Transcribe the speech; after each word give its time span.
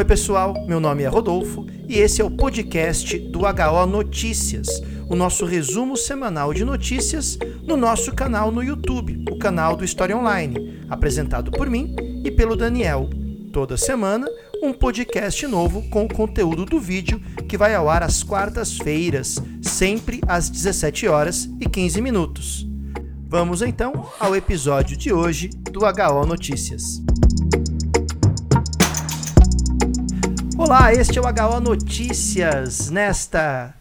Oi, 0.00 0.04
pessoal, 0.06 0.54
meu 0.66 0.80
nome 0.80 1.02
é 1.02 1.08
Rodolfo 1.08 1.66
e 1.86 1.98
esse 1.98 2.22
é 2.22 2.24
o 2.24 2.30
podcast 2.30 3.18
do 3.18 3.40
HO 3.40 3.86
Notícias, 3.86 4.66
o 5.10 5.14
nosso 5.14 5.44
resumo 5.44 5.94
semanal 5.94 6.54
de 6.54 6.64
notícias 6.64 7.38
no 7.62 7.76
nosso 7.76 8.14
canal 8.14 8.50
no 8.50 8.64
YouTube, 8.64 9.22
o 9.30 9.38
canal 9.38 9.76
do 9.76 9.84
História 9.84 10.16
Online, 10.16 10.80
apresentado 10.88 11.50
por 11.50 11.68
mim 11.68 11.94
e 12.24 12.30
pelo 12.30 12.56
Daniel. 12.56 13.10
Toda 13.52 13.76
semana, 13.76 14.26
um 14.62 14.72
podcast 14.72 15.46
novo 15.46 15.82
com 15.90 16.06
o 16.06 16.14
conteúdo 16.14 16.64
do 16.64 16.80
vídeo 16.80 17.20
que 17.46 17.58
vai 17.58 17.74
ao 17.74 17.90
ar 17.90 18.02
às 18.02 18.22
quartas-feiras, 18.22 19.36
sempre 19.60 20.22
às 20.26 20.48
17 20.48 21.08
horas 21.08 21.46
e 21.60 21.68
15 21.68 22.00
minutos. 22.00 22.66
Vamos 23.28 23.60
então 23.60 24.08
ao 24.18 24.34
episódio 24.34 24.96
de 24.96 25.12
hoje 25.12 25.50
do 25.70 25.80
HO 25.80 26.26
Notícias. 26.26 27.02
Olá, 30.70 30.92
este 30.92 31.18
é 31.18 31.20
o 31.20 31.24
HO 31.24 31.58
Notícias 31.58 32.90
nesta 32.90 33.74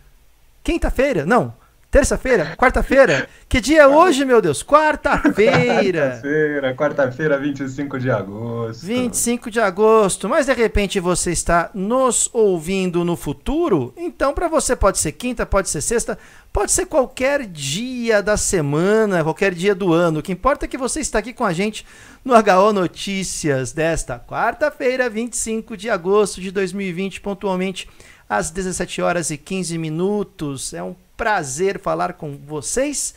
quinta-feira? 0.63 1.23
Não, 1.23 1.53
terça-feira? 1.91 2.55
Quarta-feira? 2.55 3.27
Que 3.47 3.59
dia 3.59 3.81
é 3.81 3.87
hoje, 3.87 4.23
meu 4.23 4.39
Deus? 4.41 4.61
Quarta-feira! 4.61 6.11
Quarta-feira, 6.11 6.75
quarta-feira, 6.75 7.37
25 7.39 7.99
de 7.99 8.11
agosto. 8.11 8.85
25 8.85 9.49
de 9.49 9.59
agosto, 9.59 10.29
mas 10.29 10.45
de 10.45 10.53
repente 10.53 10.99
você 10.99 11.31
está 11.31 11.71
nos 11.73 12.29
ouvindo 12.31 13.03
no 13.03 13.15
futuro, 13.15 13.91
então 13.97 14.33
para 14.33 14.47
você 14.47 14.75
pode 14.75 14.99
ser 14.99 15.13
quinta, 15.13 15.47
pode 15.47 15.67
ser 15.67 15.81
sexta, 15.81 16.17
pode 16.53 16.71
ser 16.71 16.85
qualquer 16.85 17.45
dia 17.47 18.21
da 18.21 18.37
semana, 18.37 19.23
qualquer 19.23 19.53
dia 19.55 19.73
do 19.73 19.91
ano. 19.91 20.19
O 20.19 20.23
que 20.23 20.31
importa 20.31 20.65
é 20.65 20.67
que 20.67 20.77
você 20.77 20.99
está 20.99 21.17
aqui 21.17 21.33
com 21.33 21.43
a 21.43 21.53
gente 21.53 21.85
no 22.23 22.35
HO 22.35 22.71
Notícias 22.71 23.71
desta 23.71 24.19
quarta-feira, 24.19 25.09
25 25.09 25.75
de 25.75 25.89
agosto 25.89 26.39
de 26.39 26.51
2020, 26.51 27.19
pontualmente 27.21 27.89
às 28.29 28.51
17 28.51 29.01
horas 29.01 29.31
e 29.31 29.37
15 29.37 29.77
minutos. 29.77 30.73
É 30.73 30.83
um 30.83 30.95
prazer 31.17 31.79
falar 31.79 32.13
com 32.13 32.37
vocês. 32.37 33.15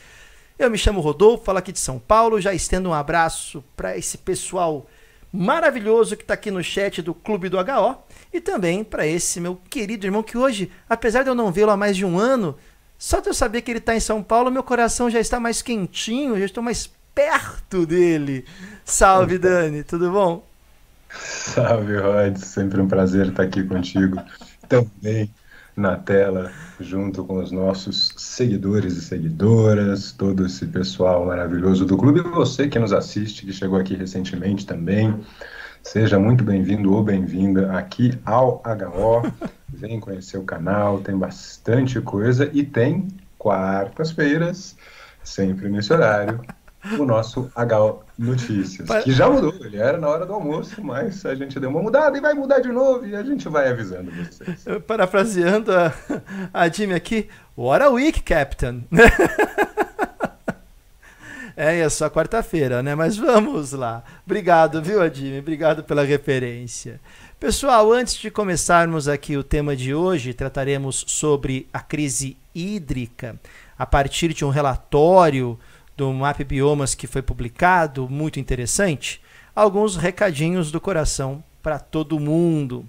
Eu 0.59 0.71
me 0.71 0.79
chamo 0.79 1.01
Rodolfo, 1.01 1.45
falo 1.45 1.59
aqui 1.59 1.73
de 1.73 1.79
São 1.79 1.99
Paulo. 1.99 2.41
Já 2.41 2.55
estendo 2.55 2.89
um 2.89 2.95
abraço 2.95 3.63
para 3.77 3.97
esse 3.97 4.17
pessoal 4.17 4.87
maravilhoso 5.33 6.17
que 6.17 6.23
está 6.23 6.35
aqui 6.35 6.51
no 6.51 6.63
chat 6.63 7.01
do 7.01 7.15
Clube 7.15 7.49
do 7.49 7.59
HO 7.59 7.97
e 8.33 8.41
também 8.41 8.85
para 8.85 9.07
esse 9.07 9.41
meu 9.41 9.59
querido 9.71 10.07
irmão 10.07 10.23
que 10.23 10.37
hoje, 10.37 10.71
apesar 10.89 11.23
de 11.23 11.31
eu 11.31 11.35
não 11.35 11.51
vê-lo 11.51 11.71
há 11.71 11.77
mais 11.77 11.97
de 11.97 12.05
um 12.05 12.19
ano, 12.19 12.57
só 12.99 13.19
de 13.21 13.29
eu 13.29 13.35
saber 13.35 13.63
que 13.63 13.71
ele 13.71 13.79
está 13.79 13.97
em 13.97 14.01
São 14.01 14.23
Paulo, 14.23 14.51
meu 14.51 14.63
coração 14.63 15.11
já 15.11 15.19
está 15.19 15.41
mais 15.41 15.63
quentinho, 15.63 16.39
já 16.39 16.45
estou 16.45 16.63
mais 16.63 16.91
perto 17.15 17.87
dele. 17.87 18.45
Salve, 18.85 19.39
Dani, 19.39 19.83
tudo 19.83 20.11
bom? 20.11 20.47
Salve, 21.09 21.97
Rod, 21.97 22.37
sempre 22.37 22.81
um 22.81 22.89
prazer 22.89 23.29
estar 23.29 23.43
aqui 23.43 23.63
contigo. 23.65 24.23
Também 24.73 25.31
na 25.77 25.97
tela, 25.97 26.51
junto 26.81 27.23
com 27.25 27.37
os 27.43 27.53
nossos 27.53 28.15
seguidores 28.17 28.97
e 28.97 29.03
seguidoras, 29.03 30.13
todo 30.13 30.47
esse 30.47 30.67
pessoal 30.67 31.27
maravilhoso 31.27 31.85
do 31.85 31.95
clube. 31.95 32.21
E 32.21 32.23
você 32.23 32.69
que 32.69 32.79
nos 32.79 32.91
assiste, 32.91 33.45
que 33.45 33.53
chegou 33.53 33.79
aqui 33.79 33.95
recentemente 33.95 34.65
também, 34.65 35.15
seja 35.83 36.19
muito 36.19 36.43
bem-vindo 36.43 36.95
ou 36.95 37.05
bem-vinda 37.05 37.77
aqui 37.77 38.19
ao 38.25 38.63
HO. 38.65 39.31
Vem 39.69 40.01
conhecer 40.01 40.39
o 40.39 40.45
canal, 40.45 41.01
tem 41.01 41.19
bastante 41.19 42.01
coisa 42.01 42.49
e 42.51 42.65
tem 42.65 43.09
quartas-feiras, 43.37 44.75
sempre 45.23 45.69
nesse 45.69 45.93
horário, 45.93 46.41
o 46.99 47.05
nosso 47.05 47.51
HO 47.57 48.03
Notícias, 48.19 48.89
que 49.05 49.13
já 49.13 49.29
mudou, 49.29 49.55
ele 49.61 49.77
era 49.77 49.99
na 49.99 50.09
hora 50.09 50.27
do 50.27 50.33
almoço, 50.33 50.83
mas 50.83 51.25
a 51.25 51.35
gente 51.35 51.59
deu 51.59 51.71
uma 51.71 51.81
mudada 51.81 52.17
e 52.17 52.21
vai 52.21 52.35
mudar 52.35 52.61
de 52.61 52.71
novo 52.71 53.07
e 53.07 53.15
a 53.15 53.23
gente 53.23 53.49
vai 53.49 53.69
avisando 53.69 54.11
vocês. 54.11 54.65
Parafraseando 54.87 55.73
a, 55.73 55.93
a 56.53 56.69
Jimmy 56.69 56.95
aqui, 56.95 57.29
what 57.57 57.83
a 57.83 57.89
week, 57.89 58.23
Captain! 58.23 58.85
é, 61.57 61.79
é 61.79 61.89
só 61.89 62.11
quarta-feira, 62.11 62.83
né? 62.83 62.95
Mas 62.95 63.17
vamos 63.17 63.73
lá. 63.73 64.03
Obrigado, 64.27 64.83
viu, 64.83 65.01
Adime? 65.01 65.39
Obrigado 65.39 65.85
pela 65.85 66.05
referência. 66.05 67.01
Pessoal, 67.39 67.93
antes 67.93 68.15
de 68.15 68.31
começarmos 68.31 69.09
aqui 69.09 69.37
o 69.37 69.43
tema 69.43 69.75
de 69.75 69.95
hoje, 69.95 70.35
trataremos 70.35 71.05
sobre 71.09 71.69
a 71.73 71.81
crise 71.81 72.37
hídrica 72.55 73.37
a 73.79 73.87
partir 73.87 74.33
de 74.33 74.45
um 74.45 74.49
relatório 74.49 75.59
do 76.03 76.13
Map 76.13 76.43
Biomas 76.43 76.97
que 76.97 77.07
foi 77.07 77.23
publicado, 77.23 78.09
muito 78.09 78.41
interessante, 78.41 79.23
alguns 79.55 79.95
recadinhos 79.95 80.73
do 80.73 80.81
coração 80.81 81.45
para 81.63 81.79
todo 81.79 82.19
mundo. 82.19 82.85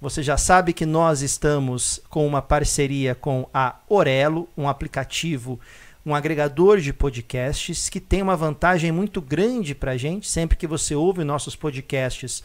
Você 0.00 0.20
já 0.20 0.36
sabe 0.36 0.72
que 0.72 0.84
nós 0.84 1.22
estamos 1.22 2.00
com 2.10 2.26
uma 2.26 2.42
parceria 2.42 3.14
com 3.14 3.48
a 3.54 3.76
Orelo, 3.88 4.48
um 4.56 4.68
aplicativo, 4.68 5.60
um 6.04 6.12
agregador 6.12 6.80
de 6.80 6.92
podcasts 6.92 7.88
que 7.88 8.00
tem 8.00 8.20
uma 8.20 8.36
vantagem 8.36 8.90
muito 8.90 9.22
grande 9.22 9.72
para 9.72 9.92
a 9.92 9.96
gente. 9.96 10.28
Sempre 10.28 10.56
que 10.56 10.66
você 10.66 10.92
ouve 10.92 11.22
nossos 11.22 11.54
podcasts 11.54 12.42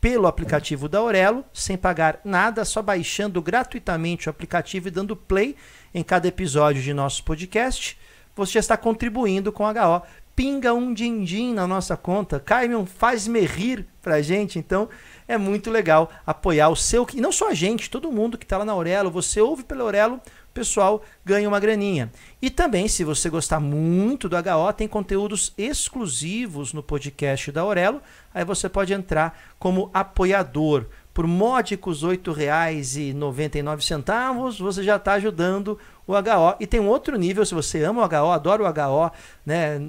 pelo 0.00 0.28
aplicativo 0.28 0.88
da 0.88 1.02
Orelo, 1.02 1.44
sem 1.52 1.76
pagar 1.76 2.20
nada, 2.24 2.64
só 2.64 2.80
baixando 2.80 3.42
gratuitamente 3.42 4.28
o 4.28 4.30
aplicativo 4.30 4.86
e 4.86 4.90
dando 4.92 5.16
play 5.16 5.56
em 5.92 6.04
cada 6.04 6.28
episódio 6.28 6.80
de 6.80 6.94
nosso 6.94 7.24
podcast 7.24 7.98
você 8.34 8.54
já 8.54 8.60
está 8.60 8.76
contribuindo 8.76 9.52
com 9.52 9.64
HO. 9.64 10.02
Pinga 10.34 10.74
um 10.74 10.92
din-din 10.92 11.54
na 11.54 11.64
nossa 11.64 11.96
conta, 11.96 12.40
cai 12.40 12.74
um 12.74 12.84
faz-me 12.84 13.40
rir 13.40 13.86
pra 14.02 14.20
gente. 14.20 14.58
Então 14.58 14.88
é 15.28 15.38
muito 15.38 15.70
legal 15.70 16.10
apoiar 16.26 16.68
o 16.68 16.76
seu. 16.76 17.06
E 17.14 17.20
não 17.20 17.30
só 17.30 17.50
a 17.50 17.54
gente, 17.54 17.88
todo 17.88 18.10
mundo 18.10 18.36
que 18.36 18.44
está 18.44 18.58
lá 18.58 18.64
na 18.64 18.72
Aurelo, 18.72 19.10
você 19.10 19.40
ouve 19.40 19.62
pela 19.62 19.84
Aurelo, 19.84 20.16
o 20.16 20.52
pessoal 20.52 21.02
ganha 21.24 21.48
uma 21.48 21.60
graninha. 21.60 22.10
E 22.42 22.50
também, 22.50 22.88
se 22.88 23.04
você 23.04 23.30
gostar 23.30 23.60
muito 23.60 24.28
do 24.28 24.36
HO, 24.36 24.72
tem 24.76 24.88
conteúdos 24.88 25.52
exclusivos 25.56 26.72
no 26.72 26.82
podcast 26.82 27.52
da 27.52 27.60
Aurelo. 27.60 28.02
Aí 28.32 28.44
você 28.44 28.68
pode 28.68 28.92
entrar 28.92 29.38
como 29.58 29.90
apoiador 29.94 30.86
por 31.14 31.26
módicos 31.28 32.02
R$ 32.02 32.18
8,99, 32.18 34.58
você 34.58 34.82
já 34.82 34.96
está 34.96 35.12
ajudando 35.12 35.78
o 36.06 36.12
HO. 36.12 36.56
E 36.58 36.66
tem 36.66 36.80
um 36.80 36.88
outro 36.88 37.16
nível, 37.16 37.46
se 37.46 37.54
você 37.54 37.84
ama 37.84 38.02
o 38.02 38.06
HO, 38.06 38.32
adora 38.32 38.64
o 38.64 38.66
HO, 38.66 39.12
né, 39.46 39.80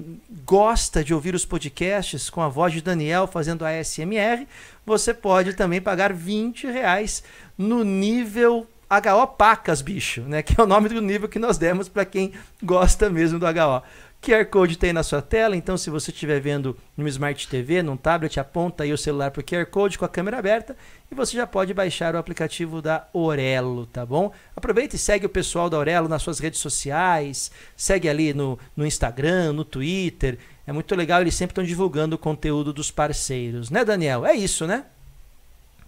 gosta 0.46 1.02
de 1.02 1.12
ouvir 1.12 1.34
os 1.34 1.44
podcasts 1.44 2.30
com 2.30 2.40
a 2.40 2.48
voz 2.48 2.72
de 2.72 2.80
Daniel 2.80 3.26
fazendo 3.26 3.64
a 3.64 3.70
ASMR, 3.70 4.46
você 4.86 5.12
pode 5.12 5.54
também 5.54 5.80
pagar 5.80 6.12
R$ 6.12 6.52
reais 6.62 7.24
no 7.58 7.82
nível 7.82 8.64
HO 8.88 9.26
Pacas, 9.26 9.82
bicho, 9.82 10.20
né, 10.22 10.42
que 10.42 10.58
é 10.58 10.62
o 10.62 10.66
nome 10.66 10.88
do 10.88 11.02
nível 11.02 11.28
que 11.28 11.40
nós 11.40 11.58
demos 11.58 11.88
para 11.88 12.04
quem 12.04 12.32
gosta 12.62 13.10
mesmo 13.10 13.40
do 13.40 13.46
HO. 13.46 13.82
QR 14.26 14.44
Code 14.46 14.76
tem 14.76 14.92
na 14.92 15.04
sua 15.04 15.22
tela, 15.22 15.54
então 15.54 15.76
se 15.76 15.88
você 15.88 16.10
estiver 16.10 16.40
vendo 16.40 16.76
no 16.96 17.06
Smart 17.06 17.46
TV, 17.46 17.80
num 17.80 17.96
tablet, 17.96 18.40
aponta 18.40 18.82
aí 18.82 18.92
o 18.92 18.98
celular 18.98 19.30
para 19.30 19.40
o 19.40 19.44
QR 19.44 19.64
Code 19.66 19.96
com 19.96 20.04
a 20.04 20.08
câmera 20.08 20.36
aberta 20.36 20.76
e 21.08 21.14
você 21.14 21.36
já 21.36 21.46
pode 21.46 21.72
baixar 21.72 22.12
o 22.12 22.18
aplicativo 22.18 22.82
da 22.82 23.06
Orelo, 23.12 23.86
tá 23.86 24.04
bom? 24.04 24.32
Aproveita 24.56 24.96
e 24.96 24.98
segue 24.98 25.26
o 25.26 25.28
pessoal 25.28 25.70
da 25.70 25.78
Orelo 25.78 26.08
nas 26.08 26.22
suas 26.22 26.40
redes 26.40 26.58
sociais, 26.58 27.52
segue 27.76 28.08
ali 28.08 28.34
no, 28.34 28.58
no 28.76 28.84
Instagram, 28.84 29.52
no 29.52 29.64
Twitter. 29.64 30.38
É 30.66 30.72
muito 30.72 30.92
legal, 30.96 31.20
eles 31.20 31.36
sempre 31.36 31.52
estão 31.52 31.62
divulgando 31.62 32.16
o 32.16 32.18
conteúdo 32.18 32.72
dos 32.72 32.90
parceiros, 32.90 33.70
né, 33.70 33.84
Daniel? 33.84 34.26
É 34.26 34.34
isso, 34.34 34.66
né? 34.66 34.86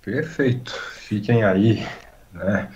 Perfeito. 0.01 0.73
Fiquem 0.95 1.43
aí, 1.43 1.85
né? 2.33 2.71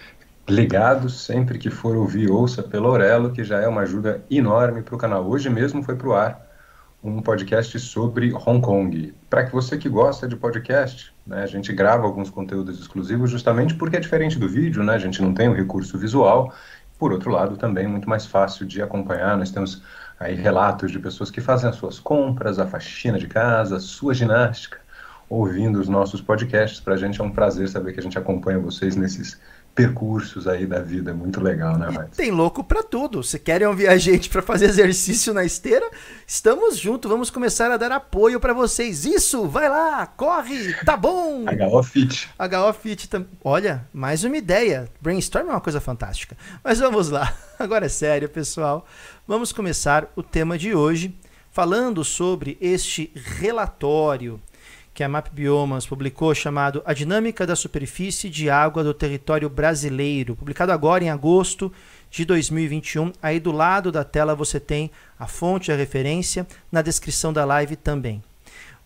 Ligados, 0.52 1.24
sempre 1.24 1.58
que 1.58 1.70
for 1.70 1.96
ouvir, 1.96 2.30
ouça 2.30 2.62
pelo 2.62 2.90
Orelo, 2.90 3.32
que 3.32 3.42
já 3.42 3.60
é 3.60 3.66
uma 3.66 3.80
ajuda 3.80 4.22
enorme 4.30 4.82
para 4.82 4.94
o 4.94 4.98
canal. 4.98 5.26
Hoje 5.26 5.48
mesmo 5.48 5.82
foi 5.82 5.96
para 5.96 6.08
o 6.08 6.12
ar 6.12 6.46
um 7.02 7.22
podcast 7.22 7.80
sobre 7.80 8.32
Hong 8.34 8.60
Kong. 8.60 9.14
Para 9.30 9.44
que 9.44 9.52
você 9.52 9.78
que 9.78 9.88
gosta 9.88 10.28
de 10.28 10.36
podcast, 10.36 11.12
né, 11.26 11.42
a 11.42 11.46
gente 11.46 11.72
grava 11.72 12.04
alguns 12.04 12.28
conteúdos 12.28 12.78
exclusivos 12.78 13.30
justamente 13.30 13.74
porque 13.74 13.96
é 13.96 14.00
diferente 14.00 14.38
do 14.38 14.46
vídeo, 14.46 14.84
né, 14.84 14.94
a 14.94 14.98
gente 14.98 15.22
não 15.22 15.32
tem 15.32 15.48
o 15.48 15.54
recurso 15.54 15.96
visual. 15.96 16.52
Por 16.98 17.12
outro 17.12 17.30
lado, 17.30 17.56
também 17.56 17.88
muito 17.88 18.08
mais 18.08 18.26
fácil 18.26 18.66
de 18.66 18.82
acompanhar. 18.82 19.36
Nós 19.38 19.50
temos 19.50 19.82
aí 20.20 20.34
relatos 20.34 20.92
de 20.92 20.98
pessoas 20.98 21.30
que 21.30 21.40
fazem 21.40 21.70
as 21.70 21.76
suas 21.76 21.98
compras, 21.98 22.58
a 22.58 22.66
faxina 22.66 23.18
de 23.18 23.26
casa, 23.26 23.76
a 23.76 23.80
sua 23.80 24.12
ginástica, 24.12 24.78
ouvindo 25.30 25.80
os 25.80 25.88
nossos 25.88 26.20
podcasts. 26.20 26.78
Para 26.78 26.94
a 26.94 26.98
gente 26.98 27.20
é 27.20 27.24
um 27.24 27.30
prazer 27.30 27.68
saber 27.70 27.94
que 27.94 28.00
a 28.00 28.02
gente 28.02 28.18
acompanha 28.18 28.58
vocês 28.58 28.94
nesses 28.94 29.40
percursos 29.74 30.46
aí 30.46 30.66
da 30.66 30.80
vida. 30.80 31.14
Muito 31.14 31.40
legal, 31.40 31.76
né? 31.78 32.08
Tem 32.16 32.30
louco 32.30 32.62
para 32.62 32.82
tudo. 32.82 33.22
Se 33.22 33.38
querem 33.38 33.66
ouvir 33.66 33.88
a 33.88 33.96
gente 33.96 34.28
para 34.28 34.42
fazer 34.42 34.66
exercício 34.70 35.32
na 35.32 35.44
esteira, 35.44 35.88
estamos 36.26 36.78
juntos. 36.78 37.10
Vamos 37.10 37.30
começar 37.30 37.70
a 37.70 37.76
dar 37.76 37.92
apoio 37.92 38.38
para 38.38 38.52
vocês. 38.52 39.04
Isso, 39.04 39.46
vai 39.48 39.68
lá, 39.68 40.06
corre, 40.06 40.74
tá 40.84 40.96
bom. 40.96 41.44
HO 41.72 41.82
Fit. 41.82 42.30
HO 42.38 42.72
Fit 42.72 43.08
também. 43.08 43.28
Olha, 43.42 43.86
mais 43.92 44.24
uma 44.24 44.36
ideia. 44.36 44.88
Brainstorm 45.00 45.48
é 45.48 45.52
uma 45.52 45.60
coisa 45.60 45.80
fantástica. 45.80 46.36
Mas 46.62 46.78
vamos 46.78 47.08
lá. 47.08 47.34
Agora 47.58 47.86
é 47.86 47.88
sério, 47.88 48.28
pessoal. 48.28 48.86
Vamos 49.26 49.52
começar 49.52 50.10
o 50.16 50.22
tema 50.22 50.58
de 50.58 50.74
hoje 50.74 51.16
falando 51.50 52.02
sobre 52.04 52.56
este 52.60 53.12
relatório 53.14 54.40
que 54.94 55.02
a 55.02 55.08
Map 55.08 55.28
Biomas 55.32 55.86
publicou, 55.86 56.34
chamado 56.34 56.82
A 56.84 56.92
Dinâmica 56.92 57.46
da 57.46 57.56
Superfície 57.56 58.28
de 58.28 58.50
Água 58.50 58.84
do 58.84 58.92
Território 58.92 59.48
Brasileiro, 59.48 60.36
publicado 60.36 60.70
agora 60.70 61.02
em 61.02 61.08
agosto 61.08 61.72
de 62.10 62.24
2021. 62.24 63.12
Aí 63.22 63.40
do 63.40 63.52
lado 63.52 63.90
da 63.90 64.04
tela 64.04 64.34
você 64.34 64.60
tem 64.60 64.90
a 65.18 65.26
fonte, 65.26 65.72
a 65.72 65.76
referência, 65.76 66.46
na 66.70 66.82
descrição 66.82 67.32
da 67.32 67.44
live 67.44 67.74
também. 67.74 68.22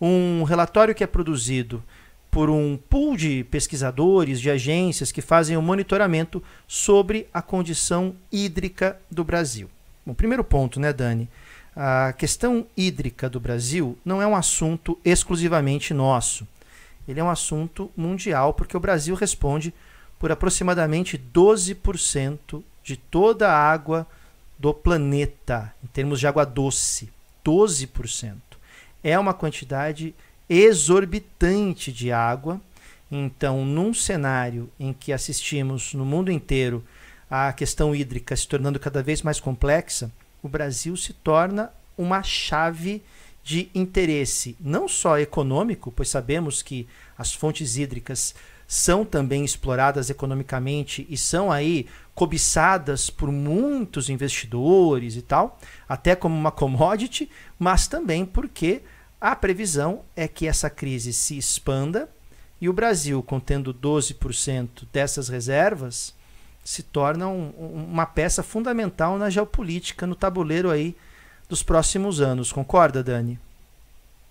Um 0.00 0.44
relatório 0.44 0.94
que 0.94 1.02
é 1.02 1.06
produzido 1.06 1.82
por 2.30 2.50
um 2.50 2.76
pool 2.76 3.16
de 3.16 3.44
pesquisadores, 3.44 4.40
de 4.40 4.50
agências 4.50 5.10
que 5.10 5.22
fazem 5.22 5.56
o 5.56 5.60
um 5.60 5.62
monitoramento 5.62 6.42
sobre 6.68 7.26
a 7.32 7.40
condição 7.40 8.14
hídrica 8.30 8.98
do 9.10 9.24
Brasil. 9.24 9.68
O 10.04 10.14
primeiro 10.14 10.44
ponto, 10.44 10.78
né, 10.78 10.92
Dani? 10.92 11.28
A 11.78 12.14
questão 12.14 12.66
hídrica 12.74 13.28
do 13.28 13.38
Brasil 13.38 13.98
não 14.02 14.22
é 14.22 14.26
um 14.26 14.34
assunto 14.34 14.98
exclusivamente 15.04 15.92
nosso. 15.92 16.48
Ele 17.06 17.20
é 17.20 17.22
um 17.22 17.28
assunto 17.28 17.90
mundial, 17.94 18.54
porque 18.54 18.74
o 18.74 18.80
Brasil 18.80 19.14
responde 19.14 19.74
por 20.18 20.32
aproximadamente 20.32 21.18
12% 21.18 22.62
de 22.82 22.96
toda 22.96 23.52
a 23.52 23.58
água 23.58 24.06
do 24.58 24.72
planeta, 24.72 25.74
em 25.84 25.86
termos 25.88 26.18
de 26.18 26.26
água 26.26 26.46
doce. 26.46 27.10
12%. 27.44 28.34
É 29.04 29.18
uma 29.18 29.34
quantidade 29.34 30.14
exorbitante 30.48 31.92
de 31.92 32.10
água. 32.10 32.58
Então, 33.10 33.66
num 33.66 33.92
cenário 33.92 34.70
em 34.80 34.94
que 34.94 35.12
assistimos 35.12 35.92
no 35.92 36.06
mundo 36.06 36.32
inteiro 36.32 36.82
a 37.30 37.52
questão 37.52 37.94
hídrica 37.94 38.34
se 38.34 38.48
tornando 38.48 38.80
cada 38.80 39.02
vez 39.02 39.20
mais 39.20 39.38
complexa, 39.38 40.10
o 40.46 40.48
Brasil 40.48 40.96
se 40.96 41.12
torna 41.12 41.70
uma 41.98 42.22
chave 42.22 43.02
de 43.42 43.70
interesse, 43.74 44.56
não 44.58 44.88
só 44.88 45.18
econômico, 45.18 45.92
pois 45.92 46.08
sabemos 46.08 46.62
que 46.62 46.88
as 47.16 47.32
fontes 47.32 47.76
hídricas 47.76 48.34
são 48.66 49.04
também 49.04 49.44
exploradas 49.44 50.10
economicamente 50.10 51.06
e 51.08 51.16
são 51.16 51.52
aí 51.52 51.86
cobiçadas 52.14 53.10
por 53.10 53.30
muitos 53.30 54.08
investidores 54.08 55.14
e 55.14 55.22
tal, 55.22 55.58
até 55.88 56.16
como 56.16 56.34
uma 56.34 56.50
commodity, 56.50 57.30
mas 57.58 57.86
também 57.86 58.24
porque 58.24 58.82
a 59.20 59.36
previsão 59.36 60.02
é 60.16 60.26
que 60.26 60.46
essa 60.46 60.68
crise 60.68 61.12
se 61.12 61.38
expanda 61.38 62.08
e 62.60 62.68
o 62.68 62.72
Brasil, 62.72 63.22
contendo 63.22 63.72
12% 63.72 64.86
dessas 64.92 65.28
reservas, 65.28 66.15
se 66.66 66.82
torna 66.82 67.28
um, 67.28 67.50
uma 67.88 68.04
peça 68.04 68.42
fundamental 68.42 69.16
na 69.16 69.30
geopolítica, 69.30 70.04
no 70.04 70.16
tabuleiro 70.16 70.68
aí 70.68 70.96
dos 71.48 71.62
próximos 71.62 72.20
anos. 72.20 72.50
Concorda, 72.50 73.04
Dani? 73.04 73.38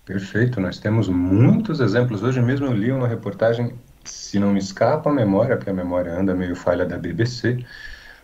Perfeito, 0.04 0.60
nós 0.60 0.78
temos 0.78 1.08
muitos 1.08 1.80
exemplos. 1.80 2.22
Hoje 2.22 2.42
mesmo 2.42 2.66
eu 2.66 2.74
li 2.74 2.92
uma 2.92 3.08
reportagem, 3.08 3.72
se 4.04 4.38
não 4.38 4.52
me 4.52 4.58
escapa 4.58 5.08
a 5.08 5.12
memória, 5.14 5.56
porque 5.56 5.70
a 5.70 5.72
memória 5.72 6.12
anda 6.12 6.34
meio 6.34 6.54
falha 6.54 6.84
da 6.84 6.98
BBC, 6.98 7.64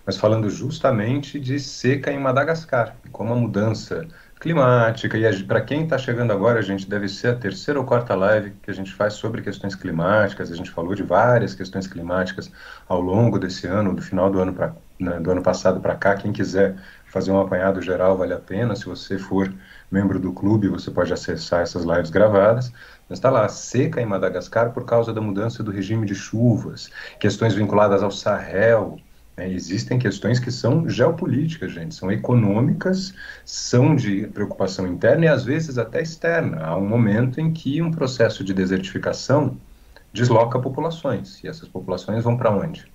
mas 0.05 0.19
falando 0.19 0.51
justamente 0.51 1.41
de 1.41 1.59
seca 1.59 2.13
em 2.13 2.21
Madagascar, 2.21 2.95
como 3.11 3.33
a 3.33 3.37
mudança 3.37 4.07
climática. 4.43 5.17
E 5.17 5.43
para 5.45 5.61
quem 5.61 5.85
está 5.85 5.97
chegando 5.97 6.33
agora, 6.33 6.59
a 6.59 6.63
gente 6.63 6.91
deve 6.91 7.09
ser 7.09 7.29
a 7.29 7.37
terceira 7.37 7.79
ou 7.79 7.87
quarta 7.87 8.13
live 8.17 8.51
que 8.61 8.73
a 8.73 8.75
gente 8.75 8.93
faz 8.93 9.15
sobre 9.15 9.41
questões 9.41 9.77
climáticas. 9.77 10.51
A 10.51 10.57
gente 10.57 10.69
falou 10.69 10.97
de 10.97 11.05
várias 11.05 11.55
questões 11.55 11.87
climáticas 11.87 12.51
ao 12.89 13.01
longo 13.01 13.39
desse 13.39 13.69
ano, 13.69 13.95
do 13.95 14.03
final 14.03 14.29
do 14.29 14.41
ano, 14.41 14.53
pra, 14.53 14.75
né, 14.99 15.21
do 15.21 15.31
ano 15.31 15.43
passado 15.43 15.81
para 15.81 15.95
cá. 15.95 16.17
Quem 16.17 16.33
quiser 16.33 16.75
fazer 17.07 17.31
um 17.31 17.41
apanhado 17.41 17.81
geral, 17.81 18.19
vale 18.19 18.35
a 18.35 18.39
pena. 18.39 18.75
Se 18.75 18.87
você 18.87 19.17
for 19.17 19.55
membro 19.89 20.19
do 20.19 20.33
clube, 20.33 20.67
você 20.67 20.91
pode 20.91 21.13
acessar 21.13 21.63
essas 21.63 21.85
lives 21.85 22.11
gravadas. 22.11 22.73
Mas 23.09 23.19
está 23.19 23.31
lá, 23.31 23.49
seca 23.49 24.01
em 24.01 24.07
Madagascar 24.07 24.73
por 24.73 24.85
causa 24.85 25.13
da 25.13 25.21
mudança 25.21 25.63
do 25.63 25.71
regime 25.71 26.05
de 26.05 26.17
chuvas, 26.17 26.91
questões 27.21 27.55
vinculadas 27.55 28.03
ao 28.03 28.11
Sahel, 28.11 28.99
é, 29.37 29.51
existem 29.51 29.99
questões 29.99 30.39
que 30.39 30.51
são 30.51 30.89
geopolíticas, 30.89 31.73
gente, 31.73 31.95
são 31.95 32.13
econômicas, 32.13 33.15
são 33.45 33.97
de 33.97 34.27
preocupação 34.27 34.87
interna 34.87 35.25
e 35.25 35.29
às 35.29 35.45
vezes 35.45 35.79
até 35.79 36.03
externa. 36.03 36.63
Há 36.63 36.77
um 36.77 36.87
momento 36.87 37.41
em 37.41 37.53
que 37.53 37.81
um 37.81 37.91
processo 37.91 38.45
de 38.45 38.53
desertificação 38.53 39.57
desloca 40.13 40.59
populações 40.59 41.43
e 41.43 41.49
essas 41.49 41.69
populações 41.69 42.23
vão 42.23 42.37
para 42.37 42.51
onde? 42.51 42.92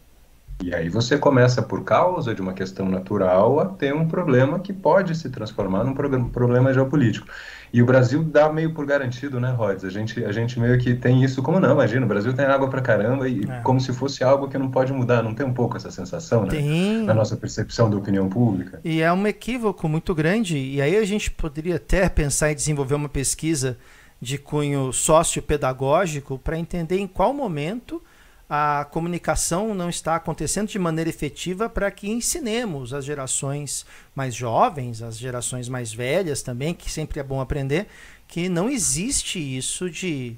E 0.63 0.73
aí 0.73 0.89
você 0.89 1.17
começa, 1.17 1.61
por 1.61 1.83
causa 1.83 2.33
de 2.33 2.41
uma 2.41 2.51
questão 2.51 2.89
natural, 2.89 3.59
a 3.59 3.65
ter 3.65 3.93
um 3.93 4.07
problema 4.07 4.59
que 4.59 4.73
pode 4.73 5.15
se 5.15 5.29
transformar 5.29 5.83
num 5.83 5.93
problema 5.93 6.73
geopolítico. 6.73 7.27
E 7.71 7.81
o 7.81 7.85
Brasil 7.85 8.23
dá 8.23 8.51
meio 8.51 8.73
por 8.73 8.85
garantido, 8.85 9.39
né, 9.39 9.51
Rods? 9.51 9.83
A 9.83 9.89
gente, 9.89 10.23
a 10.23 10.31
gente 10.31 10.59
meio 10.59 10.77
que 10.79 10.95
tem 10.95 11.23
isso 11.23 11.43
como 11.43 11.59
não, 11.59 11.73
imagina, 11.73 12.05
o 12.05 12.09
Brasil 12.09 12.33
tem 12.33 12.45
água 12.45 12.69
pra 12.69 12.81
caramba 12.81 13.27
e 13.29 13.43
é. 13.43 13.59
como 13.61 13.79
se 13.79 13.93
fosse 13.93 14.23
algo 14.23 14.47
que 14.47 14.57
não 14.57 14.71
pode 14.71 14.91
mudar. 14.91 15.21
Não 15.21 15.35
tem 15.35 15.45
um 15.45 15.53
pouco 15.53 15.77
essa 15.77 15.91
sensação, 15.91 16.43
né? 16.43 16.49
Tem. 16.49 17.03
Na 17.03 17.13
nossa 17.13 17.35
percepção 17.35 17.89
da 17.89 17.97
opinião 17.97 18.27
pública. 18.27 18.79
E 18.83 19.01
é 19.01 19.13
um 19.13 19.27
equívoco 19.27 19.87
muito 19.87 20.15
grande. 20.15 20.57
E 20.57 20.81
aí 20.81 20.97
a 20.97 21.05
gente 21.05 21.29
poderia 21.29 21.75
até 21.75 22.09
pensar 22.09 22.51
em 22.51 22.55
desenvolver 22.55 22.95
uma 22.95 23.09
pesquisa 23.09 23.77
de 24.19 24.37
cunho 24.37 24.91
sociopedagógico 24.91 26.39
para 26.39 26.57
entender 26.57 26.97
em 26.97 27.07
qual 27.07 27.33
momento 27.33 28.01
a 28.49 28.85
comunicação 28.91 29.73
não 29.73 29.89
está 29.89 30.15
acontecendo 30.15 30.69
de 30.69 30.79
maneira 30.79 31.09
efetiva 31.09 31.69
para 31.69 31.91
que 31.91 32.09
ensinemos 32.09 32.93
as 32.93 33.03
gerações 33.03 33.85
mais 34.15 34.33
jovens, 34.33 35.01
as 35.01 35.17
gerações 35.17 35.67
mais 35.67 35.93
velhas 35.93 36.41
também, 36.41 36.73
que 36.73 36.89
sempre 36.89 37.19
é 37.19 37.23
bom 37.23 37.41
aprender, 37.41 37.87
que 38.27 38.47
não 38.47 38.69
existe 38.69 39.37
isso 39.37 39.89
de 39.89 40.37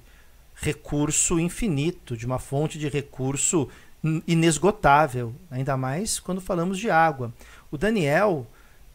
recurso 0.56 1.39
infinito, 1.39 2.17
de 2.17 2.25
uma 2.25 2.39
fonte 2.39 2.79
de 2.79 2.89
recurso 2.89 3.69
inesgotável, 4.27 5.35
ainda 5.51 5.77
mais 5.77 6.19
quando 6.19 6.41
falamos 6.41 6.79
de 6.79 6.89
água. 6.89 7.33
O 7.69 7.77
Daniel, 7.77 8.47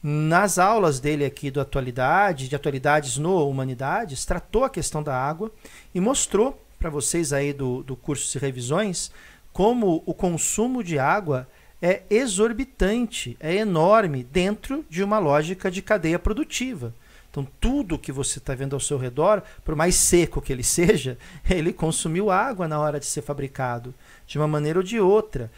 nas 0.03 0.59
aulas 0.59 0.99
dele 0.99 1.25
aqui 1.25 1.51
do 1.51 1.61
Atualidade, 1.61 2.49
de 2.49 2.57
Atualidades 2.57 3.17
no 3.17 3.49
Humanidades, 3.49 4.25
tratou 4.25 4.65
a 4.65 4.71
questão 4.71 5.03
da 5.03 5.17
água 5.17 5.53
e 5.95 6.01
mostrou 6.01 6.64
para 6.85 6.91
vocês 6.91 7.33
aí 7.33 7.55
do, 7.55 7.83
do 7.83 7.97
curso 7.97 8.31
de 8.31 8.39
revisões 8.39 9.11
como 9.55 10.03
o 10.05 10.13
consumo 10.13 10.85
de 10.85 10.99
água 10.99 11.49
é 11.81 12.03
exorbitante, 12.11 13.39
é 13.41 13.55
enorme 13.55 14.23
dentro 14.23 14.85
de 14.91 15.03
uma 15.03 15.19
lógica 15.19 15.71
de 15.71 15.81
cadeia 15.81 16.19
produtiva. 16.19 16.93
Então, 17.31 17.49
tudo 17.59 17.99
que 17.99 18.13
você 18.13 18.39
está 18.39 18.55
vendo 18.55 18.77
ao 18.77 18.81
seu 18.81 18.99
redor, 18.99 19.43
por 19.65 19.75
mais 19.75 19.95
seco 19.95 20.43
que 20.43 20.53
ele 20.53 20.61
seja, 20.63 21.17
ele 21.49 21.73
consumiu 21.73 22.31
água 22.31 22.69
na 22.69 22.79
hora 22.79 23.01
de 23.01 23.07
ser 23.07 23.23
fabricado, 23.23 23.95
de 24.27 24.37
uma 24.37 24.47
maneira 24.47 24.79
ou 24.79 24.83
de 24.83 25.01
outra. 25.01 25.51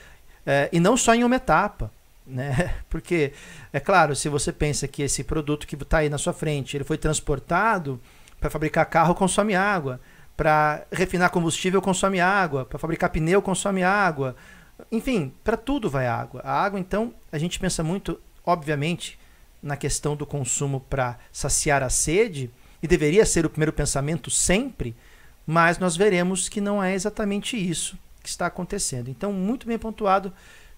É, 0.46 0.68
e 0.72 0.78
não 0.78 0.96
só 0.96 1.12
em 1.12 1.24
uma 1.24 1.34
etapa. 1.34 1.90
Né? 2.24 2.72
Porque, 2.88 3.32
é 3.72 3.80
claro, 3.80 4.14
se 4.14 4.28
você 4.28 4.52
pensa 4.52 4.86
que 4.86 5.02
esse 5.02 5.24
produto 5.24 5.66
que 5.66 5.74
está 5.74 5.98
aí 5.98 6.08
na 6.08 6.18
sua 6.18 6.32
frente 6.32 6.76
ele 6.76 6.84
foi 6.84 6.96
transportado 6.96 8.00
para 8.38 8.48
fabricar 8.48 8.86
carro, 8.86 9.12
consome 9.12 9.56
água 9.56 10.00
para 10.36 10.86
refinar 10.92 11.30
combustível 11.30 11.80
consome 11.80 12.20
água, 12.20 12.64
para 12.64 12.78
fabricar 12.78 13.10
pneu 13.10 13.40
consome 13.40 13.82
água. 13.82 14.36
Enfim, 14.92 15.32
para 15.42 15.56
tudo 15.56 15.88
vai 15.88 16.06
água. 16.06 16.42
A 16.44 16.62
água, 16.62 16.78
então, 16.78 17.14
a 17.32 17.38
gente 17.38 17.58
pensa 17.58 17.82
muito, 17.82 18.20
obviamente, 18.44 19.18
na 19.62 19.76
questão 19.76 20.14
do 20.14 20.26
consumo 20.26 20.80
para 20.80 21.18
saciar 21.32 21.82
a 21.82 21.88
sede, 21.88 22.50
e 22.82 22.86
deveria 22.86 23.24
ser 23.24 23.46
o 23.46 23.50
primeiro 23.50 23.72
pensamento 23.72 24.30
sempre, 24.30 24.94
mas 25.46 25.78
nós 25.78 25.96
veremos 25.96 26.48
que 26.48 26.60
não 26.60 26.82
é 26.82 26.94
exatamente 26.94 27.56
isso 27.56 27.98
que 28.22 28.28
está 28.28 28.46
acontecendo. 28.46 29.08
Então, 29.08 29.32
muito 29.32 29.66
bem 29.66 29.78
pontuado 29.78 30.32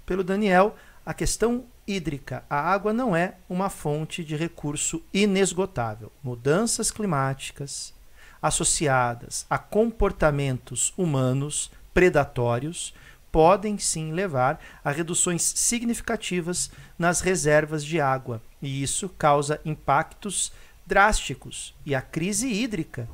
pelo 0.07 0.23
Daniel, 0.23 0.77
a 1.05 1.13
questão 1.13 1.65
hídrica. 1.87 2.45
A 2.49 2.61
água 2.61 2.93
não 2.93 3.17
é 3.17 3.35
uma 3.49 3.69
fonte 3.69 4.23
de 4.23 4.37
recurso 4.37 5.03
inesgotável. 5.13 6.13
Mudanças 6.23 6.91
climáticas, 6.91 7.95
associadas 8.41 9.47
a 9.49 9.59
comportamentos 9.59 10.93
humanos 10.97 11.71
predatórios 11.93 12.95
podem 13.31 13.79
sim 13.79 14.13
levar 14.13 14.61
a 14.83 14.91
reduções 14.91 15.43
significativas 15.43 16.71
nas 16.99 17.21
reservas 17.21 17.85
de 17.85 18.01
água, 18.01 18.43
e 18.61 18.83
isso 18.83 19.09
causa 19.09 19.61
impactos 19.65 20.53
drásticos. 20.87 21.75
E 21.85 21.95
a 21.95 22.01
crise 22.01 22.49
hídrica 22.49 23.09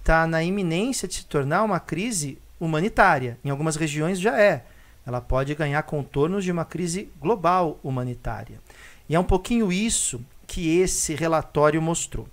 está 0.00 0.26
na 0.26 0.42
iminência 0.42 1.06
de 1.06 1.14
se 1.14 1.26
tornar 1.26 1.62
uma 1.62 1.78
crise 1.78 2.38
humanitária. 2.58 3.38
Em 3.44 3.50
algumas 3.50 3.76
regiões 3.76 4.18
já 4.18 4.38
é. 4.38 4.64
Ela 5.06 5.20
pode 5.20 5.54
ganhar 5.54 5.82
contornos 5.84 6.44
de 6.44 6.52
uma 6.52 6.64
crise 6.64 7.10
global 7.18 7.78
humanitária. 7.82 8.60
E 9.08 9.14
é 9.14 9.20
um 9.20 9.24
pouquinho 9.24 9.72
isso 9.72 10.20
que 10.46 10.78
esse 10.78 11.14
relatório 11.14 11.80
mostrou. 11.80 12.28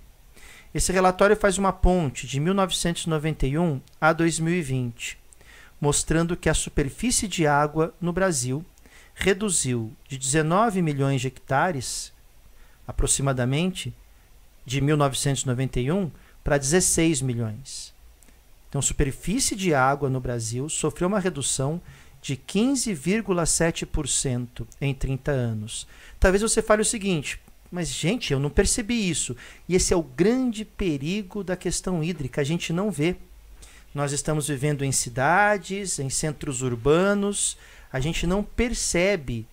Esse 0.74 0.92
relatório 0.92 1.36
faz 1.36 1.56
uma 1.56 1.72
ponte 1.72 2.26
de 2.26 2.38
1991 2.38 3.80
a 4.00 4.12
2020, 4.12 5.18
mostrando 5.80 6.36
que 6.36 6.48
a 6.48 6.54
superfície 6.54 7.26
de 7.26 7.46
água 7.46 7.94
no 8.00 8.12
Brasil 8.12 8.64
reduziu 9.14 9.92
de 10.06 10.18
19 10.18 10.82
milhões 10.82 11.20
de 11.20 11.28
hectares, 11.28 12.12
aproximadamente, 12.86 13.94
de 14.64 14.80
1991 14.80 16.10
para 16.44 16.58
16 16.58 17.22
milhões. 17.22 17.94
Então, 18.68 18.82
superfície 18.82 19.56
de 19.56 19.72
água 19.72 20.10
no 20.10 20.20
Brasil 20.20 20.68
sofreu 20.68 21.08
uma 21.08 21.18
redução 21.18 21.80
de 22.20 22.36
15,7% 22.36 24.66
em 24.80 24.92
30 24.92 25.30
anos. 25.30 25.86
Talvez 26.20 26.42
você 26.42 26.60
fale 26.60 26.82
o 26.82 26.84
seguinte: 26.84 27.40
mas, 27.70 27.88
gente, 27.88 28.32
eu 28.32 28.38
não 28.38 28.50
percebi 28.50 29.08
isso. 29.08 29.36
E 29.68 29.74
esse 29.74 29.92
é 29.92 29.96
o 29.96 30.02
grande 30.02 30.64
perigo 30.64 31.44
da 31.44 31.56
questão 31.56 32.02
hídrica, 32.02 32.40
a 32.40 32.44
gente 32.44 32.72
não 32.72 32.90
vê. 32.90 33.16
Nós 33.94 34.12
estamos 34.12 34.48
vivendo 34.48 34.84
em 34.84 34.92
cidades, 34.92 35.98
em 35.98 36.10
centros 36.10 36.62
urbanos, 36.62 37.56
a 37.92 38.00
gente 38.00 38.26
não 38.26 38.42
percebe 38.42 39.46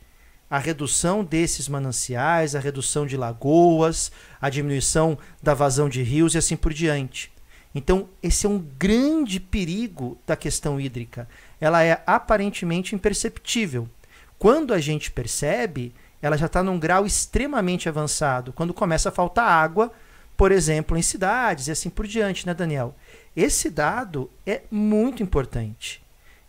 a 0.50 0.60
redução 0.60 1.24
desses 1.24 1.68
mananciais, 1.68 2.56
a 2.56 2.60
redução 2.60 3.06
de 3.06 3.18
lagoas, 3.18 4.12
a 4.40 4.50
diminuição 4.50 5.18
da 5.42 5.54
vazão 5.54 5.90
de 5.90 6.04
rios 6.04 6.36
e 6.36 6.38
assim 6.38 6.56
por 6.56 6.74
diante. 6.74 7.32
Então, 7.74 8.08
esse 8.24 8.46
é 8.46 8.50
um 8.50 8.60
grande 8.60 9.40
perigo 9.40 10.18
da 10.26 10.36
questão 10.36 10.80
hídrica. 10.80 11.28
Ela 11.60 11.84
é 11.84 12.02
aparentemente 12.06 12.96
imperceptível. 12.96 13.90
Quando 14.38 14.74
a 14.74 14.80
gente 14.80 15.12
percebe, 15.12 15.94
ela 16.26 16.40
já 16.40 16.48
está 16.48 16.64
num 16.64 16.80
grau 16.80 17.06
extremamente 17.06 17.88
avançado. 17.88 18.52
Quando 18.52 18.74
começa 18.74 19.10
a 19.10 19.12
faltar 19.12 19.48
água, 19.48 19.92
por 20.36 20.52
exemplo, 20.52 20.98
em 20.98 21.02
cidades 21.04 21.68
e 21.68 21.72
assim 21.72 21.88
por 21.88 22.08
diante, 22.08 22.48
né, 22.48 22.54
Daniel? 22.56 22.96
Esse 23.36 23.70
dado 23.70 24.28
é 24.44 24.64
muito 24.72 25.22
importante. 25.22 26.02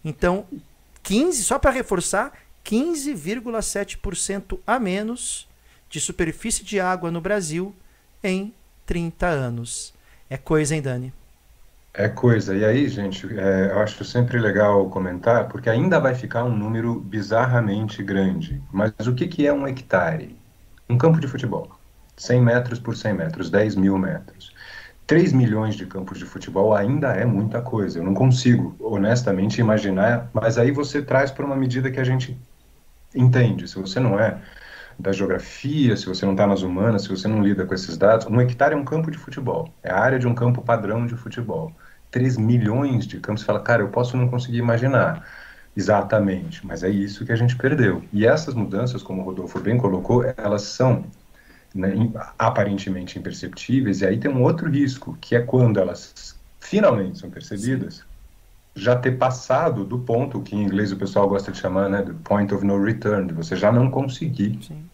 Então, 0.02 0.46
15, 1.02 1.42
só 1.44 1.58
para 1.58 1.72
reforçar, 1.72 2.32
15,7% 2.64 4.58
a 4.66 4.78
menos 4.78 5.46
de 5.90 6.00
superfície 6.00 6.64
de 6.64 6.80
água 6.80 7.10
no 7.10 7.20
Brasil 7.20 7.74
em 8.24 8.54
30 8.86 9.26
anos. 9.26 9.92
É 10.30 10.38
coisa, 10.38 10.74
hein, 10.74 10.80
Dani? 10.80 11.12
É 11.98 12.10
coisa. 12.10 12.54
E 12.54 12.62
aí, 12.62 12.88
gente, 12.90 13.26
é, 13.38 13.70
eu 13.72 13.78
acho 13.80 14.04
sempre 14.04 14.38
legal 14.38 14.86
comentar, 14.90 15.48
porque 15.48 15.70
ainda 15.70 15.98
vai 15.98 16.14
ficar 16.14 16.44
um 16.44 16.54
número 16.54 17.00
bizarramente 17.00 18.02
grande. 18.02 18.62
Mas 18.70 18.92
o 19.06 19.14
que, 19.14 19.26
que 19.26 19.46
é 19.46 19.52
um 19.52 19.66
hectare? 19.66 20.36
Um 20.90 20.98
campo 20.98 21.18
de 21.18 21.26
futebol. 21.26 21.70
100 22.14 22.42
metros 22.42 22.78
por 22.78 22.94
100 22.94 23.14
metros, 23.14 23.48
10 23.48 23.76
mil 23.76 23.96
metros. 23.96 24.52
3 25.06 25.32
milhões 25.32 25.74
de 25.74 25.86
campos 25.86 26.18
de 26.18 26.26
futebol 26.26 26.74
ainda 26.74 27.12
é 27.14 27.24
muita 27.24 27.62
coisa. 27.62 27.98
Eu 27.98 28.04
não 28.04 28.12
consigo, 28.12 28.76
honestamente, 28.78 29.58
imaginar. 29.58 30.28
Mas 30.34 30.58
aí 30.58 30.70
você 30.72 31.00
traz 31.00 31.30
para 31.30 31.46
uma 31.46 31.56
medida 31.56 31.90
que 31.90 31.98
a 31.98 32.04
gente 32.04 32.38
entende. 33.14 33.66
Se 33.66 33.76
você 33.80 33.98
não 33.98 34.20
é 34.20 34.38
da 34.98 35.12
geografia, 35.12 35.96
se 35.96 36.04
você 36.04 36.26
não 36.26 36.32
está 36.32 36.46
nas 36.46 36.60
humanas, 36.60 37.04
se 37.04 37.08
você 37.08 37.26
não 37.26 37.42
lida 37.42 37.64
com 37.64 37.72
esses 37.72 37.96
dados, 37.96 38.26
um 38.26 38.38
hectare 38.38 38.74
é 38.74 38.76
um 38.76 38.84
campo 38.84 39.10
de 39.10 39.16
futebol, 39.16 39.72
é 39.82 39.90
a 39.90 39.98
área 39.98 40.18
de 40.18 40.26
um 40.26 40.34
campo 40.34 40.62
padrão 40.62 41.06
de 41.06 41.14
futebol. 41.16 41.72
3 42.16 42.38
milhões 42.38 43.06
de 43.06 43.20
campos, 43.20 43.42
você 43.42 43.46
fala, 43.46 43.60
cara, 43.60 43.82
eu 43.82 43.88
posso 43.88 44.16
não 44.16 44.26
conseguir 44.26 44.56
imaginar 44.56 45.28
exatamente, 45.76 46.66
mas 46.66 46.82
é 46.82 46.88
isso 46.88 47.26
que 47.26 47.32
a 47.32 47.36
gente 47.36 47.54
perdeu. 47.54 48.02
E 48.10 48.26
essas 48.26 48.54
mudanças, 48.54 49.02
como 49.02 49.20
o 49.20 49.24
Rodolfo 49.26 49.60
bem 49.60 49.76
colocou, 49.76 50.24
elas 50.34 50.62
são 50.62 51.04
né, 51.74 51.92
aparentemente 52.38 53.18
imperceptíveis, 53.18 54.00
e 54.00 54.06
aí 54.06 54.18
tem 54.18 54.30
um 54.30 54.42
outro 54.42 54.70
risco, 54.70 55.14
que 55.20 55.36
é 55.36 55.42
quando 55.42 55.78
elas 55.78 56.34
finalmente 56.58 57.18
são 57.18 57.28
percebidas, 57.28 58.02
já 58.74 58.96
ter 58.96 59.18
passado 59.18 59.84
do 59.84 59.98
ponto 59.98 60.40
que 60.40 60.56
em 60.56 60.62
inglês 60.62 60.92
o 60.92 60.96
pessoal 60.96 61.28
gosta 61.28 61.52
de 61.52 61.58
chamar, 61.58 61.90
né, 61.90 62.00
do 62.00 62.14
point 62.14 62.54
of 62.54 62.64
no 62.64 62.82
return, 62.82 63.26
de 63.26 63.34
você 63.34 63.54
já 63.56 63.70
não 63.70 63.90
conseguir 63.90 64.58
Sim. 64.62 64.88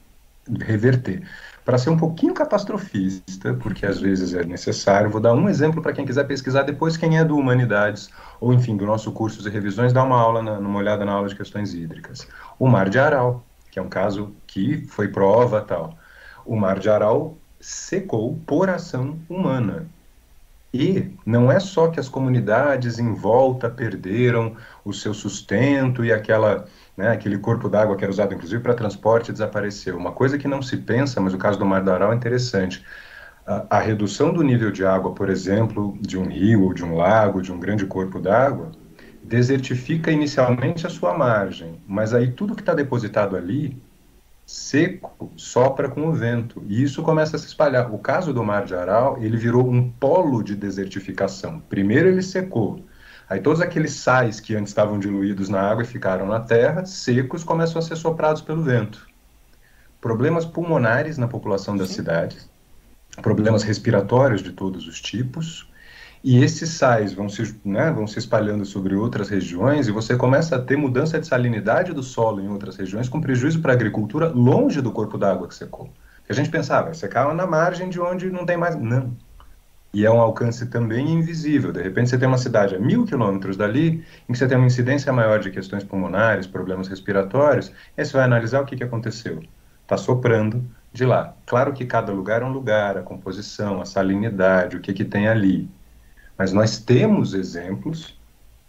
reverter. 0.58 1.22
Para 1.64 1.78
ser 1.78 1.90
um 1.90 1.96
pouquinho 1.96 2.34
catastrofista, 2.34 3.54
porque 3.54 3.86
às 3.86 4.00
vezes 4.00 4.34
é 4.34 4.44
necessário, 4.44 5.10
vou 5.10 5.20
dar 5.20 5.32
um 5.32 5.48
exemplo 5.48 5.80
para 5.80 5.92
quem 5.92 6.04
quiser 6.04 6.24
pesquisar 6.24 6.62
depois, 6.62 6.96
quem 6.96 7.18
é 7.18 7.24
do 7.24 7.36
Humanidades, 7.36 8.10
ou 8.40 8.52
enfim, 8.52 8.76
do 8.76 8.84
nosso 8.84 9.12
curso 9.12 9.42
de 9.42 9.48
revisões, 9.48 9.92
dá 9.92 10.02
uma 10.02 10.20
aula, 10.20 10.42
na, 10.42 10.58
uma 10.58 10.78
olhada 10.78 11.04
na 11.04 11.12
aula 11.12 11.28
de 11.28 11.36
questões 11.36 11.72
hídricas. 11.72 12.26
O 12.58 12.66
Mar 12.66 12.88
de 12.88 12.98
Aral, 12.98 13.44
que 13.70 13.78
é 13.78 13.82
um 13.82 13.88
caso 13.88 14.34
que 14.46 14.84
foi 14.86 15.08
prova 15.08 15.60
tal. 15.60 15.96
O 16.44 16.56
Mar 16.56 16.80
de 16.80 16.90
Aral 16.90 17.36
secou 17.60 18.36
por 18.44 18.68
ação 18.68 19.16
humana. 19.28 19.86
E 20.74 21.10
não 21.24 21.52
é 21.52 21.60
só 21.60 21.88
que 21.88 22.00
as 22.00 22.08
comunidades 22.08 22.98
em 22.98 23.12
volta 23.12 23.68
perderam 23.68 24.56
o 24.84 24.92
seu 24.92 25.12
sustento 25.12 26.04
e 26.04 26.10
aquela 26.10 26.66
né, 26.96 27.08
aquele 27.08 27.38
corpo 27.38 27.68
d'água 27.68 27.96
que 27.96 28.04
era 28.04 28.10
usado 28.10 28.34
inclusive 28.34 28.62
para 28.62 28.74
transporte 28.74 29.32
desapareceu. 29.32 29.96
Uma 29.96 30.12
coisa 30.12 30.38
que 30.38 30.48
não 30.48 30.62
se 30.62 30.76
pensa, 30.76 31.20
mas 31.20 31.34
o 31.34 31.38
caso 31.38 31.58
do 31.58 31.66
Mar 31.66 31.82
do 31.82 31.90
Aral 31.90 32.12
é 32.12 32.16
interessante. 32.16 32.84
A, 33.46 33.78
a 33.78 33.80
redução 33.80 34.32
do 34.32 34.42
nível 34.42 34.70
de 34.70 34.84
água, 34.84 35.14
por 35.14 35.28
exemplo, 35.28 35.96
de 36.00 36.18
um 36.18 36.26
rio 36.26 36.64
ou 36.64 36.74
de 36.74 36.84
um 36.84 36.96
lago, 36.96 37.42
de 37.42 37.52
um 37.52 37.58
grande 37.58 37.86
corpo 37.86 38.20
d'água, 38.20 38.70
desertifica 39.22 40.10
inicialmente 40.10 40.86
a 40.86 40.90
sua 40.90 41.16
margem, 41.16 41.80
mas 41.86 42.12
aí 42.12 42.30
tudo 42.32 42.54
que 42.54 42.60
está 42.62 42.74
depositado 42.74 43.36
ali, 43.36 43.80
seco, 44.44 45.32
sopra 45.36 45.88
com 45.88 46.08
o 46.08 46.12
vento, 46.12 46.62
e 46.66 46.82
isso 46.82 47.02
começa 47.02 47.36
a 47.36 47.38
se 47.38 47.46
espalhar. 47.46 47.92
O 47.94 47.98
caso 47.98 48.34
do 48.34 48.44
Mar 48.44 48.64
de 48.64 48.74
Aral, 48.74 49.16
ele 49.20 49.36
virou 49.36 49.68
um 49.68 49.88
polo 49.88 50.42
de 50.42 50.54
desertificação. 50.54 51.60
Primeiro 51.60 52.08
ele 52.08 52.22
secou, 52.22 52.84
Aí 53.28 53.40
todos 53.40 53.60
aqueles 53.60 53.92
sais 53.92 54.40
que 54.40 54.54
antes 54.54 54.70
estavam 54.70 54.98
diluídos 54.98 55.48
na 55.48 55.60
água 55.60 55.82
e 55.82 55.86
ficaram 55.86 56.26
na 56.26 56.40
terra, 56.40 56.84
secos, 56.84 57.44
começam 57.44 57.78
a 57.78 57.82
ser 57.82 57.96
soprados 57.96 58.42
pelo 58.42 58.62
vento. 58.62 59.06
Problemas 60.00 60.44
pulmonares 60.44 61.16
na 61.16 61.28
população 61.28 61.76
das 61.76 61.88
Sim. 61.88 61.94
cidades, 61.94 62.48
problemas 63.22 63.62
respiratórios 63.62 64.42
de 64.42 64.52
todos 64.52 64.86
os 64.86 65.00
tipos, 65.00 65.70
e 66.24 66.42
esses 66.42 66.70
sais 66.70 67.12
vão 67.12 67.28
se, 67.28 67.56
né, 67.64 67.90
vão 67.90 68.06
se 68.06 68.18
espalhando 68.18 68.64
sobre 68.64 68.94
outras 68.94 69.28
regiões 69.28 69.88
e 69.88 69.92
você 69.92 70.16
começa 70.16 70.54
a 70.54 70.60
ter 70.60 70.76
mudança 70.76 71.18
de 71.18 71.26
salinidade 71.26 71.92
do 71.92 72.02
solo 72.02 72.40
em 72.40 72.48
outras 72.48 72.76
regiões 72.76 73.08
com 73.08 73.20
prejuízo 73.20 73.60
para 73.60 73.72
a 73.72 73.74
agricultura 73.74 74.28
longe 74.28 74.80
do 74.80 74.92
corpo 74.92 75.18
d'água 75.18 75.48
que 75.48 75.54
secou. 75.54 75.90
A 76.28 76.32
gente 76.32 76.48
pensava, 76.48 76.84
vai 76.84 76.94
secar 76.94 77.34
na 77.34 77.46
margem 77.46 77.90
de 77.90 78.00
onde 78.00 78.30
não 78.30 78.46
tem 78.46 78.56
mais. 78.56 78.74
Não 78.74 79.14
e 79.92 80.06
é 80.06 80.10
um 80.10 80.20
alcance 80.20 80.66
também 80.66 81.10
invisível. 81.10 81.72
De 81.72 81.82
repente, 81.82 82.08
você 82.10 82.18
tem 82.18 82.26
uma 82.26 82.38
cidade 82.38 82.74
a 82.74 82.78
mil 82.78 83.04
quilômetros 83.04 83.56
dali, 83.56 84.04
em 84.28 84.32
que 84.32 84.38
você 84.38 84.48
tem 84.48 84.56
uma 84.56 84.66
incidência 84.66 85.12
maior 85.12 85.38
de 85.38 85.50
questões 85.50 85.84
pulmonares, 85.84 86.46
problemas 86.46 86.88
respiratórios, 86.88 87.72
aí 87.96 88.04
você 88.04 88.12
vai 88.14 88.24
analisar 88.24 88.62
o 88.62 88.66
que, 88.66 88.76
que 88.76 88.84
aconteceu. 88.84 89.42
Está 89.82 89.96
soprando 89.96 90.64
de 90.92 91.04
lá. 91.04 91.34
Claro 91.46 91.72
que 91.72 91.84
cada 91.84 92.12
lugar 92.12 92.42
é 92.42 92.44
um 92.44 92.52
lugar, 92.52 92.96
a 92.96 93.02
composição, 93.02 93.80
a 93.80 93.84
salinidade, 93.84 94.76
o 94.76 94.80
que, 94.80 94.92
que 94.92 95.04
tem 95.04 95.28
ali. 95.28 95.68
Mas 96.38 96.52
nós 96.52 96.78
temos 96.78 97.34
exemplos 97.34 98.18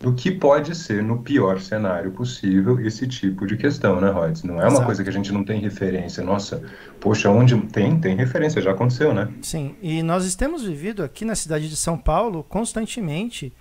do 0.03 0.13
que 0.13 0.29
pode 0.29 0.75
ser, 0.75 1.01
no 1.01 1.19
pior 1.19 1.61
cenário 1.61 2.11
possível, 2.11 2.77
esse 2.85 3.07
tipo 3.07 3.47
de 3.47 3.55
questão, 3.55 4.01
né, 4.01 4.09
Rods? 4.09 4.43
Não 4.43 4.55
é 4.55 4.65
uma 4.65 4.67
Exato. 4.67 4.85
coisa 4.85 5.01
que 5.01 5.09
a 5.09 5.13
gente 5.13 5.31
não 5.31 5.45
tem 5.45 5.61
referência. 5.61 6.21
Nossa, 6.21 6.61
poxa, 6.99 7.29
onde 7.29 7.55
tem, 7.67 7.97
tem 7.97 8.13
referência, 8.13 8.61
já 8.61 8.71
aconteceu, 8.71 9.13
né? 9.13 9.31
Sim, 9.41 9.77
e 9.81 10.03
nós 10.03 10.35
temos 10.35 10.65
vivido 10.65 11.05
aqui 11.05 11.23
na 11.23 11.35
cidade 11.35 11.69
de 11.69 11.77
São 11.77 11.97
Paulo 11.97 12.43
constantemente 12.43 13.53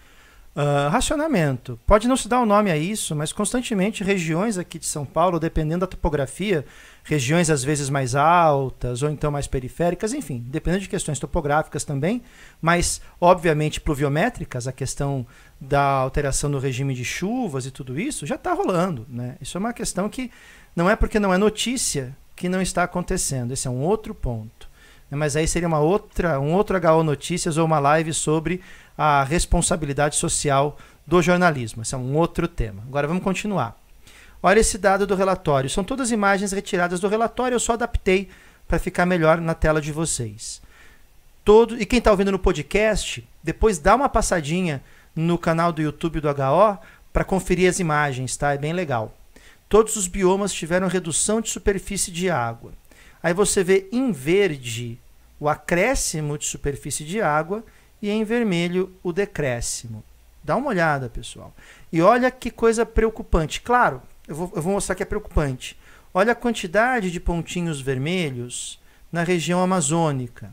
uh, 0.57 0.89
racionamento. 0.91 1.79
Pode 1.87 2.09
não 2.09 2.17
se 2.17 2.29
dar 2.29 2.41
o 2.41 2.43
um 2.43 2.47
nome 2.47 2.71
a 2.71 2.77
isso, 2.77 3.15
mas 3.15 3.33
constantemente 3.33 4.05
regiões 4.05 4.59
aqui 4.59 4.79
de 4.79 4.87
São 4.87 5.05
Paulo, 5.05 5.39
dependendo 5.39 5.81
da 5.81 5.87
topografia, 5.87 6.65
regiões 7.05 7.51
às 7.51 7.65
vezes 7.65 7.89
mais 7.89 8.15
altas 8.15 9.03
ou 9.03 9.11
então 9.11 9.31
mais 9.31 9.47
periféricas, 9.47 10.13
enfim, 10.13 10.45
dependendo 10.47 10.83
de 10.83 10.89
questões 10.89 11.19
topográficas 11.19 11.85
também, 11.85 12.23
mas 12.61 13.01
obviamente 13.21 13.81
pluviométricas, 13.81 14.67
a 14.67 14.73
questão 14.73 15.27
da 15.62 15.81
alteração 15.81 16.50
no 16.50 16.59
regime 16.59 16.92
de 16.92 17.04
chuvas 17.04 17.66
e 17.66 17.71
tudo 17.71 17.99
isso 17.99 18.26
já 18.26 18.35
está 18.35 18.52
rolando. 18.52 19.07
Né? 19.09 19.37
Isso 19.40 19.57
é 19.57 19.61
uma 19.61 19.73
questão 19.73 20.09
que 20.09 20.31
não 20.75 20.90
é 20.90 20.97
porque 20.97 21.21
não 21.21 21.33
é 21.33 21.38
notícia 21.38 22.16
que 22.35 22.49
não 22.49 22.61
está 22.61 22.83
acontecendo. 22.83 23.52
Esse 23.52 23.69
é 23.69 23.71
um 23.71 23.81
outro 23.81 24.12
ponto. 24.12 24.69
Né? 25.09 25.16
Mas 25.16 25.37
aí 25.37 25.47
seria 25.47 25.69
uma 25.69 25.78
outra, 25.78 26.40
um 26.40 26.52
outro 26.52 26.76
HO 26.76 27.04
Notícias 27.04 27.57
ou 27.57 27.64
uma 27.64 27.78
live 27.78 28.12
sobre 28.12 28.61
a 28.99 29.23
responsabilidade 29.23 30.16
social 30.16 30.76
do 31.07 31.23
jornalismo. 31.23 31.83
Esse 31.83 31.95
é 31.95 31.99
um 31.99 32.16
outro 32.16 32.49
tema. 32.49 32.83
Agora 32.88 33.07
vamos 33.07 33.23
continuar. 33.23 33.81
Olha 34.42 34.59
esse 34.59 34.76
dado 34.76 35.07
do 35.07 35.14
relatório. 35.14 35.71
São 35.71 35.85
todas 35.85 36.11
imagens 36.11 36.50
retiradas 36.50 36.99
do 36.99 37.07
relatório, 37.07 37.54
eu 37.54 37.61
só 37.61 37.75
adaptei 37.75 38.28
para 38.66 38.81
ficar 38.81 39.07
melhor 39.07 39.40
na 39.40 39.54
tela 39.54 39.81
de 39.81 39.92
vocês. 39.92 40.61
Todo, 41.45 41.81
e 41.81 41.87
quem 41.87 41.99
está 41.99 42.11
ouvindo 42.11 42.33
no 42.33 42.38
podcast, 42.38 43.25
depois 43.42 43.78
dá 43.78 43.95
uma 43.95 44.09
passadinha 44.09 44.83
no 45.14 45.38
canal 45.38 45.73
do 45.73 45.83
YouTube 45.83 46.21
do 46.21 46.28
HO 46.28 46.78
para 47.12 47.25
conferir 47.25 47.69
as 47.69 47.78
imagens, 47.78 48.37
tá? 48.37 48.54
É 48.54 48.59
bem 48.59 48.73
legal. 48.73 49.16
Todos 49.69 49.97
os 49.97 50.07
biomas 50.07 50.52
tiveram 50.52 50.88
redução 50.88 51.40
de 51.40 51.49
superfície 51.49 52.11
de 52.11 52.28
água. 52.31 52.73
Aí 53.23 53.33
você 53.33 53.62
vê 53.62 53.88
em 53.92 54.12
verde 54.12 54.99
o 55.38 55.49
acréscimo 55.49 56.37
de 56.37 56.45
superfície 56.45 57.04
de 57.04 57.21
água 57.21 57.64
e 58.00 58.11
em 58.11 58.25
vermelho 58.25 58.95
o 59.02 59.12
decréscimo. 59.12 60.02
Dá 60.42 60.57
uma 60.57 60.69
olhada, 60.69 61.09
pessoal. 61.09 61.54
E 61.92 62.02
olha 62.02 62.31
que 62.31 62.50
coisa 62.50 62.85
preocupante. 62.85 63.61
Claro, 63.61 64.02
eu 64.26 64.35
vou, 64.35 64.52
eu 64.54 64.62
vou 64.62 64.73
mostrar 64.73 64.95
que 64.95 65.02
é 65.02 65.07
preocupante. 65.07 65.78
Olha 66.12 66.33
a 66.33 66.37
quantidade 66.37 67.11
de 67.11 67.21
pontinhos 67.21 67.81
vermelhos 67.81 68.81
na 69.11 69.23
região 69.23 69.62
amazônica. 69.62 70.52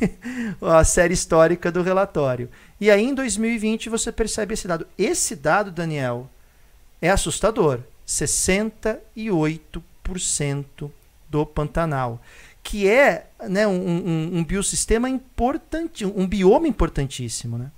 a 0.61 0.83
série 0.83 1.13
histórica 1.13 1.71
do 1.71 1.81
relatório. 1.81 2.49
E 2.79 2.91
aí 2.91 3.05
em 3.05 3.13
2020 3.13 3.89
você 3.89 4.11
percebe 4.11 4.53
esse 4.53 4.67
dado. 4.67 4.85
Esse 4.97 5.35
dado, 5.35 5.71
Daniel, 5.71 6.29
é 7.01 7.09
assustador. 7.09 7.79
68% 8.07 10.91
do 11.29 11.45
Pantanal 11.45 12.21
que 12.65 12.89
é 12.89 13.27
né, 13.47 13.67
um, 13.67 13.73
um, 13.73 14.37
um 14.39 14.43
biossistema 14.43 15.07
importante, 15.07 16.03
um 16.03 16.25
bioma 16.25 16.67
importantíssimo. 16.67 17.59
Né? 17.59 17.71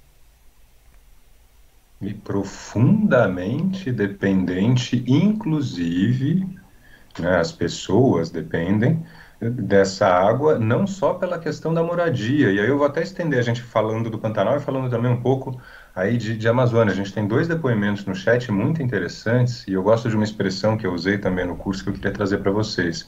E 1.99 2.13
profundamente 2.13 3.91
dependente, 3.91 5.03
inclusive, 5.07 6.47
né, 7.19 7.37
as 7.37 7.51
pessoas 7.51 8.29
dependem 8.29 9.03
dessa 9.39 10.07
água, 10.07 10.57
não 10.57 10.87
só 10.87 11.13
pela 11.13 11.37
questão 11.37 11.73
da 11.73 11.83
moradia. 11.83 12.51
E 12.51 12.59
aí 12.59 12.67
eu 12.67 12.77
vou 12.77 12.87
até 12.87 13.03
estender 13.03 13.37
a 13.39 13.43
gente 13.43 13.61
falando 13.61 14.09
do 14.09 14.17
Pantanal 14.17 14.57
e 14.57 14.59
falando 14.59 14.89
também 14.89 15.11
um 15.11 15.21
pouco 15.21 15.59
aí 15.95 16.17
de, 16.17 16.35
de 16.35 16.47
Amazônia. 16.47 16.91
A 16.91 16.95
gente 16.95 17.13
tem 17.13 17.27
dois 17.27 17.47
depoimentos 17.47 18.05
no 18.05 18.15
chat 18.15 18.51
muito 18.51 18.81
interessantes 18.81 19.67
e 19.67 19.73
eu 19.73 19.83
gosto 19.83 20.09
de 20.09 20.15
uma 20.15 20.23
expressão 20.23 20.75
que 20.75 20.87
eu 20.87 20.93
usei 20.93 21.17
também 21.19 21.45
no 21.45 21.55
curso 21.55 21.83
que 21.83 21.89
eu 21.89 21.93
queria 21.93 22.11
trazer 22.11 22.39
para 22.39 22.51
vocês. 22.51 23.07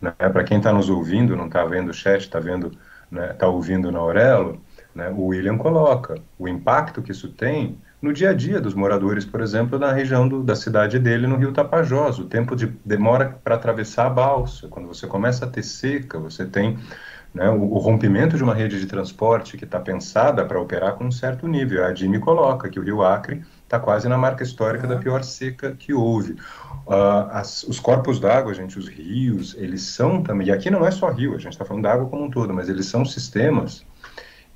Né? 0.00 0.10
Para 0.10 0.42
quem 0.42 0.58
está 0.58 0.72
nos 0.72 0.90
ouvindo, 0.90 1.36
não 1.36 1.46
está 1.46 1.64
vendo 1.64 1.90
o 1.90 1.94
chat, 1.94 2.22
está 2.22 2.40
vendo, 2.40 2.72
né, 3.10 3.28
tá 3.34 3.46
ouvindo 3.46 3.92
na 3.92 4.00
Aurelo, 4.00 4.60
né, 4.94 5.10
o 5.10 5.26
William 5.26 5.56
coloca 5.56 6.20
o 6.38 6.48
impacto 6.48 7.02
que 7.02 7.12
isso 7.12 7.28
tem 7.28 7.78
no 8.00 8.12
dia 8.12 8.30
a 8.30 8.32
dia 8.34 8.60
dos 8.60 8.74
moradores, 8.74 9.24
por 9.24 9.40
exemplo, 9.40 9.78
na 9.78 9.92
região 9.92 10.28
do, 10.28 10.42
da 10.42 10.54
cidade 10.54 10.98
dele, 10.98 11.26
no 11.26 11.36
Rio 11.36 11.52
Tapajós. 11.52 12.18
O 12.18 12.24
tempo 12.24 12.54
de 12.54 12.66
demora 12.84 13.38
para 13.42 13.56
atravessar 13.56 14.06
a 14.06 14.10
balsa. 14.10 14.68
Quando 14.68 14.86
você 14.86 15.06
começa 15.06 15.44
a 15.44 15.48
ter 15.48 15.64
seca, 15.64 16.18
você 16.18 16.46
tem 16.46 16.78
né, 17.34 17.50
o, 17.50 17.60
o, 17.60 17.78
rompimento 17.78 18.36
de 18.36 18.42
uma 18.42 18.54
rede 18.54 18.80
de 18.80 18.86
transporte 18.86 19.56
que 19.56 19.64
está 19.64 19.80
pensada 19.80 20.44
para 20.44 20.60
operar 20.60 20.94
com 20.94 21.06
um 21.06 21.10
certo 21.10 21.48
nível. 21.48 21.84
A 21.84 21.92
DIME 21.92 22.20
coloca 22.20 22.68
que 22.68 22.78
o 22.78 22.82
Rio 22.82 23.02
Acre 23.02 23.42
está 23.64 23.80
quase 23.80 24.08
na 24.08 24.16
marca 24.16 24.42
histórica 24.42 24.86
uhum. 24.86 24.94
da 24.94 25.00
pior 25.00 25.22
seca 25.24 25.74
que 25.76 25.92
houve. 25.92 26.32
Uh, 26.86 27.28
as, 27.32 27.64
os 27.64 27.78
corpos 27.78 28.18
d'água, 28.18 28.54
gente, 28.54 28.78
os 28.78 28.88
rios, 28.88 29.54
eles 29.58 29.82
são 29.82 30.22
também, 30.22 30.46
e 30.46 30.52
aqui 30.52 30.70
não 30.70 30.86
é 30.86 30.90
só 30.90 31.10
rio, 31.10 31.34
a 31.34 31.38
gente 31.38 31.52
está 31.52 31.64
falando 31.64 31.82
da 31.82 31.92
água 31.92 32.08
como 32.08 32.24
um 32.24 32.30
todo, 32.30 32.54
mas 32.54 32.70
eles 32.70 32.86
são 32.86 33.04
sistemas 33.04 33.84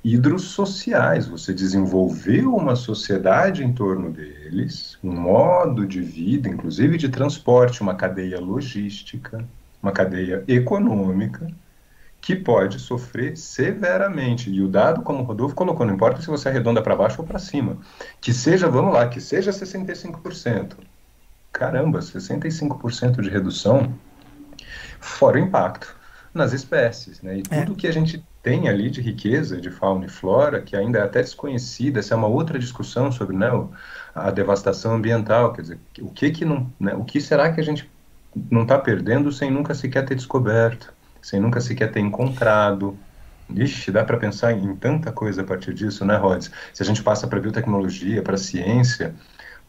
hidrossociais. 0.03 1.27
Você 1.27 1.53
desenvolveu 1.53 2.55
uma 2.55 2.75
sociedade 2.75 3.63
em 3.63 3.71
torno 3.71 4.11
deles, 4.11 4.97
um 5.03 5.13
modo 5.13 5.85
de 5.85 6.01
vida, 6.01 6.49
inclusive 6.49 6.97
de 6.97 7.09
transporte, 7.09 7.81
uma 7.81 7.95
cadeia 7.95 8.39
logística, 8.39 9.45
uma 9.81 9.91
cadeia 9.91 10.43
econômica, 10.47 11.47
que 12.19 12.35
pode 12.35 12.79
sofrer 12.79 13.37
severamente. 13.37 14.49
E 14.49 14.61
o 14.61 14.67
dado, 14.67 15.01
como 15.01 15.19
o 15.19 15.23
Rodolfo 15.23 15.55
colocou, 15.55 15.85
não 15.85 15.93
importa 15.93 16.21
se 16.21 16.27
você 16.27 16.49
arredonda 16.49 16.81
para 16.81 16.95
baixo 16.95 17.21
ou 17.21 17.27
para 17.27 17.39
cima, 17.39 17.77
que 18.21 18.33
seja, 18.33 18.69
vamos 18.69 18.93
lá, 18.93 19.07
que 19.07 19.19
seja 19.19 19.51
65% 19.51 20.75
caramba, 21.53 21.99
65% 21.99 23.21
de 23.21 23.29
redução, 23.29 23.93
fora 24.99 25.37
o 25.37 25.39
impacto 25.39 25.95
nas 26.33 26.51
espécies, 26.51 27.21
né? 27.21 27.37
E 27.37 27.43
é. 27.51 27.61
tudo 27.61 27.75
que 27.75 27.85
a 27.85 27.91
gente 27.93 28.25
tem 28.43 28.67
ali 28.67 28.89
de 28.89 29.01
riqueza 29.01 29.59
de 29.59 29.71
fauna 29.71 30.05
e 30.05 30.09
flora, 30.09 30.61
que 30.61 30.75
ainda 30.75 30.99
é 30.99 31.01
até 31.01 31.21
desconhecida, 31.21 31.99
essa 31.99 32.13
é 32.13 32.17
uma 32.17 32.27
outra 32.27 32.59
discussão 32.59 33.09
sobre 33.09 33.37
né, 33.37 33.49
a 34.13 34.29
devastação 34.29 34.93
ambiental, 34.95 35.53
quer 35.53 35.61
dizer, 35.61 35.79
o 36.01 36.09
que 36.11 36.29
que 36.29 36.43
não, 36.43 36.71
né, 36.77 36.93
o 36.93 37.05
que 37.05 37.21
será 37.21 37.53
que 37.53 37.61
a 37.61 37.63
gente 37.63 37.89
não 38.51 38.63
está 38.63 38.77
perdendo 38.77 39.31
sem 39.31 39.49
nunca 39.49 39.73
sequer 39.73 40.05
ter 40.05 40.15
descoberto, 40.15 40.93
sem 41.21 41.39
nunca 41.39 41.61
sequer 41.61 41.89
ter 41.91 42.01
encontrado, 42.01 42.97
Ixi, 43.49 43.91
dá 43.91 44.03
para 44.03 44.17
pensar 44.17 44.53
em 44.53 44.75
tanta 44.75 45.11
coisa 45.11 45.41
a 45.41 45.45
partir 45.45 45.73
disso, 45.73 46.05
né, 46.05 46.15
Rods? 46.17 46.51
Se 46.73 46.81
a 46.81 46.85
gente 46.85 47.03
passa 47.03 47.27
para 47.27 47.39
a 47.39 47.41
biotecnologia, 47.41 48.21
para 48.21 48.35
a 48.35 48.37
ciência, 48.37 49.13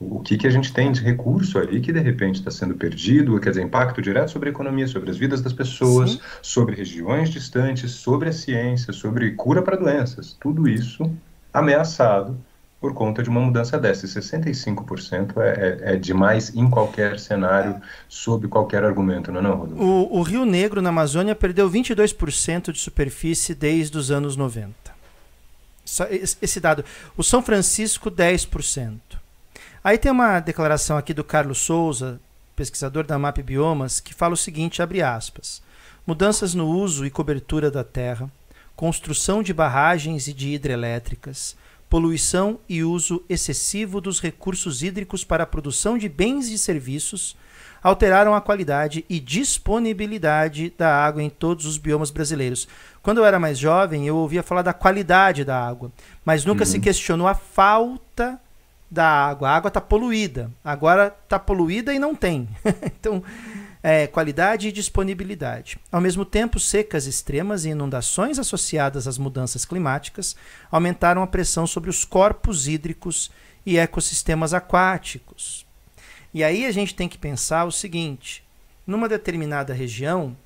o 0.00 0.20
que, 0.20 0.36
que 0.36 0.46
a 0.46 0.50
gente 0.50 0.72
tem 0.72 0.90
de 0.90 1.00
recurso 1.00 1.58
aí 1.58 1.80
que 1.80 1.92
de 1.92 2.00
repente 2.00 2.36
está 2.36 2.50
sendo 2.50 2.74
perdido, 2.74 3.38
quer 3.40 3.50
dizer, 3.50 3.62
impacto 3.62 4.02
direto 4.02 4.30
sobre 4.30 4.48
a 4.48 4.52
economia, 4.52 4.86
sobre 4.86 5.10
as 5.10 5.16
vidas 5.16 5.40
das 5.40 5.52
pessoas, 5.52 6.12
Sim. 6.12 6.20
sobre 6.42 6.74
regiões 6.74 7.30
distantes, 7.30 7.92
sobre 7.92 8.28
a 8.28 8.32
ciência, 8.32 8.92
sobre 8.92 9.30
cura 9.32 9.62
para 9.62 9.76
doenças, 9.76 10.36
tudo 10.40 10.68
isso 10.68 11.10
ameaçado 11.52 12.36
por 12.80 12.92
conta 12.92 13.22
de 13.22 13.30
uma 13.30 13.40
mudança 13.40 13.78
dessa. 13.78 14.06
65% 14.06 15.38
é, 15.38 15.48
é, 15.48 15.94
é 15.94 15.96
demais 15.96 16.54
em 16.54 16.68
qualquer 16.68 17.18
cenário, 17.18 17.80
sob 18.08 18.46
qualquer 18.46 18.84
argumento, 18.84 19.32
não 19.32 19.40
é 19.40 19.42
não, 19.42 19.56
Rodolfo? 19.56 19.82
O, 19.82 20.18
o 20.18 20.22
Rio 20.22 20.44
Negro, 20.44 20.82
na 20.82 20.90
Amazônia, 20.90 21.34
perdeu 21.34 21.70
22% 21.70 22.72
de 22.72 22.78
superfície 22.78 23.54
desde 23.54 23.96
os 23.96 24.10
anos 24.10 24.36
90. 24.36 24.74
Esse 26.42 26.60
dado. 26.60 26.84
O 27.16 27.22
São 27.22 27.42
Francisco, 27.42 28.10
10%. 28.10 29.00
Aí 29.84 29.98
tem 29.98 30.10
uma 30.10 30.40
declaração 30.40 30.96
aqui 30.96 31.12
do 31.12 31.22
Carlos 31.22 31.58
Souza, 31.58 32.18
pesquisador 32.56 33.04
da 33.06 33.18
MAP 33.18 33.42
Biomas, 33.42 34.00
que 34.00 34.14
fala 34.14 34.32
o 34.32 34.36
seguinte, 34.36 34.80
abre 34.80 35.02
aspas: 35.02 35.60
Mudanças 36.06 36.54
no 36.54 36.66
uso 36.66 37.04
e 37.04 37.10
cobertura 37.10 37.70
da 37.70 37.84
terra, 37.84 38.30
construção 38.74 39.42
de 39.42 39.52
barragens 39.52 40.26
e 40.26 40.32
de 40.32 40.54
hidrelétricas, 40.54 41.54
poluição 41.90 42.58
e 42.66 42.82
uso 42.82 43.22
excessivo 43.28 44.00
dos 44.00 44.20
recursos 44.20 44.82
hídricos 44.82 45.22
para 45.22 45.42
a 45.42 45.46
produção 45.46 45.98
de 45.98 46.08
bens 46.08 46.48
e 46.48 46.56
serviços 46.56 47.36
alteraram 47.82 48.34
a 48.34 48.40
qualidade 48.40 49.04
e 49.10 49.20
disponibilidade 49.20 50.72
da 50.78 50.96
água 51.04 51.22
em 51.22 51.28
todos 51.28 51.66
os 51.66 51.76
biomas 51.76 52.10
brasileiros. 52.10 52.66
Quando 53.02 53.18
eu 53.18 53.26
era 53.26 53.38
mais 53.38 53.58
jovem, 53.58 54.08
eu 54.08 54.16
ouvia 54.16 54.42
falar 54.42 54.62
da 54.62 54.72
qualidade 54.72 55.44
da 55.44 55.62
água, 55.62 55.92
mas 56.24 56.46
nunca 56.46 56.64
uhum. 56.64 56.70
se 56.70 56.80
questionou 56.80 57.28
a 57.28 57.34
falta 57.34 58.40
da 58.90 59.06
água. 59.06 59.48
A 59.48 59.56
água 59.56 59.68
está 59.68 59.80
poluída. 59.80 60.50
Agora 60.64 61.14
está 61.24 61.38
poluída 61.38 61.92
e 61.92 61.98
não 61.98 62.14
tem. 62.14 62.48
então, 62.84 63.22
é, 63.82 64.06
qualidade 64.06 64.68
e 64.68 64.72
disponibilidade. 64.72 65.78
Ao 65.92 66.00
mesmo 66.00 66.24
tempo, 66.24 66.58
secas 66.58 67.06
extremas 67.06 67.64
e 67.64 67.70
inundações 67.70 68.38
associadas 68.38 69.06
às 69.06 69.18
mudanças 69.18 69.64
climáticas 69.64 70.34
aumentaram 70.70 71.22
a 71.22 71.26
pressão 71.26 71.66
sobre 71.66 71.90
os 71.90 72.04
corpos 72.04 72.66
hídricos 72.66 73.30
e 73.66 73.76
ecossistemas 73.76 74.54
aquáticos. 74.54 75.66
E 76.32 76.42
aí 76.42 76.66
a 76.66 76.72
gente 76.72 76.94
tem 76.94 77.08
que 77.08 77.18
pensar 77.18 77.64
o 77.64 77.72
seguinte: 77.72 78.44
numa 78.86 79.08
determinada 79.08 79.72
região, 79.72 80.36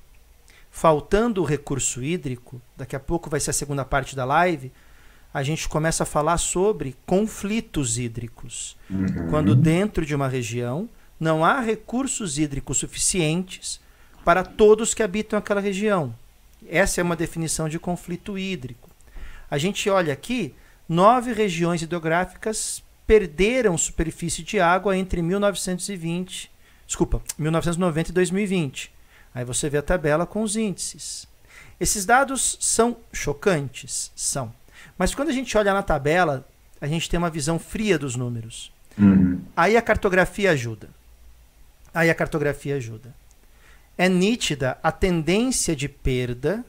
faltando 0.69 1.41
o 1.41 1.45
recurso 1.45 2.03
hídrico, 2.03 2.61
daqui 2.75 2.95
a 2.95 2.99
pouco 2.99 3.29
vai 3.29 3.39
ser 3.39 3.51
a 3.51 3.53
segunda 3.53 3.83
parte 3.83 4.15
da 4.15 4.25
live, 4.25 4.71
a 5.33 5.43
gente 5.43 5.69
começa 5.69 6.03
a 6.03 6.05
falar 6.05 6.37
sobre 6.37 6.95
conflitos 7.05 7.97
hídricos. 7.97 8.75
Uhum. 8.89 9.27
Quando 9.29 9.55
dentro 9.55 10.05
de 10.05 10.15
uma 10.15 10.27
região 10.27 10.89
não 11.19 11.43
há 11.43 11.59
recursos 11.59 12.37
hídricos 12.37 12.77
suficientes 12.77 13.79
para 14.23 14.43
todos 14.43 14.93
que 14.93 15.03
habitam 15.03 15.37
aquela 15.37 15.61
região. 15.61 16.15
Essa 16.67 17.01
é 17.01 17.03
uma 17.03 17.15
definição 17.15 17.69
de 17.69 17.79
conflito 17.79 18.37
hídrico. 18.37 18.89
A 19.49 19.57
gente 19.57 19.89
olha 19.89 20.13
aqui, 20.13 20.53
nove 20.87 21.33
regiões 21.33 21.81
hidrográficas 21.81 22.83
perderam 23.05 23.77
superfície 23.77 24.43
de 24.43 24.59
água 24.59 24.95
entre 24.95 25.21
1920, 25.21 26.51
desculpa, 26.85 27.21
1990 27.37 28.11
e 28.11 28.13
2020. 28.13 28.91
Aí 29.33 29.43
você 29.43 29.69
vê 29.69 29.79
a 29.79 29.83
tabela 29.83 30.25
com 30.25 30.41
os 30.41 30.55
índices. 30.55 31.27
Esses 31.79 32.05
dados 32.05 32.57
são 32.59 32.97
chocantes, 33.11 34.11
são. 34.15 34.53
Mas 34.99 35.15
quando 35.15 35.29
a 35.29 35.31
gente 35.31 35.57
olha 35.57 35.73
na 35.73 35.81
tabela, 35.81 36.45
a 36.81 36.85
gente 36.85 37.09
tem 37.09 37.17
uma 37.17 37.29
visão 37.29 37.57
fria 37.57 37.97
dos 37.97 38.17
números. 38.17 38.69
Uhum. 38.97 39.41
Aí 39.55 39.77
a 39.77 39.81
cartografia 39.81 40.51
ajuda. 40.51 40.89
Aí 41.93 42.09
a 42.09 42.15
cartografia 42.15 42.75
ajuda. 42.75 43.15
É 43.97 44.09
nítida 44.09 44.77
a 44.83 44.91
tendência 44.91 45.73
de 45.73 45.87
perda 45.87 46.65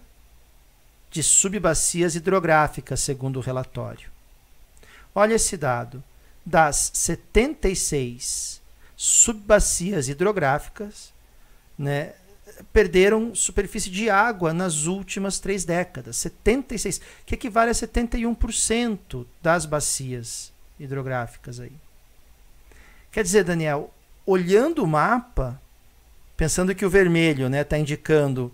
de 1.11 1.25
subbacias 1.25 2.15
hidrográficas, 2.15 3.01
segundo 3.01 3.39
o 3.39 3.43
relatório. 3.43 4.09
Olha 5.13 5.35
esse 5.35 5.57
dado. 5.57 6.03
Das 6.47 6.93
76 6.95 8.63
subbacias 8.97 10.09
hidrográficas, 10.09 11.13
né, 11.77 12.15
perderam 12.73 13.35
superfície 13.35 13.91
de 13.91 14.11
água 14.11 14.53
nas 14.53 14.87
últimas 14.87 15.39
três 15.39 15.65
décadas. 15.65 16.17
76, 16.17 17.01
que 17.25 17.35
equivale 17.35 17.71
a 17.71 17.75
71% 17.75 19.27
das 19.43 19.67
bacias 19.67 20.53
hidrográficas 20.79 21.61
aí. 21.61 21.73
Quer 23.13 23.23
dizer, 23.23 23.45
Daniel, 23.45 23.93
olhando 24.25 24.85
o 24.85 24.87
mapa, 24.87 25.61
pensando 26.37 26.75
que 26.75 26.87
o 26.87 26.91
vermelho 26.91 27.47
está 27.47 27.49
né, 27.51 27.65
tá 27.65 27.79
indicando 27.79 28.53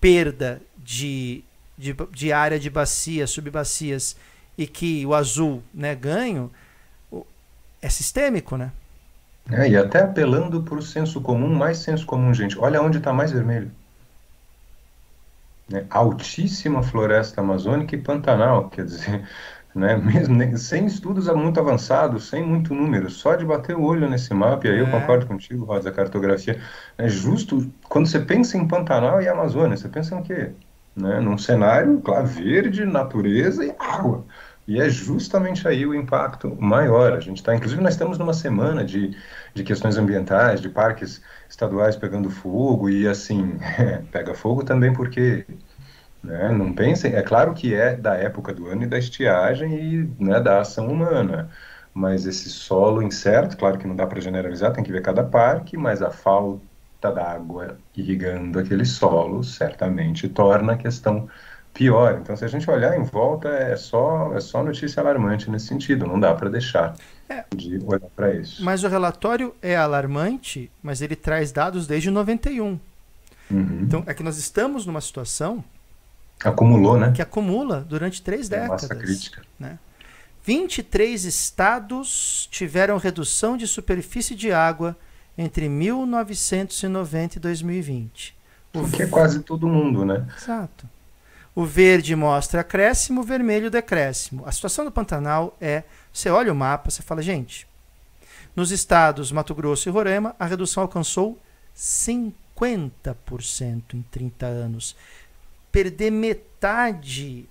perda 0.00 0.62
de, 0.78 1.44
de, 1.76 1.94
de, 2.12 2.32
área 2.32 2.58
de 2.58 2.70
bacias, 2.70 3.30
subbacias, 3.30 4.16
e 4.56 4.66
que 4.66 5.04
o 5.04 5.14
azul 5.14 5.62
né, 5.74 5.94
ganho, 5.94 6.50
é 7.82 7.88
sistêmico, 7.88 8.56
né? 8.56 8.72
É, 9.52 9.68
e 9.68 9.76
até 9.76 10.02
apelando 10.02 10.62
para 10.62 10.76
o 10.76 10.82
senso 10.82 11.20
comum, 11.20 11.52
mais 11.54 11.78
senso 11.78 12.06
comum, 12.06 12.32
gente. 12.32 12.58
Olha 12.58 12.80
onde 12.82 12.98
está 12.98 13.12
mais 13.12 13.32
vermelho. 13.32 13.70
Né? 15.68 15.86
Altíssima 15.88 16.82
floresta 16.82 17.40
amazônica 17.40 17.94
e 17.94 17.98
Pantanal, 18.02 18.68
quer 18.68 18.84
dizer, 18.84 19.24
né? 19.74 19.96
Mesmo 19.96 20.58
sem 20.58 20.86
estudos 20.86 21.28
muito 21.28 21.60
avançados, 21.60 22.28
sem 22.28 22.44
muito 22.44 22.74
número, 22.74 23.08
só 23.08 23.36
de 23.36 23.44
bater 23.44 23.76
o 23.76 23.82
olho 23.82 24.08
nesse 24.08 24.34
mapa, 24.34 24.66
e 24.66 24.70
aí 24.70 24.78
é. 24.78 24.80
eu 24.80 24.90
concordo 24.90 25.26
contigo, 25.26 25.64
Rosa, 25.64 25.90
a 25.90 25.92
cartografia, 25.92 26.60
é 26.98 27.08
justo 27.08 27.70
quando 27.88 28.06
você 28.06 28.18
pensa 28.18 28.56
em 28.56 28.66
Pantanal 28.66 29.22
e 29.22 29.28
Amazônia, 29.28 29.76
você 29.76 29.88
pensa 29.88 30.16
em 30.16 30.22
quê? 30.22 30.50
Né? 30.96 31.20
Num 31.20 31.38
cenário, 31.38 32.00
claro, 32.00 32.26
verde, 32.26 32.84
natureza 32.84 33.64
e 33.64 33.72
água. 33.78 34.24
E 34.66 34.80
é 34.80 34.88
justamente 34.88 35.66
aí 35.66 35.84
o 35.86 35.94
impacto 35.94 36.56
maior. 36.60 37.12
A 37.14 37.20
gente 37.20 37.38
está, 37.38 37.54
inclusive, 37.54 37.82
nós 37.82 37.94
estamos 37.94 38.18
numa 38.18 38.34
semana 38.34 38.84
de, 38.84 39.16
de 39.54 39.64
questões 39.64 39.96
ambientais, 39.96 40.60
de 40.60 40.68
parques 40.68 41.22
estaduais 41.48 41.96
pegando 41.96 42.30
fogo, 42.30 42.88
e 42.88 43.08
assim, 43.08 43.58
pega 44.12 44.34
fogo 44.34 44.64
também 44.64 44.92
porque 44.92 45.46
né? 46.22 46.50
Não 46.50 46.72
pensem, 46.74 47.14
é 47.14 47.22
claro 47.22 47.54
que 47.54 47.74
é 47.74 47.96
da 47.96 48.14
época 48.16 48.52
do 48.52 48.66
ano 48.66 48.82
e 48.84 48.86
da 48.86 48.98
estiagem 48.98 49.74
e 49.74 50.14
né, 50.22 50.40
da 50.40 50.60
ação 50.60 50.88
humana, 50.88 51.50
mas 51.94 52.26
esse 52.26 52.48
solo 52.50 53.02
incerto, 53.02 53.56
claro 53.56 53.78
que 53.78 53.86
não 53.86 53.96
dá 53.96 54.06
para 54.06 54.20
generalizar, 54.20 54.72
tem 54.72 54.84
que 54.84 54.92
ver 54.92 55.02
cada 55.02 55.24
parque, 55.24 55.76
mas 55.76 56.02
a 56.02 56.10
falta 56.10 57.10
d'água 57.12 57.78
irrigando 57.96 58.58
aquele 58.58 58.84
solo 58.84 59.42
certamente 59.42 60.28
torna 60.28 60.74
a 60.74 60.76
questão 60.76 61.28
pior. 61.72 62.18
Então, 62.20 62.36
se 62.36 62.44
a 62.44 62.48
gente 62.48 62.68
olhar 62.70 62.96
em 62.98 63.02
volta, 63.02 63.48
é 63.48 63.76
só, 63.76 64.34
é 64.34 64.40
só 64.40 64.62
notícia 64.62 65.00
alarmante 65.00 65.50
nesse 65.50 65.66
sentido, 65.66 66.06
não 66.06 66.18
dá 66.18 66.34
para 66.34 66.48
deixar 66.48 66.94
é, 67.28 67.44
de 67.54 67.78
olhar 67.84 68.08
para 68.14 68.34
isso. 68.34 68.64
Mas 68.64 68.84
o 68.84 68.88
relatório 68.88 69.54
é 69.62 69.76
alarmante, 69.76 70.70
mas 70.82 71.00
ele 71.00 71.16
traz 71.16 71.52
dados 71.52 71.86
desde 71.86 72.10
91. 72.10 72.78
Uhum. 73.50 73.80
Então, 73.82 74.04
é 74.06 74.14
que 74.14 74.22
nós 74.22 74.36
estamos 74.36 74.86
numa 74.86 75.00
situação 75.00 75.64
Acumulou, 76.44 76.98
né? 76.98 77.12
Que 77.12 77.20
acumula 77.20 77.84
durante 77.86 78.22
três 78.22 78.46
é 78.50 78.60
décadas. 78.60 78.82
Massa 78.82 78.94
crítica. 78.94 79.42
Né? 79.58 79.78
23 80.42 81.24
estados 81.24 82.48
tiveram 82.50 82.96
redução 82.96 83.56
de 83.56 83.66
superfície 83.66 84.34
de 84.34 84.50
água 84.50 84.96
entre 85.36 85.68
1990 85.68 87.36
e 87.36 87.40
2020. 87.40 88.34
O 88.72 88.90
que 88.90 89.02
é 89.02 89.06
quase 89.06 89.40
todo 89.40 89.66
mundo, 89.68 90.04
né? 90.04 90.26
Exato. 90.36 90.88
O 91.54 91.64
verde 91.64 92.14
mostra 92.14 92.60
acréscimo, 92.60 93.20
o 93.20 93.24
vermelho 93.24 93.70
decréscimo. 93.70 94.44
A 94.46 94.52
situação 94.52 94.84
do 94.84 94.92
Pantanal 94.92 95.56
é, 95.60 95.82
você 96.12 96.30
olha 96.30 96.52
o 96.52 96.56
mapa, 96.56 96.90
você 96.90 97.02
fala, 97.02 97.22
gente, 97.22 97.66
nos 98.54 98.70
estados 98.70 99.32
Mato 99.32 99.54
Grosso 99.54 99.88
e 99.88 99.92
Roraima, 99.92 100.34
a 100.38 100.46
redução 100.46 100.82
alcançou 100.82 101.38
50% 101.76 103.94
em 103.94 104.02
30 104.02 104.46
anos 104.46 104.96
perder 105.70 106.10
metade 106.10 107.48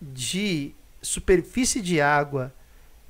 de 0.00 0.74
superfície 1.02 1.80
de 1.80 2.00
água, 2.00 2.52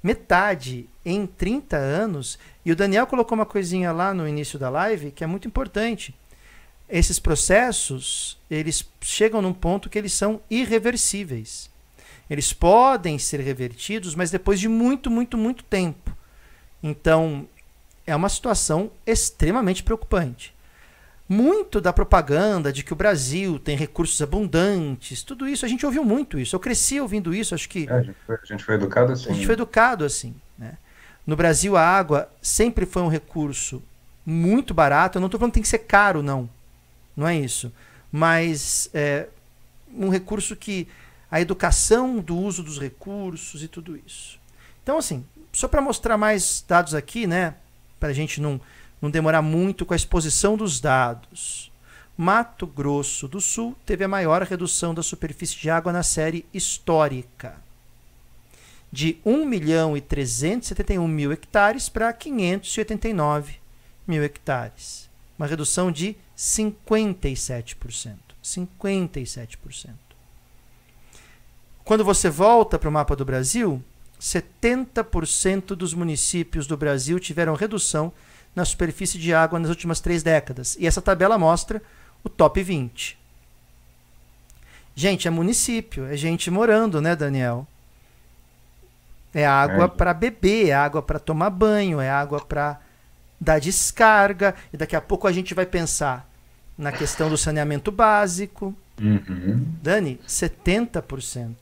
metade 0.03 0.89
em 1.05 1.27
30 1.27 1.77
anos. 1.77 2.39
E 2.65 2.73
o 2.73 2.77
Daniel 2.77 3.07
colocou 3.07 3.37
uma 3.37 3.47
coisinha 3.47 3.93
lá 3.93 4.13
no 4.13 4.27
início 4.27 4.59
da 4.59 4.69
live 4.69 5.11
que 5.11 5.23
é 5.23 5.27
muito 5.27 5.47
importante. 5.47 6.18
Esses 6.89 7.19
processos, 7.19 8.39
eles 8.51 8.89
chegam 9.01 9.43
num 9.43 9.53
ponto 9.53 9.91
que 9.91 9.99
eles 9.99 10.13
são 10.13 10.41
irreversíveis. 10.51 11.71
Eles 12.31 12.53
podem 12.53 13.19
ser 13.19 13.41
revertidos, 13.41 14.15
mas 14.15 14.31
depois 14.31 14.59
de 14.61 14.69
muito, 14.69 15.11
muito, 15.11 15.37
muito 15.37 15.65
tempo. 15.65 16.17
Então, 16.83 17.47
é 18.07 18.15
uma 18.15 18.29
situação 18.29 18.91
extremamente 19.07 19.83
preocupante 19.83 20.55
muito 21.29 21.81
da 21.81 21.93
propaganda 21.93 22.73
de 22.73 22.83
que 22.83 22.93
o 22.93 22.97
Brasil 22.97 23.59
tem 23.59 23.77
recursos 23.77 24.21
abundantes, 24.23 25.23
tudo 25.23 25.47
isso, 25.47 25.67
a 25.67 25.69
gente 25.69 25.85
ouviu 25.85 26.03
muito 26.03 26.39
isso. 26.39 26.57
Eu 26.57 26.61
cresci 26.61 26.99
ouvindo 26.99 27.35
isso, 27.35 27.55
acho 27.55 27.69
que. 27.69 27.87
É, 27.89 27.93
a, 27.93 28.03
gente 28.03 28.17
foi, 28.27 28.37
a, 28.37 28.47
gente 28.47 28.65
foi, 28.65 28.75
educado 28.77 29.13
assim. 29.13 29.31
A 29.31 29.35
gente 29.35 29.45
foi 29.45 29.53
educado 29.53 30.05
assim. 30.05 30.35
Né? 30.57 30.79
No 31.27 31.37
Brasil, 31.37 31.77
a 31.77 31.83
água 31.83 32.31
sempre 32.41 32.87
foi 32.87 33.03
um 33.03 33.09
recurso 33.09 33.83
muito 34.25 34.73
barato. 34.73 35.19
Eu 35.19 35.21
não 35.21 35.27
estou 35.27 35.39
falando 35.39 35.53
que 35.53 35.57
tem 35.57 35.63
que 35.63 35.69
ser 35.69 35.81
caro, 35.81 36.23
não. 36.23 36.49
Não 37.19 37.27
é 37.27 37.37
isso. 37.37 37.73
Mas 38.13 38.89
é 38.95 39.27
um 39.93 40.09
recurso 40.09 40.55
que. 40.55 40.87
A 41.31 41.43
educação 41.43 42.21
do 42.21 42.35
uso 42.35 42.63
dos 42.63 42.79
recursos 42.79 43.63
e 43.63 43.69
tudo 43.69 43.95
isso. 44.07 44.41
Então, 44.83 44.97
assim, 44.97 45.23
só 45.53 45.69
para 45.69 45.83
mostrar 45.83 46.17
mais 46.17 46.65
dados 46.67 46.95
aqui, 46.95 47.27
né? 47.27 47.55
Para 48.01 48.09
a 48.09 48.13
gente 48.15 48.41
não 48.41 48.59
não 49.01 49.11
demorar 49.11 49.43
muito 49.43 49.87
com 49.87 49.93
a 49.93 49.97
exposição 49.97 50.57
dos 50.57 50.81
dados. 50.81 51.71
Mato 52.17 52.67
Grosso 52.67 53.29
do 53.29 53.41
Sul 53.41 53.77
teve 53.87 54.05
a 54.05 54.09
maior 54.09 54.43
redução 54.43 54.93
da 54.93 55.03
superfície 55.03 55.57
de 55.57 55.71
água 55.71 55.93
na 55.93 56.03
série 56.03 56.45
histórica, 56.53 57.57
de 58.91 59.19
1 59.25 59.45
milhão 59.45 59.97
e 59.97 60.01
371 60.01 61.07
mil 61.07 61.31
hectares 61.31 61.89
para 61.89 62.13
589 62.13 63.57
mil 64.07 64.23
hectares. 64.25 65.08
Uma 65.39 65.47
redução 65.47 65.93
de 65.93 66.17
57%. 66.37 68.17
57%. 68.43 69.91
Quando 71.85 72.05
você 72.05 72.29
volta 72.29 72.79
para 72.79 72.89
o 72.89 72.93
mapa 72.93 73.17
do 73.17 73.25
Brasil, 73.25 73.83
70% 74.21 75.69
dos 75.69 75.95
municípios 75.95 76.67
do 76.67 76.77
Brasil 76.77 77.19
tiveram 77.21 77.55
redução 77.55 78.13
na 78.55 78.65
superfície 78.65 79.19
de 79.19 79.33
água 79.33 79.59
nas 79.59 79.71
últimas 79.71 80.01
três 80.01 80.23
décadas. 80.23 80.77
E 80.79 80.87
essa 80.87 81.01
tabela 81.01 81.39
mostra 81.39 81.81
o 82.23 82.29
top 82.29 82.63
20. 82.63 83.19
Gente, 84.95 85.29
é 85.29 85.31
município, 85.31 86.07
é 86.07 86.17
gente 86.17 86.51
morando, 86.51 87.01
né, 87.01 87.15
Daniel? 87.15 87.67
É 89.33 89.47
água 89.47 89.85
é. 89.85 89.89
para 89.89 90.13
beber, 90.13 90.71
é 90.71 90.75
água 90.75 91.01
para 91.01 91.21
tomar 91.21 91.51
banho, 91.51 92.01
é 92.01 92.11
água 92.11 92.41
para 92.41 92.81
dar 93.41 93.59
descarga. 93.59 94.55
E 94.73 94.77
daqui 94.77 94.97
a 94.97 95.01
pouco 95.01 95.27
a 95.27 95.33
gente 95.33 95.55
vai 95.55 95.67
pensar 95.67 96.29
na 96.77 96.93
questão 96.93 97.29
do 97.29 97.37
saneamento 97.37 97.91
básico. 97.91 98.75
Uhum. 99.01 99.67
Dani, 99.83 100.21
70%. 100.27 101.55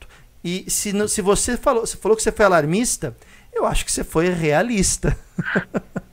E 0.43 0.69
se, 0.69 1.07
se 1.07 1.21
você 1.21 1.57
falou, 1.57 1.85
você 1.85 1.97
falou 1.97 2.15
que 2.15 2.23
você 2.23 2.31
foi 2.31 2.45
alarmista, 2.45 3.15
eu 3.53 3.65
acho 3.65 3.83
que 3.83 3.91
você 3.91 4.03
foi 4.03 4.29
realista. 4.29 5.17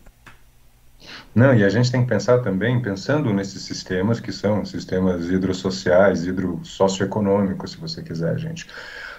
Não, 1.34 1.52
e 1.52 1.64
a 1.64 1.68
gente 1.68 1.90
tem 1.90 2.02
que 2.02 2.08
pensar 2.08 2.38
também, 2.38 2.80
pensando 2.80 3.32
nesses 3.32 3.62
sistemas 3.62 4.20
que 4.20 4.30
são 4.30 4.64
sistemas 4.64 5.28
hidrossociais, 5.28 6.24
hidrossocioeconômicos, 6.26 7.72
se 7.72 7.76
você 7.76 8.02
quiser, 8.02 8.38
gente. 8.38 8.68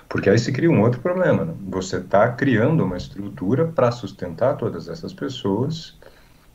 Porque 0.07 0.29
aí 0.29 0.39
se 0.39 0.51
cria 0.53 0.69
um 0.69 0.81
outro 0.81 1.01
problema. 1.01 1.43
Né? 1.43 1.53
Você 1.67 1.97
está 1.97 2.31
criando 2.31 2.85
uma 2.85 2.95
estrutura 2.95 3.65
para 3.67 3.91
sustentar 3.91 4.55
todas 4.55 4.87
essas 4.87 5.13
pessoas 5.13 5.97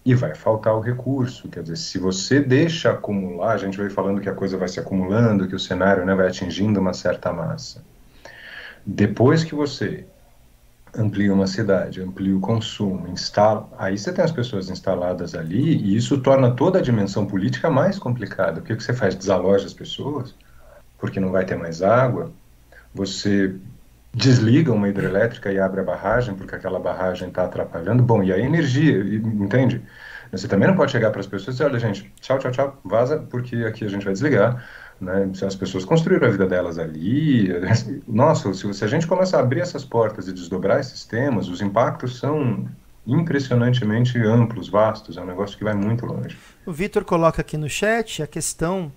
e 0.04 0.14
vai 0.14 0.34
faltar 0.34 0.74
o 0.74 0.80
recurso. 0.80 1.48
Quer 1.48 1.62
dizer, 1.62 1.76
se 1.76 1.98
você 1.98 2.40
deixa 2.40 2.90
acumular, 2.90 3.52
a 3.52 3.58
gente 3.58 3.78
vai 3.78 3.90
falando 3.90 4.20
que 4.20 4.28
a 4.28 4.34
coisa 4.34 4.56
vai 4.56 4.68
se 4.68 4.80
acumulando, 4.80 5.46
que 5.46 5.54
o 5.54 5.58
cenário 5.58 6.04
né, 6.04 6.14
vai 6.14 6.28
atingindo 6.28 6.80
uma 6.80 6.92
certa 6.92 7.32
massa. 7.32 7.84
Depois 8.84 9.44
que 9.44 9.54
você 9.54 10.06
amplia 10.96 11.32
uma 11.32 11.46
cidade, 11.46 12.02
amplia 12.02 12.36
o 12.36 12.40
consumo, 12.40 13.06
instala, 13.08 13.68
aí 13.78 13.96
você 13.96 14.12
tem 14.12 14.24
as 14.24 14.32
pessoas 14.32 14.68
instaladas 14.70 15.34
ali 15.34 15.76
e 15.76 15.96
isso 15.96 16.20
torna 16.20 16.50
toda 16.50 16.78
a 16.78 16.82
dimensão 16.82 17.26
política 17.26 17.70
mais 17.70 17.98
complicada. 17.98 18.60
O 18.60 18.62
que, 18.62 18.74
que 18.74 18.82
você 18.82 18.92
faz? 18.92 19.14
Desaloja 19.14 19.66
as 19.66 19.74
pessoas 19.74 20.34
porque 21.00 21.18
não 21.18 21.32
vai 21.32 21.44
ter 21.44 21.56
mais 21.56 21.82
água. 21.82 22.30
Você 22.94 23.54
desliga 24.12 24.73
uma 24.73 24.88
hidrelétrica 24.88 25.53
e 25.53 25.59
abre 25.59 25.81
a 25.81 25.85
barragem 25.85 26.35
porque 26.35 26.55
aquela 26.55 26.79
barragem 26.79 27.29
está 27.29 27.44
atrapalhando. 27.44 28.03
Bom, 28.03 28.23
e 28.23 28.33
a 28.33 28.38
energia, 28.38 28.99
entende? 29.16 29.83
Você 30.33 30.46
também 30.46 30.68
não 30.68 30.77
pode 30.77 30.92
chegar 30.92 31.11
para 31.11 31.20
as 31.20 31.27
pessoas 31.27 31.57
e 31.57 31.59
dizer, 31.59 31.64
olha 31.64 31.79
gente, 31.79 32.12
tchau, 32.20 32.38
tchau, 32.38 32.51
tchau, 32.51 32.81
vaza, 32.85 33.18
porque 33.31 33.57
aqui 33.57 33.85
a 33.85 33.88
gente 33.88 34.05
vai 34.05 34.12
desligar. 34.12 34.64
Né? 35.01 35.31
As 35.44 35.55
pessoas 35.57 35.85
construíram 35.85 36.29
a 36.29 36.31
vida 36.31 36.46
delas 36.46 36.79
ali, 36.79 37.49
nossa, 38.07 38.53
se, 38.53 38.85
a 38.85 38.88
gente 38.88 39.07
começar 39.07 39.38
a 39.38 39.40
abrir 39.40 39.61
essas 39.61 39.85
portas 39.85 40.29
e 40.29 40.33
desdobrar 40.33 40.79
esses 40.79 41.05
temas, 41.05 41.49
os 41.49 41.61
impactos 41.61 42.18
são 42.18 42.68
impressionantemente 43.07 44.18
amplos, 44.18 44.68
vastos, 44.68 45.16
é 45.16 45.23
um 45.23 45.27
negócio 45.27 45.57
que 45.57 45.64
vai 45.64 45.75
muito 45.75 46.05
longe. 46.05 46.37
O 46.66 46.73
Vitor 46.73 47.05
coloca 47.05 47.40
aqui 47.40 47.57
no 47.57 47.68
chat 47.68 48.23
a 48.23 48.27
questão 48.27 48.92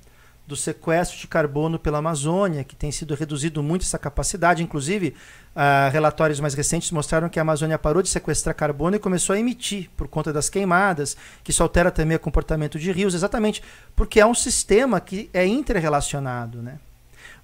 do 0.45 0.55
sequestro 0.55 1.17
de 1.17 1.27
carbono 1.27 1.79
pela 1.79 1.99
Amazônia, 1.99 2.63
que 2.63 2.75
tem 2.75 2.91
sido 2.91 3.15
reduzido 3.15 3.63
muito 3.63 3.83
essa 3.83 3.97
capacidade. 3.97 4.61
Inclusive, 4.61 5.15
uh, 5.55 5.91
relatórios 5.91 6.39
mais 6.39 6.53
recentes 6.53 6.91
mostraram 6.91 7.29
que 7.29 7.39
a 7.39 7.41
Amazônia 7.41 7.79
parou 7.79 8.03
de 8.03 8.09
sequestrar 8.09 8.53
carbono 8.53 8.95
e 8.95 8.99
começou 8.99 9.35
a 9.35 9.39
emitir 9.39 9.89
por 9.95 10.07
conta 10.07 10.33
das 10.33 10.49
queimadas, 10.49 11.15
que 11.43 11.51
isso 11.51 11.63
altera 11.63 11.91
também 11.91 12.17
o 12.17 12.19
comportamento 12.19 12.77
de 12.77 12.91
rios, 12.91 13.13
exatamente 13.13 13.63
porque 13.95 14.19
é 14.19 14.25
um 14.25 14.35
sistema 14.35 14.99
que 14.99 15.29
é 15.33 15.45
interrelacionado. 15.45 16.61
Né? 16.61 16.77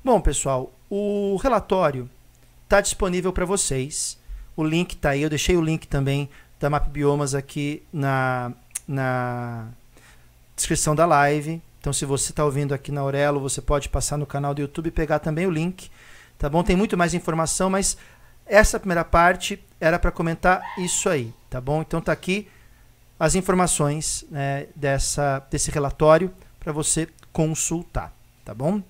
Bom, 0.04 0.20
pessoal, 0.20 0.74
o 0.90 1.38
relatório 1.38 2.10
está 2.66 2.82
disponível 2.82 3.32
para 3.32 3.46
vocês. 3.46 4.18
O 4.58 4.64
link 4.64 4.94
está 4.94 5.12
aí, 5.12 5.22
eu 5.22 5.30
deixei 5.30 5.56
o 5.56 5.62
link 5.62 5.88
também 5.88 6.30
da 6.60 6.70
Map 6.70 6.90
Biomas 6.90 7.34
aqui 7.34 7.82
na, 7.94 8.52
na 8.86 9.68
descrição 10.54 10.94
da 10.94 11.06
live. 11.06 11.62
Então, 11.80 11.94
se 11.94 12.06
você 12.06 12.32
está 12.32 12.44
ouvindo 12.44 12.74
aqui 12.74 12.92
na 12.92 13.02
Aurelo, 13.02 13.40
você 13.40 13.62
pode 13.62 13.88
passar 13.90 14.18
no 14.18 14.26
canal 14.26 14.54
do 14.54 14.62
YouTube 14.62 14.88
e 14.88 14.92
pegar 14.92 15.20
também 15.20 15.46
o 15.46 15.52
link. 15.52 15.90
Tá 16.38 16.50
bom? 16.50 16.64
Tem 16.64 16.76
muito 16.76 16.98
mais 16.98 17.14
informação, 17.14 17.70
mas 17.70 17.98
essa 18.46 18.80
primeira 18.80 19.06
parte 19.06 19.64
era 19.80 20.00
para 20.00 20.12
comentar 20.12 20.62
isso 20.78 21.08
aí, 21.08 21.34
tá 21.50 21.62
bom? 21.62 21.82
Então 21.82 22.02
tá 22.02 22.12
aqui 22.12 22.48
as 23.20 23.36
informações 23.36 24.26
né, 24.32 24.68
dessa, 24.76 25.46
desse 25.52 25.70
relatório 25.70 26.34
para 26.60 26.72
você 26.72 27.08
consultar, 27.32 28.14
tá 28.44 28.54
bom? 28.54 28.82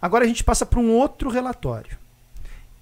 Agora 0.00 0.24
a 0.24 0.26
gente 0.26 0.42
passa 0.42 0.64
para 0.64 0.80
um 0.80 0.90
outro 0.92 1.28
relatório. 1.28 1.98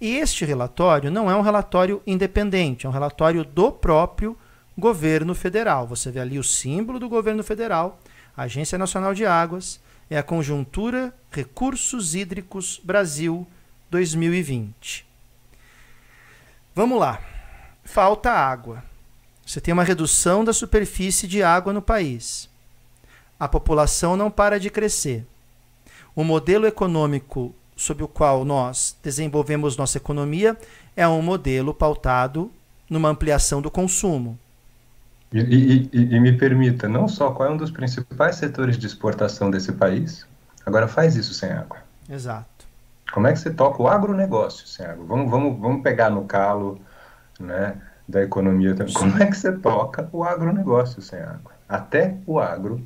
E 0.01 0.17
este 0.17 0.45
relatório 0.45 1.11
não 1.11 1.31
é 1.31 1.35
um 1.35 1.43
relatório 1.43 2.03
independente, 2.07 2.87
é 2.87 2.89
um 2.89 2.93
relatório 2.93 3.45
do 3.45 3.73
próprio 3.73 4.37
governo 4.79 5.35
federal. 5.35 5.87
Você 5.89 6.11
vê 6.11 6.21
ali 6.21 6.39
o 6.39 6.45
símbolo 6.45 6.99
do 6.99 7.09
governo 7.09 7.43
federal 7.43 7.99
Agência 8.37 8.79
Nacional 8.79 9.15
de 9.15 9.27
Águas, 9.27 9.81
é 10.09 10.19
a 10.19 10.23
conjuntura 10.23 11.15
Recursos 11.31 12.15
Hídricos 12.15 12.81
Brasil 12.83 13.47
2020. 13.91 15.07
Vamos 16.75 16.99
lá. 16.99 17.21
Falta 17.85 18.31
água. 18.31 18.83
Você 19.45 19.61
tem 19.61 19.75
uma 19.75 19.85
redução 19.85 20.45
da 20.45 20.53
superfície 20.53 21.27
de 21.27 21.43
água 21.43 21.73
no 21.73 21.83
país. 21.83 22.49
A 23.39 23.49
população 23.49 24.17
não 24.17 24.31
para 24.31 24.61
de 24.61 24.71
crescer. 24.71 25.27
O 26.15 26.23
modelo 26.23 26.67
econômico 26.67 27.55
sob 27.77 28.03
o 28.03 28.09
qual 28.09 28.45
nós 28.45 28.97
desenvolvemos 29.03 29.77
nossa 29.77 29.97
economia 29.97 30.57
é 30.95 31.09
um 31.09 31.23
modelo 31.23 31.73
pautado 31.73 32.51
numa 32.89 33.09
ampliação 33.09 33.63
do 33.63 33.71
consumo. 33.71 34.39
E, 35.33 35.39
e, 35.39 35.91
e, 35.93 36.15
e, 36.17 36.21
me 36.21 36.33
permita, 36.37 36.89
não 36.89 37.07
só 37.07 37.31
qual 37.31 37.49
é 37.49 37.53
um 37.53 37.57
dos 37.57 37.71
principais 37.71 38.37
setores 38.37 38.77
de 38.77 38.87
exportação 38.87 39.51
desse 39.51 39.73
país, 39.73 40.27
agora 40.67 40.89
faz 40.89 41.15
isso 41.15 41.33
sem 41.33 41.53
água. 41.53 41.79
Exato. 42.09 42.67
Como 43.13 43.27
é 43.27 43.33
que 43.33 43.39
você 43.39 43.51
toca 43.51 43.83
o 43.83 43.89
agronegócio 43.89 44.67
sem 44.67 44.85
água? 44.85 45.05
Vamos, 45.07 45.31
vamos, 45.31 45.61
vamos 45.61 45.83
pegar 45.83 46.11
no 46.11 46.25
calo 46.25 46.81
né, 47.39 47.77
da 48.09 48.23
economia 48.23 48.75
também. 48.75 48.93
Como 48.93 49.23
é 49.23 49.27
que 49.27 49.37
você 49.37 49.53
toca 49.53 50.09
o 50.13 50.25
agronegócio 50.25 51.01
sem 51.01 51.21
água? 51.21 51.53
Até 51.69 52.17
o 52.27 52.41
agro 52.41 52.85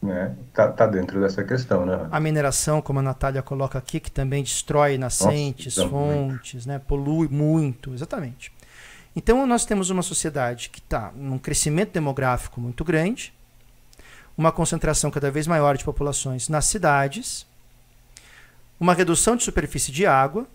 né, 0.00 0.36
tá, 0.52 0.70
tá 0.70 0.86
dentro 0.86 1.20
dessa 1.20 1.42
questão, 1.42 1.84
né? 1.86 2.06
A 2.10 2.20
mineração, 2.20 2.80
como 2.82 2.98
a 3.00 3.02
Natália 3.02 3.42
coloca 3.42 3.78
aqui, 3.78 3.98
que 3.98 4.10
também 4.10 4.42
destrói 4.42 4.98
nascentes, 4.98 5.76
Nossa, 5.76 5.90
fontes, 5.90 6.66
né, 6.66 6.78
polui 6.78 7.26
muito, 7.28 7.94
exatamente. 7.94 8.52
Então, 9.16 9.46
nós 9.46 9.64
temos 9.64 9.90
uma 9.90 10.02
sociedade 10.02 10.70
que 10.70 10.80
está 10.80 11.12
num 11.14 11.38
crescimento 11.38 11.92
demográfico 11.92 12.60
muito 12.60 12.84
grande, 12.84 13.32
uma 14.36 14.50
concentração 14.50 15.10
cada 15.10 15.30
vez 15.30 15.46
maior 15.46 15.76
de 15.76 15.84
populações 15.84 16.48
nas 16.48 16.64
cidades, 16.64 17.46
uma 18.78 18.92
redução 18.92 19.36
de 19.36 19.44
superfície 19.44 19.92
de 19.92 20.04
água, 20.04 20.46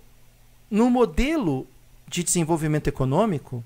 num 0.69 0.89
modelo 0.89 1.65
de 2.07 2.21
desenvolvimento 2.21 2.87
econômico 2.87 3.63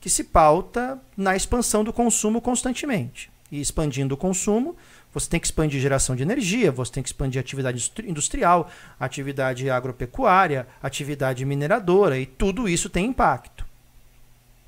que 0.00 0.08
se 0.08 0.22
pauta 0.22 0.98
na 1.16 1.34
expansão 1.34 1.82
do 1.82 1.92
consumo 1.92 2.40
constantemente. 2.40 3.28
E 3.50 3.60
expandindo 3.60 4.14
o 4.14 4.18
consumo, 4.18 4.76
você 5.12 5.28
tem 5.28 5.40
que 5.40 5.46
expandir 5.46 5.80
geração 5.80 6.14
de 6.14 6.22
energia, 6.22 6.70
você 6.70 6.92
tem 6.92 7.02
que 7.02 7.08
expandir 7.08 7.40
atividade 7.40 7.92
industrial, 8.04 8.70
atividade 9.00 9.68
agropecuária, 9.68 10.68
atividade 10.80 11.44
mineradora, 11.44 12.18
e 12.18 12.26
tudo 12.26 12.68
isso 12.68 12.88
tem 12.88 13.06
impacto. 13.06 13.65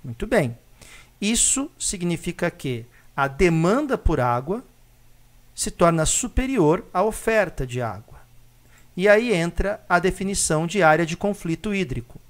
Muito 0.02 0.26
bem. 0.26 0.56
Isso 1.20 1.70
significa 1.78 2.50
que 2.50 2.86
a 3.16 3.26
demanda 3.26 3.98
por 3.98 4.20
água 4.20 4.64
se 5.54 5.70
torna 5.70 6.06
superior 6.06 6.84
à 6.94 7.02
oferta 7.02 7.66
de 7.66 7.82
água. 7.82 8.18
E 8.96 9.08
aí 9.08 9.32
entra 9.32 9.84
a 9.88 9.98
definição 9.98 10.66
de 10.66 10.82
área 10.82 11.04
de 11.04 11.16
conflito 11.16 11.74
hídrico, 11.74 12.20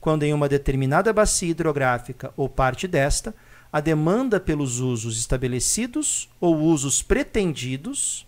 quando 0.00 0.22
em 0.22 0.32
uma 0.32 0.48
determinada 0.48 1.12
bacia 1.12 1.50
hidrográfica 1.50 2.32
ou 2.36 2.48
parte 2.48 2.86
desta, 2.86 3.34
a 3.72 3.80
demanda 3.80 4.40
pelos 4.40 4.78
usos 4.80 5.18
estabelecidos 5.18 6.28
ou 6.40 6.56
usos 6.56 7.02
pretendidos 7.02 8.26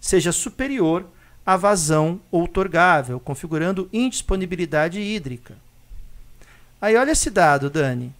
seja 0.00 0.32
superior 0.32 1.06
à 1.44 1.56
vazão 1.56 2.20
outorgável, 2.30 3.18
configurando 3.18 3.88
indisponibilidade 3.92 5.00
hídrica. 5.00 5.56
Aí 6.80 6.96
olha 6.96 7.12
esse 7.12 7.30
dado, 7.30 7.70
Dani. 7.70 8.12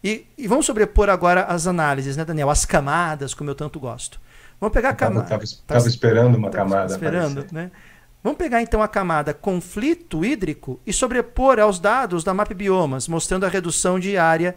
e, 0.02 0.26
e, 0.36 0.46
vamos 0.46 0.66
sobrepor 0.66 1.08
agora 1.08 1.44
as 1.44 1.66
análises, 1.66 2.14
né, 2.14 2.24
Daniel? 2.24 2.50
As 2.50 2.66
camadas, 2.66 3.32
como 3.32 3.48
eu 3.48 3.54
tanto 3.54 3.80
gosto. 3.80 4.20
Vamos 4.60 4.74
pegar 4.74 4.90
a 4.90 4.94
camada. 4.94 5.42
Estava 5.42 5.88
esperando 5.88 6.36
uma 6.36 6.50
camada. 6.50 6.92
Esperando, 6.92 7.46
né? 7.50 7.70
Vamos 8.22 8.38
pegar 8.38 8.62
então 8.62 8.82
a 8.82 8.88
camada 8.88 9.34
conflito 9.34 10.24
hídrico 10.24 10.80
e 10.86 10.92
sobrepor 10.92 11.58
aos 11.58 11.78
dados 11.78 12.24
da 12.24 12.32
MAP 12.32 12.54
Biomas, 12.54 13.06
mostrando 13.06 13.44
a 13.44 13.48
redução 13.50 13.98
de 14.00 14.16
área 14.16 14.56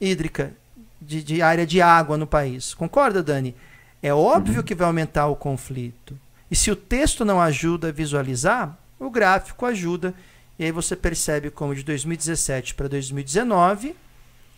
hídrica, 0.00 0.52
de, 1.00 1.22
de 1.22 1.42
área 1.42 1.66
de 1.66 1.80
água 1.80 2.16
no 2.16 2.26
país. 2.26 2.74
Concorda, 2.74 3.22
Dani? 3.22 3.54
É 4.02 4.12
óbvio 4.12 4.58
uhum. 4.58 4.62
que 4.62 4.74
vai 4.74 4.86
aumentar 4.86 5.26
o 5.26 5.36
conflito. 5.36 6.18
E 6.50 6.56
se 6.56 6.70
o 6.70 6.76
texto 6.76 7.24
não 7.24 7.40
ajuda 7.40 7.88
a 7.88 7.92
visualizar, 7.92 8.76
o 8.98 9.10
gráfico 9.10 9.66
ajuda. 9.66 10.14
E 10.58 10.64
aí 10.64 10.72
você 10.72 10.96
percebe 10.96 11.50
como 11.50 11.74
de 11.74 11.82
2017 11.82 12.74
para 12.74 12.88
2019 12.88 13.94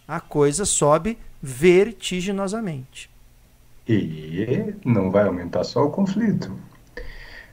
a 0.06 0.20
coisa 0.20 0.64
sobe 0.64 1.18
vertiginosamente. 1.42 3.10
E 3.86 4.74
não 4.84 5.10
vai 5.10 5.26
aumentar 5.26 5.64
só 5.64 5.84
o 5.84 5.90
conflito. 5.90 6.56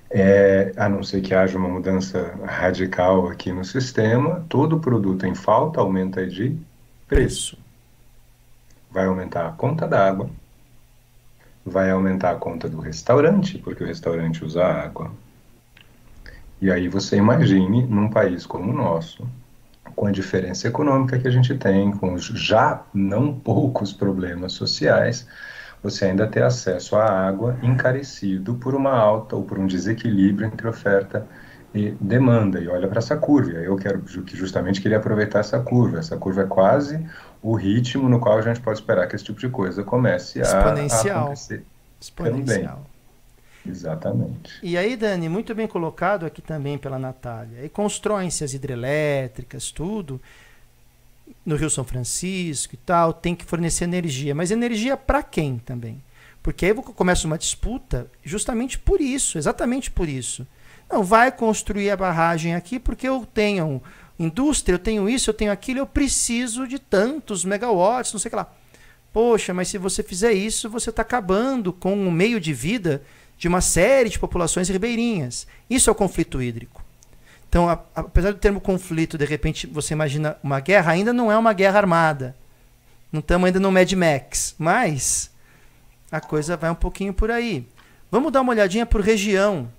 É, 0.10 0.71
a 0.77 0.88
não 0.88 1.01
ser 1.01 1.21
que 1.21 1.34
haja 1.34 1.58
uma 1.58 1.67
mudança 1.67 2.38
radical 2.45 3.27
aqui 3.27 3.51
no 3.51 3.65
sistema, 3.65 4.45
todo 4.47 4.79
produto 4.79 5.25
em 5.25 5.34
falta 5.34 5.79
aumenta 5.79 6.25
de 6.25 6.55
preço. 7.08 7.58
Vai 8.91 9.05
aumentar 9.05 9.47
a 9.47 9.51
conta 9.51 9.88
d'água, 9.88 10.29
vai 11.65 11.89
aumentar 11.89 12.31
a 12.31 12.36
conta 12.36 12.69
do 12.69 12.79
restaurante, 12.79 13.58
porque 13.58 13.84
o 13.84 13.88
restaurante 13.88 14.45
usa 14.45 14.63
água. 14.63 15.12
E 16.65 16.71
aí 16.71 16.88
você 16.88 17.17
imagine 17.17 17.86
num 17.86 18.10
país 18.10 18.43
como 18.43 18.71
o 18.71 18.75
nosso, 18.75 19.23
com 19.95 20.08
a 20.08 20.12
diferença 20.12 20.67
econômica 20.67 21.19
que 21.19 21.28
a 21.28 21.32
gente 21.32 21.54
tem, 21.54 21.91
com 21.91 22.15
os 22.15 22.25
já 22.25 22.82
não 22.91 23.32
poucos 23.32 23.93
problemas 23.93 24.54
sociais, 24.54 25.28
você 25.84 26.06
ainda 26.06 26.25
ter 26.25 26.41
acesso 26.41 26.95
à 26.95 27.06
água 27.06 27.56
encarecido 27.62 28.56
por 28.56 28.73
uma 28.73 28.97
alta 28.97 29.36
ou 29.36 29.43
por 29.43 29.60
um 29.60 29.67
desequilíbrio 29.67 30.47
entre 30.47 30.67
oferta 30.67 31.28
e 31.71 31.91
demanda. 32.01 32.60
E 32.60 32.67
olha 32.67 32.88
para 32.88 32.97
essa 32.97 33.15
curva. 33.15 33.60
Eu 33.60 33.75
quero 33.75 34.01
que 34.01 34.36
justamente 34.36 34.82
queria 34.82 34.97
aproveitar 34.97 35.41
essa 35.41 35.60
curva. 35.60 35.99
Essa 35.99 36.17
curva 36.17 36.41
é 36.41 36.47
quase 36.47 37.06
o 37.43 37.54
ritmo 37.54 38.10
no 38.10 38.19
qual 38.19 38.39
a 38.39 38.41
gente 38.41 38.60
pode 38.60 38.80
esperar 38.80 39.06
que 39.08 39.15
esse 39.15 39.25
tipo 39.25 39.39
de 39.39 39.49
coisa 39.49 39.84
comece 39.84 40.41
a, 40.41 40.45
a 40.47 40.71
acontecer. 40.71 41.63
Exponencial. 42.01 42.78
Também. 42.78 42.94
Exatamente. 43.67 44.60
E 44.62 44.78
aí, 44.78 44.95
Dani, 44.95 45.28
muito 45.28 45.54
bem 45.56 45.67
colocado 45.67 46.25
aqui 46.25 46.41
também 46.41 46.78
pela 46.78 46.99
Natália. 46.99 47.63
E 47.63 47.69
constroem-se 47.69 48.43
as 48.43 48.54
hidrelétricas, 48.54 49.71
tudo 49.71 50.21
no 51.45 51.56
Rio 51.56 51.69
São 51.69 51.84
Francisco 51.84 52.75
e 52.75 52.78
tal, 52.78 53.13
tem 53.13 53.36
que 53.36 53.45
fornecer 53.45 53.84
energia. 53.86 54.36
Mas 54.36 54.51
energia 54.51 54.95
para 54.95 55.23
quem 55.23 55.58
também? 55.58 56.01
Porque 56.41 56.67
aí 56.67 56.73
começa 56.73 57.25
uma 57.25 57.38
disputa 57.38 58.08
justamente 58.23 58.78
por 58.78 59.01
isso, 59.01 59.38
exatamente 59.38 59.89
por 59.89 60.08
isso. 60.08 60.45
Não, 60.89 61.04
vai 61.04 61.32
construir 61.32 61.89
a 61.89 61.97
barragem 61.97 62.54
aqui 62.54 62.80
porque 62.80 63.08
eu 63.08 63.25
tenho 63.34 63.82
indústria, 64.17 64.75
eu 64.75 64.80
tenho 64.80 65.10
isso, 65.10 65.30
eu 65.30 65.34
tenho 65.34 65.51
aquilo, 65.51 65.80
eu 65.80 65.88
preciso 65.88 66.67
de 66.67 66.78
tantos 66.78 67.43
megawatts, 67.43 68.13
não 68.13 68.19
sei 68.19 68.30
o 68.30 68.32
que 68.32 68.36
lá. 68.36 68.54
Poxa, 69.12 69.54
mas 69.54 69.69
se 69.69 69.78
você 69.78 70.04
fizer 70.04 70.34
isso, 70.34 70.69
você 70.69 70.89
está 70.89 71.01
acabando 71.01 71.73
com 71.73 72.08
o 72.08 72.12
meio 72.12 72.39
de 72.39 72.54
vida 72.54 73.01
de 73.38 73.48
uma 73.48 73.62
série 73.62 74.10
de 74.10 74.19
populações 74.19 74.69
ribeirinhas. 74.69 75.48
Isso 75.69 75.89
é 75.89 75.93
o 75.93 75.95
conflito 75.95 76.41
hídrico. 76.41 76.84
Então, 77.50 77.69
a, 77.69 77.80
apesar 77.95 78.32
do 78.32 78.39
termo 78.39 78.60
conflito, 78.60 79.17
de 79.17 79.26
repente 79.26 79.67
você 79.67 79.93
imagina 79.93 80.38
uma 80.43 80.60
guerra, 80.60 80.91
ainda 80.91 81.13
não 81.13 81.32
é 81.32 81.38
uma 81.38 81.54
guerra 81.54 81.80
armada. 81.80 82.36
Não 83.12 83.19
estamos 83.19 83.45
ainda 83.45 83.60
no 83.60 83.71
Mad 83.71 83.91
Max, 83.93 84.56
mas 84.58 85.32
a 86.12 86.19
coisa 86.19 86.58
vai 86.58 86.69
um 86.69 86.76
pouquinho 86.76 87.13
por 87.13 87.32
aí. 87.32 87.65
Vamos 88.12 88.32
dar 88.32 88.41
uma 88.41 88.52
olhadinha 88.52 88.86
por 88.86 89.02
região. 89.02 89.69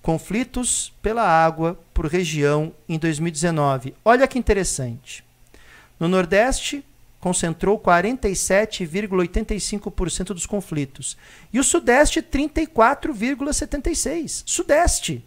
Conflitos 0.00 0.92
pela 1.02 1.22
água 1.22 1.78
por 1.92 2.06
região 2.06 2.72
em 2.88 2.98
2019. 2.98 3.94
Olha 4.04 4.28
que 4.28 4.38
interessante. 4.38 5.24
No 5.98 6.06
Nordeste, 6.06 6.84
concentrou 7.20 7.78
47,85% 7.78 10.26
dos 10.26 10.46
conflitos. 10.46 11.16
E 11.52 11.58
o 11.58 11.64
Sudeste, 11.64 12.22
34,76%. 12.22 14.44
Sudeste 14.46 15.24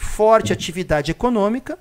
forte 0.00 0.52
atividade 0.52 1.10
econômica. 1.10 1.78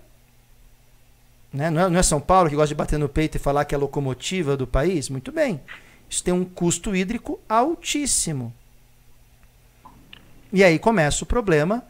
Né? 1.52 1.70
Não, 1.70 1.82
é, 1.82 1.90
não 1.90 2.00
é 2.00 2.04
São 2.04 2.20
Paulo 2.20 2.50
que 2.50 2.56
gosta 2.56 2.70
de 2.70 2.76
bater 2.76 3.00
no 3.00 3.10
peito 3.10 3.36
e 3.36 3.40
falar 3.40 3.66
que 3.66 3.74
é 3.74 3.78
a 3.78 3.80
locomotiva 3.80 4.58
do 4.58 4.68
país? 4.68 5.10
Muito 5.10 5.32
bem. 5.32 5.62
Isso 6.10 6.24
tem 6.24 6.34
um 6.34 6.44
custo 6.44 6.96
hídrico 6.96 7.40
altíssimo. 7.48 8.54
E 10.52 10.64
aí 10.64 10.78
começa 10.78 11.24
o 11.24 11.28
problema 11.28 11.84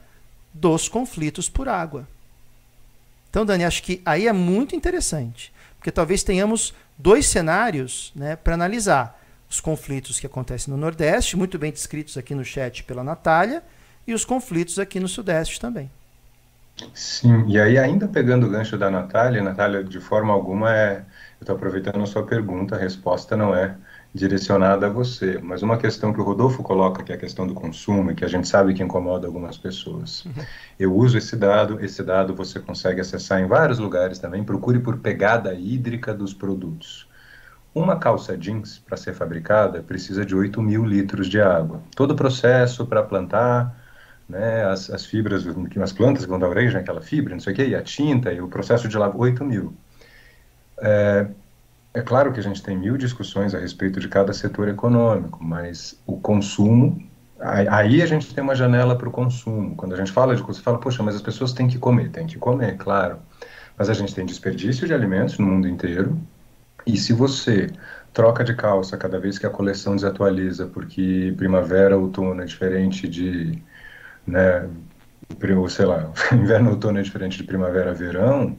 dos 0.54 0.88
conflitos 0.88 1.50
por 1.50 1.68
água. 1.68 2.08
Então, 3.30 3.46
Dani, 3.46 3.64
acho 3.64 3.84
que 3.84 4.02
aí 4.06 4.28
é 4.28 4.34
muito 4.34 4.76
interessante, 4.76 5.54
porque 5.80 5.92
talvez 5.92 6.24
tenhamos 6.24 6.74
dois 6.98 7.26
cenários 7.26 8.12
né, 8.14 8.36
para 8.36 8.54
analisar. 8.54 9.18
Os 9.50 9.60
conflitos 9.60 10.20
que 10.20 10.28
acontecem 10.28 10.72
no 10.72 10.80
Nordeste, 10.80 11.36
muito 11.36 11.58
bem 11.58 11.72
descritos 11.72 12.18
aqui 12.18 12.36
no 12.36 12.46
chat 12.46 12.84
pela 12.84 13.04
Natália, 13.04 13.64
e 14.06 14.14
os 14.14 14.24
conflitos 14.24 14.78
aqui 14.78 15.00
no 15.00 15.08
Sudeste 15.08 15.60
também. 15.60 15.90
Sim, 16.94 17.46
e 17.48 17.60
aí 17.60 17.78
ainda 17.78 18.08
pegando 18.08 18.46
o 18.46 18.50
gancho 18.50 18.78
da 18.78 18.92
Natália, 18.92 19.42
Natália, 19.42 19.84
de 19.84 20.00
forma 20.00 20.32
alguma 20.32 20.74
é, 20.76 20.98
eu 20.98 21.42
estou 21.42 21.56
aproveitando 21.56 22.02
a 22.04 22.06
sua 22.06 22.24
pergunta, 22.24 22.76
a 22.76 22.80
resposta 22.80 23.36
não 23.36 23.56
é 23.56 23.76
direcionada 24.14 24.88
a 24.88 24.90
você, 24.90 25.40
mas 25.42 25.62
uma 25.62 25.78
questão 25.78 26.12
que 26.12 26.20
o 26.20 26.24
Rodolfo 26.24 26.64
coloca, 26.64 27.04
que 27.04 27.12
é 27.12 27.16
a 27.16 27.18
questão 27.18 27.46
do 27.46 27.54
consumo, 27.54 28.12
e 28.12 28.16
que 28.16 28.26
a 28.26 28.28
gente 28.28 28.48
sabe 28.48 28.74
que 28.74 28.82
incomoda 28.82 29.28
algumas 29.28 29.58
pessoas. 29.58 30.26
Uhum. 30.26 30.44
Eu 30.80 30.96
uso 30.96 31.18
esse 31.18 31.36
dado, 31.36 31.84
esse 31.84 32.04
dado 32.04 32.34
você 32.34 32.60
consegue 32.60 33.02
acessar 33.02 33.40
em 33.40 33.46
vários 33.46 33.78
lugares 33.78 34.18
também, 34.18 34.44
procure 34.44 34.80
por 34.80 34.98
pegada 34.98 35.54
hídrica 35.54 36.14
dos 36.14 36.34
produtos. 36.34 37.08
Uma 37.74 37.98
calça 37.98 38.36
jeans, 38.36 38.80
para 38.80 38.98
ser 38.98 39.14
fabricada, 39.14 39.84
precisa 39.84 40.26
de 40.26 40.36
8 40.36 40.60
mil 40.60 40.84
litros 40.84 41.28
de 41.28 41.40
água. 41.40 41.82
Todo 41.96 42.12
o 42.12 42.16
processo 42.16 42.88
para 42.88 43.04
plantar, 43.04 43.78
né, 44.28 44.66
as, 44.66 44.90
as 44.90 45.06
fibras, 45.06 45.46
as 45.82 45.94
plantas 45.94 46.24
que 46.24 46.30
vão 46.30 46.40
dar 46.40 46.50
origem 46.50 46.80
àquela 46.80 47.00
fibra, 47.00 47.36
não 47.36 47.40
sei 47.40 47.54
o 47.54 47.56
quê, 47.56 47.68
e 47.68 47.76
a 47.76 47.82
tinta, 47.84 48.34
e 48.34 48.42
o 48.42 48.48
processo 48.48 48.88
de 48.88 48.98
lava, 48.98 49.16
8 49.16 49.46
mil. 49.46 49.76
É, 50.82 51.28
é 52.00 52.02
claro 52.02 52.32
que 52.32 52.40
a 52.40 52.44
gente 52.44 52.64
tem 52.64 52.78
mil 52.78 52.98
discussões 52.98 53.54
a 53.54 53.60
respeito 53.60 54.00
de 54.00 54.08
cada 54.08 54.34
setor 54.34 54.70
econômico, 54.70 55.44
mas 55.44 56.02
o 56.08 56.18
consumo, 56.18 57.02
aí 57.40 58.02
a 58.02 58.06
gente 58.06 58.34
tem 58.34 58.44
uma 58.44 58.56
janela 58.56 58.98
para 58.98 59.10
o 59.10 59.12
consumo. 59.12 59.76
Quando 59.76 59.94
a 59.94 59.98
gente 59.98 60.12
fala 60.12 60.36
de 60.36 60.42
você 60.42 60.62
fala, 60.62 60.80
poxa, 60.80 61.04
mas 61.04 61.16
as 61.16 61.22
pessoas 61.22 61.54
têm 61.54 61.68
que 61.68 61.78
comer, 61.78 62.10
têm 62.10 62.26
que 62.26 62.38
comer, 62.38 62.78
claro. 62.78 63.20
Mas 63.78 63.90
a 63.90 63.94
gente 63.94 64.16
tem 64.16 64.26
desperdício 64.26 64.88
de 64.88 64.94
alimentos 64.94 65.38
no 65.38 65.46
mundo 65.46 65.68
inteiro, 65.68 66.18
e 66.86 66.98
se 66.98 67.14
você 67.14 67.68
troca 68.14 68.44
de 68.44 68.56
calça 68.56 68.98
cada 68.98 69.20
vez 69.20 69.38
que 69.38 69.46
a 69.46 69.50
coleção 69.50 69.96
desatualiza, 69.96 70.68
porque 70.68 71.34
primavera, 71.38 71.98
outono 71.98 72.42
é 72.42 72.46
diferente 72.46 73.08
de 73.08 73.62
né, 74.26 74.70
sei 75.70 75.86
lá, 75.86 76.12
inverno 76.34 76.72
outono 76.72 77.00
é 77.00 77.02
diferente 77.02 77.38
de 77.38 77.44
primavera 77.44 77.94
verão, 77.94 78.58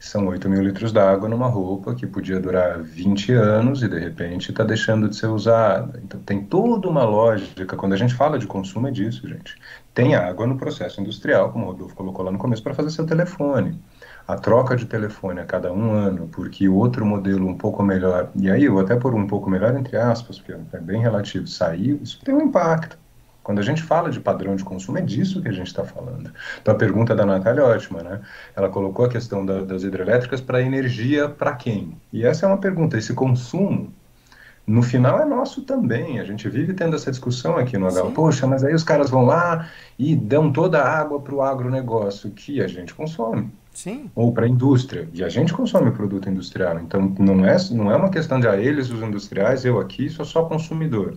são 0.00 0.26
8 0.28 0.48
mil 0.48 0.62
litros 0.62 0.92
d'água 0.92 1.28
numa 1.28 1.46
roupa 1.46 1.94
que 1.94 2.06
podia 2.06 2.40
durar 2.40 2.82
20 2.82 3.32
anos 3.34 3.82
e 3.82 3.88
de 3.88 3.98
repente 3.98 4.50
está 4.50 4.64
deixando 4.64 5.10
de 5.10 5.14
ser 5.14 5.26
usada. 5.26 6.00
Então 6.02 6.18
tem 6.20 6.42
toda 6.42 6.88
uma 6.88 7.04
lógica. 7.04 7.76
Quando 7.76 7.92
a 7.92 7.96
gente 7.96 8.14
fala 8.14 8.38
de 8.38 8.46
consumo, 8.46 8.88
é 8.88 8.90
disso, 8.90 9.28
gente. 9.28 9.54
Tem 9.92 10.14
água 10.14 10.46
no 10.46 10.56
processo 10.56 11.02
industrial, 11.02 11.52
como 11.52 11.66
o 11.66 11.68
Rodolfo 11.72 11.94
colocou 11.94 12.24
lá 12.24 12.32
no 12.32 12.38
começo, 12.38 12.62
para 12.62 12.72
fazer 12.72 12.90
seu 12.90 13.04
telefone. 13.04 13.78
A 14.26 14.36
troca 14.36 14.74
de 14.74 14.86
telefone 14.86 15.40
a 15.40 15.44
cada 15.44 15.70
um 15.70 15.92
ano, 15.92 16.28
porque 16.28 16.66
outro 16.66 17.04
modelo 17.04 17.46
um 17.46 17.58
pouco 17.58 17.82
melhor, 17.82 18.30
e 18.36 18.50
aí 18.50 18.64
eu 18.64 18.78
até 18.78 18.96
por 18.96 19.14
um 19.14 19.26
pouco 19.26 19.50
melhor, 19.50 19.76
entre 19.76 19.98
aspas, 19.98 20.38
porque 20.38 20.54
é 20.72 20.80
bem 20.80 21.02
relativo, 21.02 21.46
saiu, 21.46 22.00
isso 22.02 22.20
tem 22.24 22.34
um 22.34 22.42
impacto. 22.42 22.99
Quando 23.50 23.58
a 23.58 23.62
gente 23.62 23.82
fala 23.82 24.10
de 24.10 24.20
padrão 24.20 24.54
de 24.54 24.62
consumo, 24.62 24.98
é 24.98 25.00
disso 25.00 25.42
que 25.42 25.48
a 25.48 25.52
gente 25.52 25.66
está 25.66 25.82
falando. 25.82 26.30
Então 26.62 26.72
a 26.72 26.76
pergunta 26.78 27.16
da 27.16 27.26
Natália 27.26 27.62
é 27.62 27.64
ótima, 27.64 28.00
né? 28.00 28.20
Ela 28.54 28.68
colocou 28.68 29.04
a 29.04 29.08
questão 29.08 29.44
da, 29.44 29.64
das 29.64 29.82
hidrelétricas 29.82 30.40
para 30.40 30.62
energia 30.62 31.28
para 31.28 31.56
quem? 31.56 31.96
E 32.12 32.24
essa 32.24 32.46
é 32.46 32.48
uma 32.48 32.58
pergunta. 32.58 32.96
Esse 32.96 33.12
consumo, 33.12 33.92
no 34.64 34.84
final, 34.84 35.20
é 35.20 35.24
nosso 35.24 35.62
também. 35.62 36.20
A 36.20 36.24
gente 36.24 36.48
vive 36.48 36.74
tendo 36.74 36.94
essa 36.94 37.10
discussão 37.10 37.56
aqui 37.56 37.76
no 37.76 37.88
HL. 37.88 38.12
Poxa, 38.14 38.46
mas 38.46 38.62
aí 38.62 38.72
os 38.72 38.84
caras 38.84 39.10
vão 39.10 39.24
lá 39.24 39.68
e 39.98 40.14
dão 40.14 40.52
toda 40.52 40.80
a 40.80 41.00
água 41.00 41.18
para 41.18 41.34
o 41.34 41.42
agronegócio, 41.42 42.30
que 42.30 42.62
a 42.62 42.68
gente 42.68 42.94
consome. 42.94 43.50
Sim. 43.74 44.12
Ou 44.14 44.32
para 44.32 44.46
a 44.46 44.48
indústria. 44.48 45.08
E 45.12 45.24
a 45.24 45.28
gente 45.28 45.52
consome 45.52 45.90
produto 45.90 46.30
industrial. 46.30 46.78
Então 46.78 47.12
não 47.18 47.44
é, 47.44 47.56
não 47.72 47.90
é 47.90 47.96
uma 47.96 48.10
questão 48.10 48.38
de 48.38 48.46
a 48.46 48.52
ah, 48.52 48.56
eles, 48.56 48.90
os 48.90 49.02
industriais, 49.02 49.64
eu 49.64 49.80
aqui 49.80 50.08
sou 50.08 50.24
só 50.24 50.44
consumidor. 50.44 51.16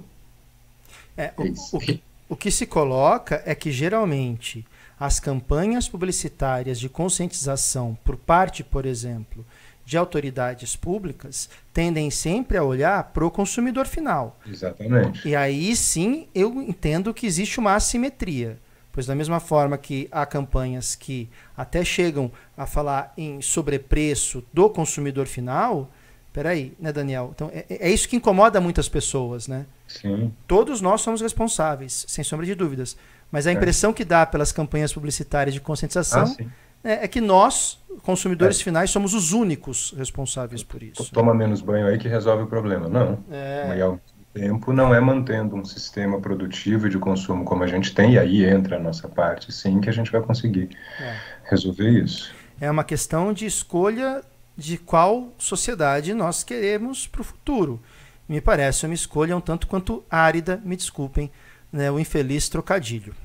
É, 1.15 1.31
o, 1.37 1.77
o, 1.77 1.79
que, 1.79 2.01
o 2.27 2.35
que 2.35 2.49
se 2.49 2.65
coloca 2.65 3.41
é 3.45 3.53
que 3.53 3.71
geralmente 3.71 4.65
as 4.99 5.19
campanhas 5.19 5.89
publicitárias 5.89 6.79
de 6.79 6.87
conscientização 6.87 7.97
por 8.03 8.15
parte, 8.15 8.63
por 8.63 8.85
exemplo, 8.85 9.45
de 9.85 9.97
autoridades 9.97 10.75
públicas 10.75 11.49
tendem 11.73 12.09
sempre 12.09 12.57
a 12.57 12.63
olhar 12.63 13.11
para 13.11 13.25
o 13.25 13.31
consumidor 13.31 13.85
final. 13.85 14.39
Exatamente. 14.47 15.27
E 15.27 15.35
aí 15.35 15.75
sim 15.75 16.27
eu 16.33 16.61
entendo 16.61 17.13
que 17.13 17.25
existe 17.25 17.59
uma 17.59 17.75
assimetria. 17.75 18.57
Pois 18.91 19.07
da 19.07 19.15
mesma 19.15 19.39
forma 19.39 19.77
que 19.77 20.07
há 20.11 20.23
campanhas 20.25 20.95
que 20.95 21.27
até 21.57 21.83
chegam 21.83 22.31
a 22.55 22.67
falar 22.67 23.11
em 23.17 23.41
sobrepreço 23.41 24.43
do 24.53 24.69
consumidor 24.69 25.25
final, 25.25 25.89
peraí, 26.31 26.73
né, 26.79 26.93
Daniel? 26.93 27.31
Então 27.33 27.49
é, 27.51 27.65
é 27.69 27.89
isso 27.89 28.07
que 28.07 28.15
incomoda 28.15 28.61
muitas 28.61 28.87
pessoas, 28.87 29.47
né? 29.47 29.65
Sim. 30.01 30.33
Todos 30.47 30.81
nós 30.81 31.01
somos 31.01 31.21
responsáveis, 31.21 32.05
sem 32.07 32.23
sombra 32.23 32.45
de 32.45 32.55
dúvidas. 32.55 32.97
Mas 33.31 33.47
a 33.47 33.51
é. 33.51 33.53
impressão 33.53 33.91
é. 33.91 33.93
que 33.93 34.05
dá 34.05 34.25
pelas 34.25 34.51
campanhas 34.51 34.93
publicitárias 34.93 35.53
de 35.53 35.59
conscientização 35.61 36.35
ah, 36.39 36.43
é, 36.83 37.05
é, 37.05 37.07
que 37.07 37.21
nós, 37.21 37.79
consumidores 38.03 38.59
é. 38.59 38.63
finais, 38.63 38.89
somos 38.89 39.13
os 39.13 39.31
únicos 39.31 39.93
responsáveis 39.97 40.63
por 40.63 40.83
isso. 40.83 41.09
Toma 41.11 41.33
menos 41.33 41.61
banho 41.61 41.87
aí 41.87 41.97
que 41.97 42.07
resolve 42.07 42.43
o 42.43 42.47
problema. 42.47 42.87
Não. 42.89 43.23
É. 43.31 43.81
Ao 43.81 43.99
tempo 44.33 44.73
não 44.73 44.93
é 44.93 44.99
mantendo 44.99 45.55
um 45.55 45.63
sistema 45.63 46.19
produtivo 46.19 46.89
de 46.89 46.97
consumo 46.97 47.45
como 47.45 47.63
a 47.63 47.67
gente 47.67 47.93
tem, 47.93 48.13
e 48.13 48.19
aí 48.19 48.43
entra 48.43 48.77
a 48.77 48.79
nossa 48.79 49.07
parte, 49.07 49.51
sim, 49.51 49.79
que 49.79 49.89
a 49.89 49.93
gente 49.93 50.11
vai 50.11 50.21
conseguir 50.21 50.69
é. 50.99 51.15
resolver 51.43 51.89
isso. 51.89 52.33
É 52.59 52.69
uma 52.69 52.83
questão 52.83 53.31
de 53.31 53.45
escolha 53.45 54.23
de 54.55 54.77
qual 54.77 55.33
sociedade 55.37 56.13
nós 56.13 56.43
queremos 56.43 57.07
para 57.07 57.21
o 57.21 57.23
futuro. 57.23 57.81
Me 58.27 58.39
parece 58.39 58.85
uma 58.85 58.93
escolha 58.93 59.35
um 59.35 59.41
tanto 59.41 59.67
quanto 59.67 60.03
árida, 60.09 60.61
me 60.63 60.75
desculpem, 60.75 61.31
né, 61.71 61.91
o 61.91 61.99
infeliz 61.99 62.47
trocadilho. 62.47 63.15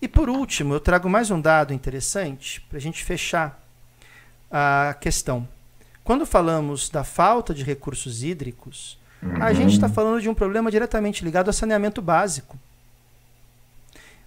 E 0.00 0.06
por 0.06 0.28
último, 0.28 0.74
eu 0.74 0.80
trago 0.80 1.08
mais 1.08 1.30
um 1.30 1.40
dado 1.40 1.72
interessante 1.72 2.60
para 2.62 2.78
a 2.78 2.80
gente 2.80 3.02
fechar 3.02 3.62
a 4.50 4.94
questão. 5.00 5.48
Quando 6.04 6.26
falamos 6.26 6.88
da 6.88 7.02
falta 7.02 7.54
de 7.54 7.64
recursos 7.64 8.22
hídricos, 8.22 8.98
uhum. 9.22 9.42
a 9.42 9.52
gente 9.52 9.72
está 9.72 9.88
falando 9.88 10.20
de 10.20 10.28
um 10.28 10.34
problema 10.34 10.70
diretamente 10.70 11.24
ligado 11.24 11.48
ao 11.48 11.52
saneamento 11.52 12.02
básico. 12.02 12.58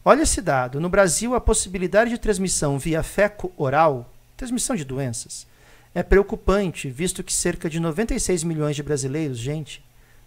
Olha 0.04 0.24
esse 0.24 0.42
dado. 0.42 0.80
No 0.80 0.90
Brasil, 0.90 1.36
a 1.36 1.42
possibilidade 1.42 2.10
de 2.10 2.18
transmissão 2.18 2.80
via 2.80 3.04
feco 3.04 3.54
oral, 3.56 4.12
transmissão 4.36 4.76
de 4.76 4.84
doenças, 4.84 5.46
é 5.94 6.02
preocupante, 6.02 6.90
visto 6.90 7.24
que 7.24 7.34
cerca 7.34 7.70
de 7.70 7.80
96 7.80 8.44
milhões 8.44 8.76
de 8.76 8.84
brasileiros, 8.84 9.38
gente, 9.38 9.84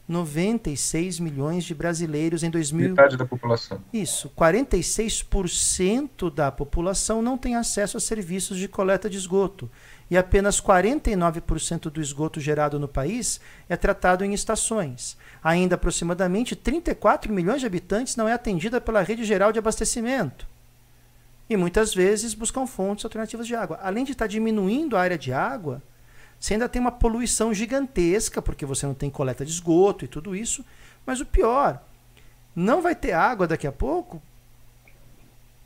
96 0.09 1.20
milhões 1.20 1.64
de 1.64 1.74
brasileiros 1.74 2.42
em 2.42 2.50
2000. 2.50 2.90
Metade 2.90 3.16
da 3.16 3.24
população. 3.24 3.80
Isso, 3.92 4.30
46% 4.36 6.32
da 6.32 6.50
população 6.50 7.22
não 7.22 7.38
tem 7.38 7.55
acesso 7.55 7.96
a 7.96 8.00
serviços 8.00 8.59
de 8.59 8.68
coleta 8.68 9.09
de 9.09 9.16
esgoto. 9.16 9.70
E 10.11 10.16
apenas 10.16 10.61
49% 10.61 11.88
do 11.88 12.00
esgoto 12.00 12.40
gerado 12.40 12.78
no 12.78 12.88
país 12.88 13.40
é 13.68 13.76
tratado 13.76 14.24
em 14.24 14.34
estações. 14.34 15.16
Ainda 15.42 15.76
aproximadamente 15.76 16.55
34 16.55 17.32
milhões 17.32 17.61
de 17.61 17.66
habitantes 17.66 18.16
não 18.16 18.28
é 18.28 18.32
atendida 18.32 18.80
pela 18.80 19.03
rede 19.03 19.24
geral 19.24 19.53
de 19.53 19.59
abastecimento. 19.59 20.46
E 21.48 21.57
muitas 21.57 21.94
vezes 21.94 22.34
buscam 22.34 22.66
fontes 22.66 23.05
alternativas 23.05 23.46
de 23.46 23.55
água. 23.55 23.78
Além 23.82 24.05
de 24.05 24.12
estar 24.12 24.26
diminuindo 24.26 24.96
a 24.96 25.00
área 25.00 25.16
de 25.16 25.32
água, 25.32 25.82
você 26.43 26.55
ainda 26.55 26.68
tem 26.68 26.82
uma 26.82 26.90
poluição 26.90 27.55
gigantesca, 27.55 28.43
porque 28.43 28.66
você 28.66 28.84
não 28.84 28.95
tem 28.95 29.09
coleta 29.09 29.45
de 29.45 29.53
esgoto 29.53 30.05
e 30.05 30.09
tudo 30.09 30.34
isso. 30.34 30.64
Mas 31.07 31.20
o 31.20 31.24
pior, 31.24 31.80
não 32.53 32.82
vai 32.82 32.97
ter 32.97 33.12
água 33.12 33.47
daqui 33.47 33.64
a 33.64 33.70
pouco 33.70 34.20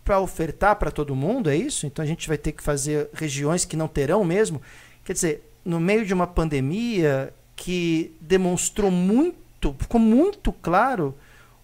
para 0.05 0.21
ofertar 0.21 0.77
para 0.77 0.91
todo 0.91 1.17
mundo, 1.17 1.49
é 1.49 1.57
isso? 1.57 1.87
Então 1.87 2.03
a 2.03 2.07
gente 2.07 2.29
vai 2.29 2.37
ter 2.37 2.53
que 2.53 2.63
fazer 2.63 3.09
regiões 3.15 3.65
que 3.65 3.75
não 3.75 3.89
terão 3.89 4.23
mesmo. 4.23 4.61
Quer 5.03 5.15
dizer, 5.15 5.51
no 5.65 5.81
meio 5.81 6.05
de 6.05 6.13
uma 6.13 6.27
pandemia 6.27 7.33
que 7.57 8.15
demonstrou 8.21 8.91
muito, 8.91 9.75
ficou 9.79 9.99
muito 9.99 10.53
claro 10.53 11.17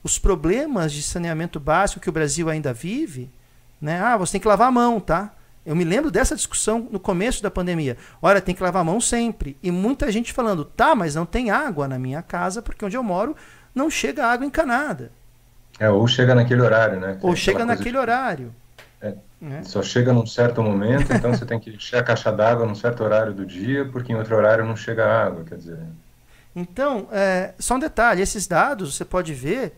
os 0.02 0.18
problemas 0.18 0.90
de 0.90 1.02
saneamento 1.02 1.60
básico 1.60 2.00
que 2.00 2.08
o 2.08 2.12
Brasil 2.12 2.48
ainda 2.48 2.72
vive, 2.72 3.30
né? 3.78 4.00
Ah, 4.00 4.16
você 4.16 4.32
tem 4.32 4.40
que 4.40 4.48
lavar 4.48 4.68
a 4.68 4.72
mão, 4.72 4.98
tá? 4.98 5.34
Eu 5.64 5.76
me 5.76 5.84
lembro 5.84 6.10
dessa 6.10 6.34
discussão 6.34 6.88
no 6.90 6.98
começo 6.98 7.42
da 7.42 7.50
pandemia. 7.50 7.96
Olha, 8.20 8.40
tem 8.40 8.54
que 8.54 8.62
lavar 8.62 8.82
a 8.82 8.84
mão 8.84 9.00
sempre. 9.00 9.56
E 9.62 9.70
muita 9.70 10.10
gente 10.10 10.32
falando, 10.32 10.64
tá, 10.64 10.94
mas 10.94 11.14
não 11.14 11.24
tem 11.24 11.50
água 11.50 11.86
na 11.86 11.98
minha 11.98 12.20
casa, 12.20 12.60
porque 12.60 12.84
onde 12.84 12.96
eu 12.96 13.02
moro 13.02 13.36
não 13.74 13.88
chega 13.88 14.26
água 14.26 14.44
encanada. 14.44 15.12
É, 15.78 15.88
ou 15.88 16.06
chega 16.06 16.34
naquele 16.34 16.60
horário, 16.60 17.00
né? 17.00 17.18
Ou 17.22 17.34
chega 17.36 17.64
naquele 17.64 17.92
de... 17.92 17.96
horário. 17.98 18.54
É, 19.00 19.14
é. 19.42 19.62
Só 19.62 19.82
chega 19.82 20.12
num 20.12 20.26
certo 20.26 20.62
momento, 20.62 21.12
então 21.12 21.32
você 21.32 21.46
tem 21.46 21.58
que 21.58 21.70
encher 21.74 21.98
a 21.98 22.02
caixa 22.02 22.30
d'água 22.32 22.66
num 22.66 22.74
certo 22.74 23.02
horário 23.02 23.32
do 23.32 23.46
dia, 23.46 23.84
porque 23.86 24.12
em 24.12 24.16
outro 24.16 24.36
horário 24.36 24.64
não 24.64 24.76
chega 24.76 25.06
água, 25.06 25.44
quer 25.44 25.56
dizer. 25.56 25.78
Então, 26.54 27.08
é, 27.10 27.54
só 27.58 27.76
um 27.76 27.78
detalhe, 27.78 28.20
esses 28.20 28.46
dados 28.46 28.96
você 28.96 29.04
pode 29.04 29.32
ver 29.32 29.74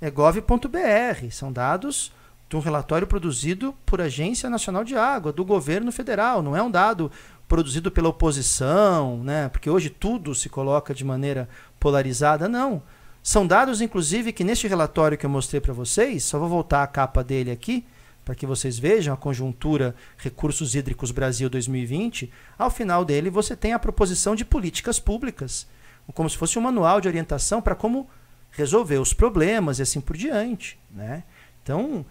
é 0.00 0.10
gov.br, 0.10 1.30
são 1.30 1.52
dados 1.52 2.12
de 2.52 2.56
um 2.56 2.60
relatório 2.60 3.06
produzido 3.06 3.74
por 3.86 3.98
Agência 3.98 4.50
Nacional 4.50 4.84
de 4.84 4.94
Água, 4.94 5.32
do 5.32 5.42
governo 5.42 5.90
federal. 5.90 6.42
Não 6.42 6.54
é 6.54 6.62
um 6.62 6.70
dado 6.70 7.10
produzido 7.48 7.90
pela 7.90 8.10
oposição, 8.10 9.24
né? 9.24 9.48
porque 9.48 9.70
hoje 9.70 9.88
tudo 9.88 10.34
se 10.34 10.50
coloca 10.50 10.92
de 10.92 11.02
maneira 11.02 11.48
polarizada. 11.80 12.50
Não. 12.50 12.82
São 13.22 13.46
dados, 13.46 13.80
inclusive, 13.80 14.34
que 14.34 14.44
neste 14.44 14.68
relatório 14.68 15.16
que 15.16 15.24
eu 15.24 15.30
mostrei 15.30 15.62
para 15.62 15.72
vocês, 15.72 16.24
só 16.24 16.38
vou 16.38 16.46
voltar 16.46 16.82
a 16.82 16.86
capa 16.86 17.24
dele 17.24 17.50
aqui, 17.50 17.86
para 18.22 18.34
que 18.34 18.44
vocês 18.44 18.78
vejam 18.78 19.14
a 19.14 19.16
conjuntura 19.16 19.94
Recursos 20.18 20.74
Hídricos 20.74 21.10
Brasil 21.10 21.48
2020. 21.48 22.30
Ao 22.58 22.68
final 22.68 23.02
dele, 23.02 23.30
você 23.30 23.56
tem 23.56 23.72
a 23.72 23.78
proposição 23.78 24.36
de 24.36 24.44
políticas 24.44 25.00
públicas, 25.00 25.66
como 26.12 26.28
se 26.28 26.36
fosse 26.36 26.58
um 26.58 26.62
manual 26.62 27.00
de 27.00 27.08
orientação 27.08 27.62
para 27.62 27.74
como 27.74 28.10
resolver 28.50 28.98
os 28.98 29.14
problemas 29.14 29.78
e 29.78 29.82
assim 29.82 30.02
por 30.02 30.18
diante. 30.18 30.78
Né? 30.90 31.24
Então, 31.62 32.04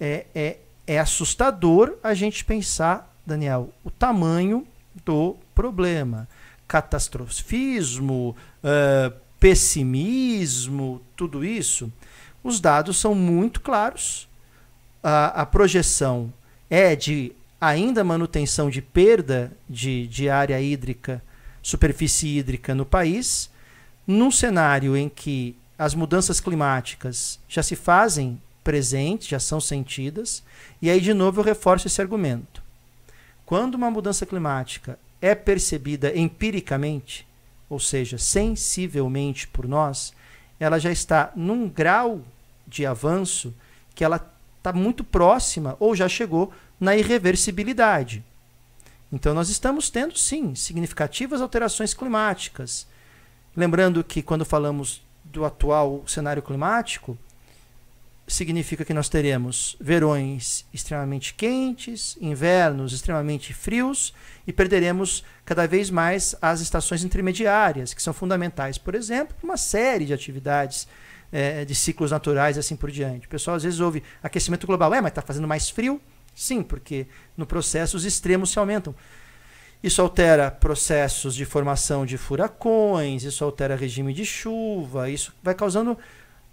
é, 0.00 0.26
é, 0.34 0.56
é 0.86 0.98
assustador 0.98 1.96
a 2.02 2.14
gente 2.14 2.44
pensar, 2.44 3.14
Daniel, 3.26 3.70
o 3.84 3.90
tamanho 3.90 4.66
do 5.04 5.36
problema. 5.54 6.28
Catastrofismo, 6.66 8.36
uh, 8.62 9.14
pessimismo, 9.40 11.00
tudo 11.16 11.44
isso. 11.44 11.92
Os 12.42 12.60
dados 12.60 12.98
são 12.98 13.14
muito 13.14 13.60
claros. 13.60 14.28
A, 15.02 15.42
a 15.42 15.46
projeção 15.46 16.32
é 16.68 16.94
de 16.94 17.32
ainda 17.60 18.04
manutenção 18.04 18.70
de 18.70 18.80
perda 18.80 19.52
de, 19.68 20.06
de 20.06 20.28
área 20.28 20.60
hídrica, 20.60 21.22
superfície 21.62 22.38
hídrica 22.38 22.74
no 22.74 22.86
país, 22.86 23.50
num 24.06 24.30
cenário 24.30 24.96
em 24.96 25.08
que 25.08 25.56
as 25.78 25.94
mudanças 25.94 26.40
climáticas 26.40 27.38
já 27.48 27.62
se 27.62 27.76
fazem 27.76 28.40
presentes, 28.68 29.28
já 29.28 29.40
são 29.40 29.62
sentidas. 29.62 30.42
E 30.82 30.90
aí, 30.90 31.00
de 31.00 31.14
novo, 31.14 31.40
eu 31.40 31.44
reforço 31.44 31.86
esse 31.86 32.02
argumento. 32.02 32.62
Quando 33.46 33.76
uma 33.76 33.90
mudança 33.90 34.26
climática 34.26 34.98
é 35.22 35.34
percebida 35.34 36.14
empiricamente, 36.14 37.26
ou 37.66 37.80
seja, 37.80 38.18
sensivelmente 38.18 39.48
por 39.48 39.66
nós, 39.66 40.12
ela 40.60 40.78
já 40.78 40.92
está 40.92 41.32
num 41.34 41.66
grau 41.66 42.20
de 42.66 42.84
avanço 42.84 43.54
que 43.94 44.04
ela 44.04 44.16
está 44.58 44.70
muito 44.70 45.02
próxima 45.02 45.74
ou 45.80 45.96
já 45.96 46.06
chegou 46.06 46.52
na 46.78 46.94
irreversibilidade. 46.94 48.22
Então, 49.10 49.32
nós 49.32 49.48
estamos 49.48 49.88
tendo, 49.88 50.14
sim, 50.18 50.54
significativas 50.54 51.40
alterações 51.40 51.94
climáticas. 51.94 52.86
Lembrando 53.56 54.04
que, 54.04 54.20
quando 54.20 54.44
falamos 54.44 55.00
do 55.24 55.46
atual 55.46 56.02
cenário 56.06 56.42
climático, 56.42 57.16
significa 58.28 58.84
que 58.84 58.92
nós 58.92 59.08
teremos 59.08 59.76
verões 59.80 60.66
extremamente 60.72 61.32
quentes, 61.34 62.16
invernos 62.20 62.92
extremamente 62.92 63.54
frios 63.54 64.14
e 64.46 64.52
perderemos 64.52 65.24
cada 65.44 65.66
vez 65.66 65.90
mais 65.90 66.36
as 66.40 66.60
estações 66.60 67.02
intermediárias, 67.02 67.94
que 67.94 68.02
são 68.02 68.12
fundamentais, 68.12 68.76
por 68.76 68.94
exemplo, 68.94 69.34
para 69.34 69.44
uma 69.44 69.56
série 69.56 70.04
de 70.04 70.12
atividades 70.12 70.86
é, 71.32 71.64
de 71.64 71.74
ciclos 71.74 72.10
naturais 72.10 72.56
e 72.56 72.60
assim 72.60 72.76
por 72.76 72.90
diante. 72.90 73.26
O 73.26 73.30
pessoal 73.30 73.56
às 73.56 73.62
vezes 73.62 73.80
ouve 73.80 74.02
aquecimento 74.22 74.66
global, 74.66 74.92
é, 74.94 75.00
mas 75.00 75.10
está 75.10 75.22
fazendo 75.22 75.48
mais 75.48 75.70
frio? 75.70 76.00
Sim, 76.34 76.62
porque 76.62 77.06
no 77.36 77.46
processo 77.46 77.96
os 77.96 78.04
extremos 78.04 78.50
se 78.50 78.58
aumentam. 78.58 78.94
Isso 79.82 80.02
altera 80.02 80.50
processos 80.50 81.34
de 81.34 81.44
formação 81.44 82.04
de 82.04 82.18
furacões, 82.18 83.22
isso 83.22 83.44
altera 83.44 83.76
regime 83.76 84.12
de 84.12 84.24
chuva, 84.24 85.08
isso 85.08 85.32
vai 85.42 85.54
causando 85.54 85.96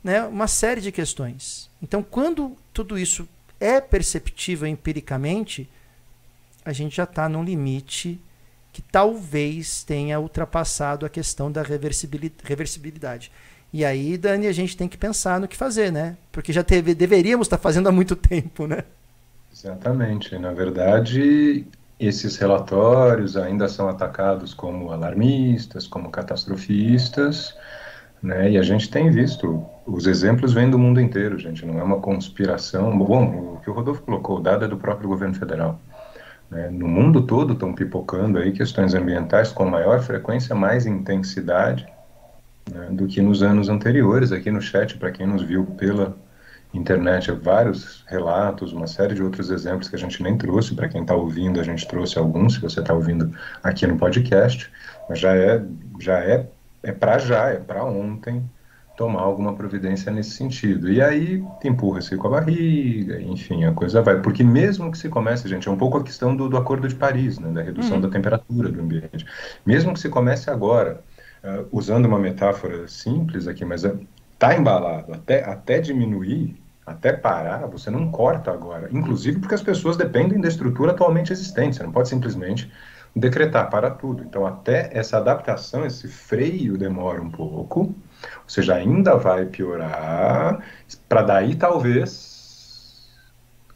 né, 0.05 0.21
uma 0.21 0.47
série 0.47 0.81
de 0.81 0.91
questões. 0.91 1.67
Então, 1.81 2.03
quando 2.03 2.55
tudo 2.71 2.95
isso 2.95 3.27
é 3.59 3.81
perceptível 3.81 4.67
empiricamente, 4.67 5.67
a 6.63 6.71
gente 6.71 6.95
já 6.95 7.05
está 7.05 7.27
num 7.27 7.43
limite 7.43 8.21
que 8.71 8.83
talvez 8.83 9.83
tenha 9.83 10.19
ultrapassado 10.19 11.07
a 11.07 11.09
questão 11.09 11.51
da 11.51 11.63
reversibilidade. 11.63 13.31
E 13.73 13.83
aí, 13.83 14.15
Dani, 14.15 14.45
a 14.45 14.51
gente 14.51 14.77
tem 14.77 14.87
que 14.87 14.95
pensar 14.95 15.39
no 15.39 15.47
que 15.47 15.57
fazer, 15.57 15.91
né? 15.91 16.15
Porque 16.31 16.53
já 16.53 16.63
teve, 16.63 16.93
deveríamos 16.93 17.47
estar 17.47 17.57
tá 17.57 17.63
fazendo 17.63 17.89
há 17.89 17.91
muito 17.91 18.15
tempo, 18.15 18.67
né? 18.67 18.83
Exatamente. 19.51 20.37
Na 20.37 20.53
verdade, 20.53 21.65
esses 21.99 22.37
relatórios 22.37 23.35
ainda 23.35 23.67
são 23.67 23.89
atacados 23.89 24.53
como 24.53 24.91
alarmistas, 24.91 25.87
como 25.87 26.11
catastrofistas, 26.11 27.55
né? 28.21 28.51
E 28.51 28.57
a 28.59 28.61
gente 28.61 28.87
tem 28.87 29.09
visto, 29.09 29.65
os 29.85 30.07
exemplos 30.07 30.53
vêm 30.53 30.69
do 30.69 30.79
mundo 30.79 30.99
inteiro, 30.99 31.37
gente, 31.37 31.65
não 31.65 31.79
é 31.79 31.83
uma 31.83 31.99
conspiração. 31.99 32.97
Bom, 32.97 33.55
o 33.55 33.59
que 33.63 33.69
o 33.69 33.73
Rodolfo 33.73 34.01
colocou, 34.01 34.37
o 34.37 34.41
dado 34.41 34.65
é 34.65 34.67
do 34.67 34.77
próprio 34.77 35.07
governo 35.07 35.35
federal. 35.35 35.79
Né? 36.49 36.69
No 36.69 36.87
mundo 36.87 37.21
todo 37.21 37.53
estão 37.53 37.73
pipocando 37.73 38.39
aí 38.39 38.51
questões 38.51 38.93
ambientais 38.95 39.51
com 39.51 39.65
maior 39.65 40.01
frequência, 40.01 40.55
mais 40.55 40.85
intensidade 40.85 41.87
né, 42.71 42.87
do 42.91 43.05
que 43.05 43.21
nos 43.21 43.43
anos 43.43 43.69
anteriores. 43.69 44.31
Aqui 44.31 44.49
no 44.49 44.61
chat, 44.61 44.97
para 44.97 45.11
quem 45.11 45.27
nos 45.27 45.43
viu 45.43 45.65
pela 45.65 46.15
internet 46.73 47.31
vários 47.31 48.03
relatos, 48.07 48.73
uma 48.73 48.87
série 48.87 49.13
de 49.13 49.23
outros 49.23 49.49
exemplos 49.51 49.87
que 49.87 49.95
a 49.95 49.99
gente 49.99 50.21
nem 50.21 50.35
trouxe. 50.35 50.73
Para 50.73 50.89
quem 50.89 51.01
está 51.01 51.13
ouvindo, 51.13 51.59
a 51.59 51.63
gente 51.63 51.87
trouxe 51.87 52.17
alguns, 52.17 52.55
se 52.55 52.59
você 52.59 52.79
está 52.79 52.93
ouvindo 52.93 53.31
aqui 53.63 53.85
no 53.85 53.97
podcast, 53.97 54.69
mas 55.07 55.19
já 55.19 55.35
é, 55.35 55.63
já 55.99 56.19
é, 56.19 56.47
é 56.81 56.91
para 56.91 57.19
já, 57.19 57.49
é 57.49 57.57
para 57.57 57.85
ontem 57.85 58.43
tomar 58.95 59.21
alguma 59.21 59.53
providência 59.53 60.11
nesse 60.11 60.31
sentido. 60.31 60.91
E 60.91 61.01
aí 61.01 61.43
empurra-se 61.63 62.15
com 62.17 62.27
a 62.27 62.31
barriga, 62.31 63.21
enfim, 63.21 63.65
a 63.65 63.73
coisa 63.73 64.01
vai. 64.01 64.21
Porque 64.21 64.43
mesmo 64.43 64.91
que 64.91 64.97
se 64.97 65.09
comece, 65.09 65.47
gente, 65.47 65.67
é 65.67 65.71
um 65.71 65.77
pouco 65.77 65.97
a 65.97 66.03
questão 66.03 66.35
do, 66.35 66.47
do 66.47 66.57
Acordo 66.57 66.87
de 66.87 66.95
Paris, 66.95 67.37
né, 67.37 67.51
da 67.51 67.61
redução 67.61 67.95
uhum. 67.95 68.01
da 68.01 68.09
temperatura 68.09 68.69
do 68.69 68.81
ambiente. 68.81 69.25
Mesmo 69.65 69.93
que 69.93 69.99
se 69.99 70.09
comece 70.09 70.49
agora, 70.49 71.01
uh, 71.43 71.67
usando 71.71 72.05
uma 72.05 72.19
metáfora 72.19 72.87
simples 72.87 73.47
aqui, 73.47 73.65
mas 73.65 73.83
está 73.83 74.49
uh, 74.49 74.53
embalado, 74.53 75.13
até, 75.13 75.43
até 75.43 75.79
diminuir, 75.79 76.55
até 76.85 77.11
parar, 77.11 77.67
você 77.67 77.89
não 77.89 78.09
corta 78.09 78.51
agora. 78.51 78.87
Inclusive 78.91 79.39
porque 79.39 79.55
as 79.55 79.63
pessoas 79.63 79.97
dependem 79.97 80.39
da 80.39 80.47
estrutura 80.47 80.91
atualmente 80.91 81.33
existente. 81.33 81.75
Você 81.75 81.83
não 81.83 81.91
pode 81.91 82.07
simplesmente 82.07 82.71
decretar 83.15 83.69
para 83.69 83.89
tudo. 83.89 84.23
Então, 84.23 84.45
até 84.45 84.89
essa 84.93 85.17
adaptação, 85.17 85.85
esse 85.85 86.07
freio 86.07 86.77
demora 86.77 87.21
um 87.21 87.29
pouco. 87.29 87.95
Ou 88.43 88.49
seja, 88.49 88.75
ainda 88.75 89.15
vai 89.15 89.45
piorar, 89.45 90.63
para 91.07 91.21
daí 91.21 91.55
talvez 91.55 93.09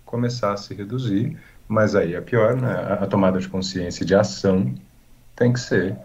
começar 0.06 0.54
a 0.54 0.58
se 0.58 0.74
reduzir. 0.74 1.38
Mas 1.68 1.95
aí 1.95 2.16
é 2.16 2.22
pior, 2.22 2.56
né? 2.56 2.97
A 3.00 3.06
tomada 3.06 3.39
de 3.39 3.47
consciência 3.47 4.04
de 4.04 4.16
ação 4.16 4.74
tem 5.36 5.54
que 5.54 5.60
ser 5.60 5.95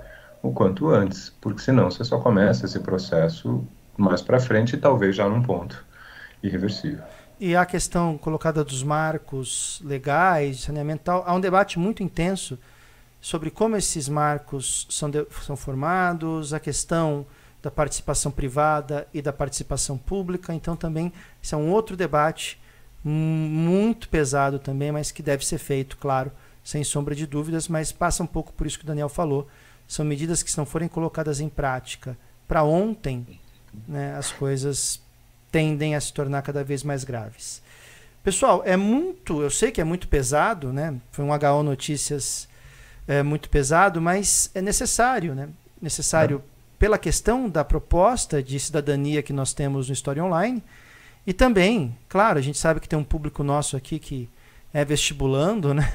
o 0.43 0.53
quanto 0.53 0.91
antes, 0.91 1.33
porque 1.41 1.63
senão 1.63 1.91
você 1.91 2.05
só 2.05 2.19
começa 2.19 2.67
esse 2.67 2.79
processo 2.81 3.67
mais 3.97 4.21
para 4.21 4.39
frente 4.39 4.75
e 4.75 4.77
talvez 4.77 5.17
já 5.17 5.27
num 5.27 5.43
ponto 5.43 5.83
irreversível. 6.43 7.03
E 7.41 7.57
a 7.57 7.65
questão 7.65 8.19
colocada 8.19 8.63
dos 8.63 8.83
marcos 8.83 9.81
legais, 9.83 10.61
saneamento, 10.61 11.11
há 11.11 11.35
um 11.35 11.41
debate 11.41 11.79
muito 11.79 12.03
intenso 12.03 12.59
sobre 13.21 13.51
como 13.51 13.75
esses 13.75 14.07
marcos 14.07 14.87
são, 14.91 15.11
de, 15.11 15.27
são 15.43 15.57
formados, 15.57 16.53
a 16.53 16.61
questão 16.61 17.27
da 17.65 17.71
participação 17.71 18.31
privada 18.31 19.09
e 19.13 19.23
da 19.23 19.33
participação 19.33 19.97
pública. 19.97 20.53
Então, 20.53 20.77
também, 20.77 21.11
isso 21.41 21.55
é 21.55 21.59
um 21.59 21.71
outro 21.71 21.97
debate 21.97 22.61
muito 23.03 24.07
pesado 24.11 24.59
também, 24.59 24.93
mas 24.93 25.11
que 25.11 25.23
deve 25.23 25.47
ser 25.47 25.57
feito, 25.57 25.97
claro, 25.97 26.31
sem 26.63 26.85
sombra 26.85 27.15
de 27.15 27.27
dúvidas, 27.27 27.67
mas 27.67 27.91
passa 27.91 28.23
um 28.23 28.27
pouco 28.27 28.53
por 28.53 28.67
isso 28.67 28.79
que 28.79 28.85
o 28.85 28.87
Daniel 28.87 29.09
falou. 29.09 29.49
São 29.89 30.05
medidas 30.05 30.43
que, 30.43 30.51
se 30.51 30.59
não 30.59 30.67
forem 30.67 30.89
colocadas 30.89 31.41
em 31.41 31.49
prática 31.49 32.17
para 32.47 32.63
ontem, 32.63 33.27
né, 33.89 34.15
as 34.15 34.31
coisas 34.31 35.01
tendem 35.51 35.95
a 35.95 36.01
se 36.01 36.13
tornar 36.13 36.43
cada 36.43 36.63
vez 36.63 36.83
mais 36.83 37.03
graves. 37.03 37.63
Pessoal, 38.23 38.63
é 38.67 38.77
muito, 38.77 39.41
eu 39.41 39.51
sei 39.51 39.71
que 39.71 39.81
é 39.81 39.85
muito 39.85 40.09
pesado, 40.09 40.73
né? 40.73 40.95
Foi 41.13 41.25
um 41.25 41.31
HO 41.31 41.63
Notícias 41.63 42.49
é, 43.07 43.23
muito 43.23 43.49
pesado, 43.49 44.01
mas 44.01 44.51
é 44.55 44.61
necessário, 44.61 45.35
né? 45.35 45.49
Necessário 45.81 46.43
é. 46.51 46.54
Pela 46.79 46.99
questão 46.99 47.49
da 47.49 47.65
proposta 47.65 48.43
de 48.43 48.59
cidadania 48.59 49.23
que 49.23 49.33
nós 49.33 49.53
temos 49.53 49.89
no 49.89 49.93
História 49.93 50.25
Online 50.25 50.63
e 51.27 51.33
também, 51.33 51.97
claro, 52.09 52.39
a 52.39 52.43
gente 52.43 52.59
sabe 52.59 52.81
que 52.81 52.89
tem 52.89 52.99
um 52.99 53.05
público 53.05 53.43
nosso 53.43 53.77
aqui 53.77 53.99
que 53.99 54.29
é 54.73 54.85
vestibulando, 54.85 55.73
né? 55.73 55.93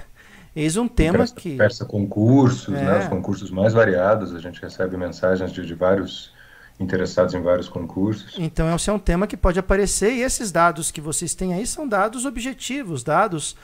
Eis 0.55 0.77
um 0.77 0.87
tema 0.87 1.27
que. 1.27 1.55
Peça 1.57 1.85
concursos, 1.85 2.73
é. 2.73 2.83
né? 2.83 2.99
Os 2.99 3.07
concursos 3.07 3.51
mais 3.51 3.73
variados, 3.73 4.33
a 4.33 4.39
gente 4.39 4.59
recebe 4.59 4.97
mensagens 4.97 5.51
de, 5.51 5.65
de 5.65 5.73
vários 5.75 6.33
interessados 6.79 7.33
em 7.33 7.41
vários 7.41 7.67
concursos. 7.69 8.35
Então, 8.39 8.73
esse 8.73 8.89
é 8.89 8.93
um 8.93 8.99
tema 8.99 9.27
que 9.27 9.37
pode 9.37 9.59
aparecer 9.59 10.13
e 10.13 10.21
esses 10.21 10.51
dados 10.51 10.89
que 10.89 11.01
vocês 11.01 11.35
têm 11.35 11.53
aí 11.53 11.67
são 11.67 11.87
dados 11.87 12.25
objetivos, 12.25 13.03
dados 13.03 13.55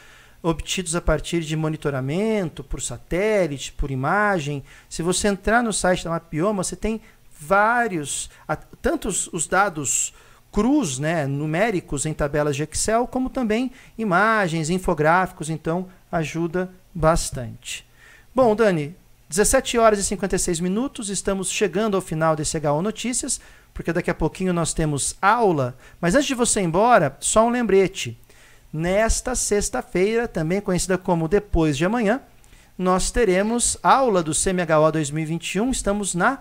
obtidos 0.46 0.96
a 0.96 1.02
partir 1.02 1.42
de 1.42 1.56
monitoramento 1.56 2.64
por 2.64 2.80
satélite, 2.80 3.72
por 3.72 3.90
imagem. 3.90 4.64
Se 4.88 5.02
você 5.02 5.28
entrar 5.28 5.64
no 5.64 5.74
site 5.74 6.04
da 6.04 6.12
Mapioma, 6.12 6.64
você 6.64 6.76
tem 6.76 7.02
vários, 7.40 8.30
tantos 8.80 9.28
os 9.34 9.48
dados 9.48 10.14
crus, 10.52 11.00
né, 11.00 11.26
numéricos 11.26 12.06
em 12.06 12.14
tabelas 12.14 12.56
de 12.56 12.62
Excel, 12.62 13.08
como 13.08 13.28
também 13.28 13.72
imagens, 13.98 14.70
infográficos, 14.70 15.50
então 15.50 15.88
ajuda 16.12 16.70
bastante. 16.94 17.84
Bom, 18.34 18.56
Dani, 18.56 18.96
17 19.28 19.80
horas 19.80 19.98
e 19.98 20.04
56 20.04 20.60
minutos, 20.60 21.10
estamos 21.10 21.50
chegando 21.50 21.96
ao 21.96 22.02
final 22.02 22.36
desse 22.36 22.56
HO 22.60 22.84
Notícias, 22.84 23.42
porque 23.74 23.92
daqui 23.92 24.12
a 24.12 24.16
pouquinho 24.16 24.54
nós 24.54 24.76
temos 24.76 25.18
aula. 25.20 25.76
Mas 26.00 26.14
antes 26.14 26.28
de 26.28 26.36
você 26.36 26.62
ir 26.62 26.66
embora, 26.66 27.18
só 27.20 27.48
um 27.48 27.50
lembrete. 27.50 28.18
Nesta 28.76 29.36
sexta-feira, 29.36 30.28
também 30.28 30.60
conhecida 30.60 30.98
como 30.98 31.30
depois 31.30 31.78
de 31.78 31.86
amanhã, 31.86 32.20
nós 32.78 33.10
teremos 33.10 33.78
aula 33.82 34.22
do 34.22 34.34
CMHO 34.34 34.92
2021. 34.92 35.72
Estamos 35.72 36.14
na 36.14 36.40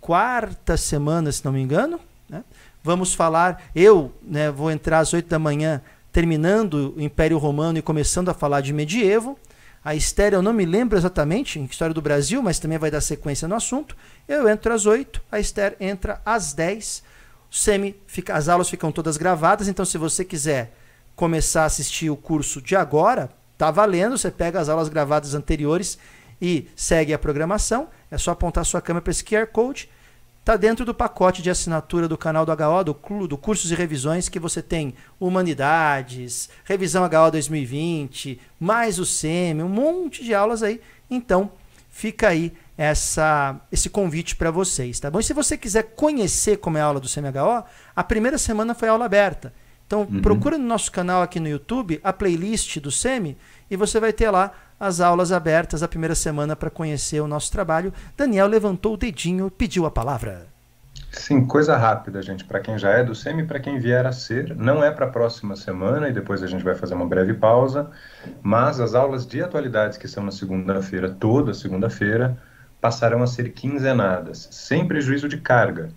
quarta 0.00 0.78
semana, 0.78 1.30
se 1.30 1.44
não 1.44 1.52
me 1.52 1.60
engano. 1.60 2.00
Né? 2.26 2.42
Vamos 2.82 3.12
falar, 3.12 3.62
eu 3.74 4.10
né, 4.22 4.50
vou 4.50 4.70
entrar 4.70 5.00
às 5.00 5.12
8 5.12 5.28
da 5.28 5.38
manhã, 5.38 5.82
terminando 6.10 6.94
o 6.96 7.02
Império 7.02 7.36
Romano 7.36 7.76
e 7.76 7.82
começando 7.82 8.30
a 8.30 8.34
falar 8.34 8.62
de 8.62 8.72
medievo. 8.72 9.38
A 9.84 9.94
Esther, 9.94 10.32
eu 10.32 10.40
não 10.40 10.54
me 10.54 10.64
lembro 10.64 10.96
exatamente, 10.96 11.58
em 11.58 11.66
História 11.66 11.92
do 11.92 12.00
Brasil, 12.00 12.42
mas 12.42 12.58
também 12.58 12.78
vai 12.78 12.90
dar 12.90 13.02
sequência 13.02 13.46
no 13.46 13.56
assunto. 13.56 13.94
Eu 14.26 14.48
entro 14.48 14.72
às 14.72 14.86
8, 14.86 15.20
a 15.30 15.38
Esther 15.38 15.76
entra 15.78 16.18
às 16.24 16.54
10. 16.54 17.02
Semi, 17.50 17.94
fica, 18.06 18.34
as 18.34 18.48
aulas 18.48 18.70
ficam 18.70 18.90
todas 18.90 19.18
gravadas, 19.18 19.68
então 19.68 19.84
se 19.84 19.98
você 19.98 20.24
quiser 20.24 20.72
começar 21.18 21.64
a 21.64 21.66
assistir 21.66 22.10
o 22.10 22.16
curso 22.16 22.62
de 22.62 22.76
agora, 22.76 23.28
tá 23.58 23.72
valendo. 23.72 24.16
Você 24.16 24.30
pega 24.30 24.60
as 24.60 24.68
aulas 24.68 24.88
gravadas 24.88 25.34
anteriores 25.34 25.98
e 26.40 26.68
segue 26.76 27.12
a 27.12 27.18
programação. 27.18 27.88
É 28.08 28.16
só 28.16 28.30
apontar 28.30 28.64
sua 28.64 28.80
câmera 28.80 29.02
para 29.02 29.10
esse 29.10 29.24
QR 29.24 29.48
Code 29.48 29.90
está 30.38 30.56
dentro 30.56 30.82
do 30.82 30.94
pacote 30.94 31.42
de 31.42 31.50
assinatura 31.50 32.08
do 32.08 32.16
canal 32.16 32.46
do 32.46 32.52
HO, 32.52 32.84
do, 32.84 33.26
do 33.26 33.36
Cursos 33.36 33.70
e 33.70 33.74
Revisões, 33.74 34.30
que 34.30 34.38
você 34.38 34.62
tem 34.62 34.94
Humanidades, 35.20 36.48
Revisão 36.64 37.04
HO 37.04 37.30
2020, 37.30 38.40
mais 38.58 38.98
o 38.98 39.04
SEMI, 39.04 39.62
um 39.62 39.68
monte 39.68 40.24
de 40.24 40.32
aulas 40.32 40.62
aí. 40.62 40.80
Então, 41.10 41.52
fica 41.90 42.28
aí 42.28 42.54
essa, 42.78 43.60
esse 43.70 43.90
convite 43.90 44.36
para 44.36 44.50
vocês, 44.50 44.98
tá 44.98 45.10
bom? 45.10 45.20
E 45.20 45.24
se 45.24 45.34
você 45.34 45.58
quiser 45.58 45.82
conhecer 45.94 46.56
como 46.56 46.78
é 46.78 46.80
a 46.80 46.84
aula 46.86 47.00
do 47.00 47.10
CMHO, 47.10 47.64
a 47.94 48.02
primeira 48.02 48.38
semana 48.38 48.74
foi 48.74 48.88
aula 48.88 49.04
aberta. 49.04 49.52
Então, 49.88 50.02
uhum. 50.02 50.20
procura 50.20 50.58
no 50.58 50.66
nosso 50.66 50.92
canal 50.92 51.22
aqui 51.22 51.40
no 51.40 51.48
YouTube 51.48 51.98
a 52.04 52.12
playlist 52.12 52.78
do 52.78 52.90
SEMI 52.90 53.38
e 53.70 53.76
você 53.76 53.98
vai 53.98 54.12
ter 54.12 54.28
lá 54.30 54.52
as 54.78 55.00
aulas 55.00 55.32
abertas 55.32 55.82
a 55.82 55.88
primeira 55.88 56.14
semana 56.14 56.54
para 56.54 56.68
conhecer 56.68 57.20
o 57.20 57.26
nosso 57.26 57.50
trabalho. 57.50 57.90
Daniel 58.14 58.46
levantou 58.46 58.92
o 58.92 58.96
dedinho 58.98 59.46
e 59.46 59.50
pediu 59.50 59.86
a 59.86 59.90
palavra. 59.90 60.46
Sim, 61.10 61.46
coisa 61.46 61.74
rápida, 61.74 62.20
gente. 62.20 62.44
Para 62.44 62.60
quem 62.60 62.78
já 62.78 62.90
é 62.90 63.02
do 63.02 63.14
SEMI, 63.14 63.46
para 63.46 63.58
quem 63.58 63.78
vier 63.78 64.04
a 64.04 64.12
ser, 64.12 64.54
não 64.54 64.84
é 64.84 64.90
para 64.90 65.06
a 65.06 65.10
próxima 65.10 65.56
semana 65.56 66.10
e 66.10 66.12
depois 66.12 66.42
a 66.42 66.46
gente 66.46 66.62
vai 66.62 66.74
fazer 66.74 66.92
uma 66.92 67.06
breve 67.06 67.32
pausa. 67.32 67.90
Mas 68.42 68.80
as 68.80 68.94
aulas 68.94 69.26
de 69.26 69.42
atualidades 69.42 69.96
que 69.96 70.06
são 70.06 70.22
na 70.22 70.30
segunda-feira, 70.30 71.08
toda 71.08 71.54
segunda-feira, 71.54 72.36
passarão 72.78 73.22
a 73.22 73.26
ser 73.26 73.54
quinzenadas, 73.54 74.48
sem 74.50 74.86
prejuízo 74.86 75.30
de 75.30 75.38
carga 75.38 75.88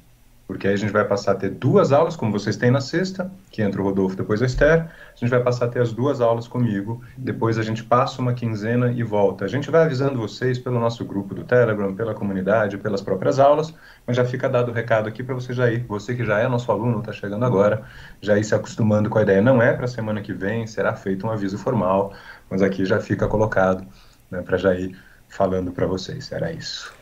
porque 0.52 0.68
aí 0.68 0.74
a 0.74 0.78
gente 0.78 0.92
vai 0.92 1.06
passar 1.06 1.32
a 1.32 1.36
ter 1.36 1.50
duas 1.50 1.94
aulas, 1.94 2.18
como 2.18 2.30
vocês 2.30 2.58
têm 2.58 2.70
na 2.70 2.82
sexta, 2.82 3.32
que 3.50 3.62
entra 3.62 3.82
o 3.82 3.86
Rodolfo, 3.86 4.18
depois 4.18 4.42
a 4.42 4.46
Esther, 4.46 4.82
a 4.82 5.16
gente 5.16 5.30
vai 5.30 5.42
passar 5.42 5.64
a 5.64 5.68
ter 5.70 5.82
as 5.82 5.94
duas 5.94 6.20
aulas 6.20 6.46
comigo, 6.46 7.02
depois 7.18 7.58
a 7.58 7.64
gente 7.64 7.86
passa 7.86 8.22
uma 8.22 8.34
quinzena 8.34 8.92
e 8.92 9.02
volta. 9.02 9.46
A 9.46 9.48
gente 9.48 9.72
vai 9.72 9.84
avisando 9.84 10.20
vocês 10.20 10.60
pelo 10.60 10.78
nosso 10.78 11.06
grupo 11.06 11.34
do 11.34 11.46
Telegram, 11.46 11.96
pela 11.96 12.14
comunidade, 12.14 12.78
pelas 12.78 13.02
próprias 13.02 13.40
aulas, 13.40 13.74
mas 14.06 14.18
já 14.18 14.26
fica 14.26 14.50
dado 14.50 14.72
o 14.72 14.74
recado 14.74 15.08
aqui 15.08 15.24
para 15.24 15.34
você 15.34 15.54
já 15.54 15.72
ir, 15.72 15.86
você 15.88 16.14
que 16.14 16.26
já 16.26 16.38
é 16.38 16.50
nosso 16.50 16.70
aluno, 16.70 17.00
está 17.00 17.14
chegando 17.14 17.46
agora, 17.46 17.84
já 18.20 18.38
ir 18.38 18.44
se 18.44 18.54
acostumando 18.54 19.10
com 19.10 19.20
a 19.20 19.22
ideia. 19.22 19.42
Não 19.42 19.62
é 19.62 19.72
para 19.72 19.86
a 19.86 19.88
semana 19.88 20.20
que 20.20 20.34
vem, 20.34 20.68
será 20.68 20.94
feito 20.94 21.26
um 21.26 21.32
aviso 21.32 21.58
formal, 21.58 22.12
mas 22.50 22.62
aqui 22.62 22.84
já 22.84 23.00
fica 23.00 23.26
colocado 23.26 23.88
né, 24.30 24.42
para 24.42 24.58
já 24.58 24.76
ir 24.76 24.98
falando 25.30 25.72
para 25.72 25.88
vocês. 25.88 26.30
Era 26.30 26.52
isso. 26.52 26.94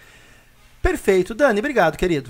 Perfeito. 0.84 1.34
Dani, 1.34 1.58
obrigado, 1.58 1.98
querido. 1.98 2.30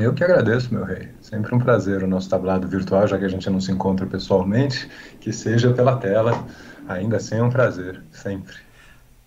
Eu 0.00 0.14
que 0.14 0.24
agradeço, 0.24 0.72
meu 0.72 0.84
rei. 0.84 1.10
Sempre 1.20 1.54
um 1.54 1.58
prazer 1.58 2.02
o 2.02 2.06
nosso 2.06 2.28
tablado 2.28 2.66
virtual, 2.66 3.06
já 3.06 3.18
que 3.18 3.24
a 3.26 3.28
gente 3.28 3.48
não 3.50 3.60
se 3.60 3.70
encontra 3.70 4.06
pessoalmente, 4.06 4.88
que 5.20 5.32
seja 5.32 5.72
pela 5.72 5.96
tela, 5.96 6.46
ainda 6.88 7.18
assim 7.18 7.36
é 7.36 7.42
um 7.42 7.50
prazer, 7.50 8.02
sempre. 8.10 8.56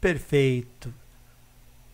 Perfeito. 0.02 0.92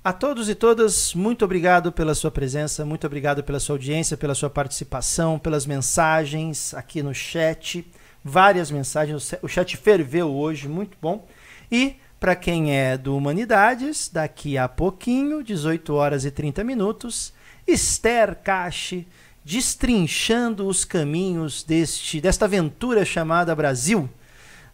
A 0.04 0.14
todos 0.14 0.50
e 0.50 0.56
todas, 0.56 1.14
muito 1.14 1.46
obrigado 1.46 1.92
pela 1.92 2.16
sua 2.16 2.32
presença, 2.32 2.86
muito 2.86 3.06
obrigado 3.06 3.44
pela 3.44 3.60
sua 3.60 3.76
audiência, 3.76 4.18
pela 4.18 4.34
sua 4.34 4.50
participação, 4.50 5.38
pelas 5.38 5.66
mensagens 5.66 6.74
aqui 6.74 7.04
no 7.04 7.14
chat. 7.14 7.86
Várias 8.24 8.72
mensagens, 8.72 9.34
o 9.42 9.48
chat 9.48 9.76
ferveu 9.76 10.34
hoje, 10.34 10.68
muito 10.68 10.98
bom. 11.02 11.28
E 11.70 11.98
para 12.20 12.36
quem 12.36 12.76
é 12.76 12.98
do 12.98 13.18
Humanidades, 13.18 14.10
daqui 14.12 14.58
a 14.58 14.68
pouquinho, 14.68 15.44
18 15.44 15.94
horas 15.94 16.24
e 16.24 16.32
30 16.32 16.64
minutos, 16.64 17.34
Esther 17.72 18.36
Cache 18.44 19.06
destrinchando 19.44 20.68
os 20.68 20.86
caminhos 20.86 21.64
deste 21.64 22.22
desta 22.22 22.46
aventura 22.46 23.04
chamada 23.04 23.56
Brasil, 23.56 24.10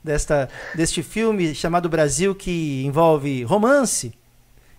desta 0.04 0.50
deste 0.76 1.02
filme 1.02 1.56
chamado 1.56 1.88
Brasil 1.88 2.36
que 2.36 2.84
envolve 2.86 3.44
romance, 3.44 4.14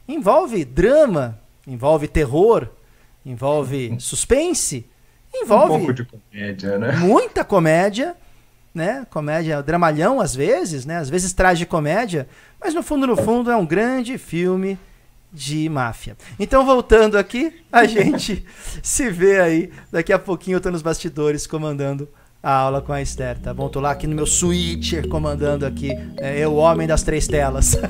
envolve 0.07 0.64
drama, 0.64 1.39
envolve 1.66 2.07
terror, 2.07 2.69
envolve 3.25 3.97
suspense, 3.99 4.87
envolve 5.35 5.73
um 5.73 5.79
pouco 5.79 5.95
de 5.95 6.05
comédia, 6.05 6.79
né? 6.79 6.93
Muita 6.97 7.45
comédia, 7.45 8.16
né? 8.75 9.07
Comédia 9.09 9.62
dramalhão 9.62 10.21
às 10.21 10.35
vezes, 10.35 10.85
né? 10.85 10.99
Às 10.99 11.09
vezes 11.09 11.33
traz 11.33 11.59
de 11.59 11.64
comédia, 11.64 12.29
mas 12.61 12.75
no 12.75 12.83
fundo 12.83 13.07
no 13.07 13.16
fundo 13.16 13.51
é 13.51 13.57
um 13.57 13.66
grande 13.66 14.19
filme 14.19 14.79
de 15.33 15.68
máfia. 15.68 16.16
Então 16.39 16.64
voltando 16.64 17.16
aqui, 17.16 17.53
a 17.72 17.85
gente 17.87 18.45
se 18.83 19.11
vê 19.11 19.41
aí 19.41 19.70
daqui 19.91 20.12
a 20.12 20.18
pouquinho 20.18 20.57
eu 20.57 20.61
tô 20.61 20.70
nos 20.70 20.83
bastidores 20.83 21.47
comandando 21.47 22.09
a 22.43 22.53
aula 22.53 22.81
com 22.81 22.93
a 22.93 23.03
Esther, 23.03 23.39
tá 23.39 23.53
bom? 23.53 23.68
Tô 23.68 23.81
lá 23.81 23.91
aqui 23.91 24.07
no 24.07 24.14
meu 24.14 24.26
switcher 24.26 25.09
comandando 25.09 25.66
aqui, 25.66 25.91
é, 26.18 26.39
eu, 26.39 26.53
o 26.53 26.57
homem 26.57 26.87
das 26.87 27.03
três 27.03 27.26
telas. 27.26 27.76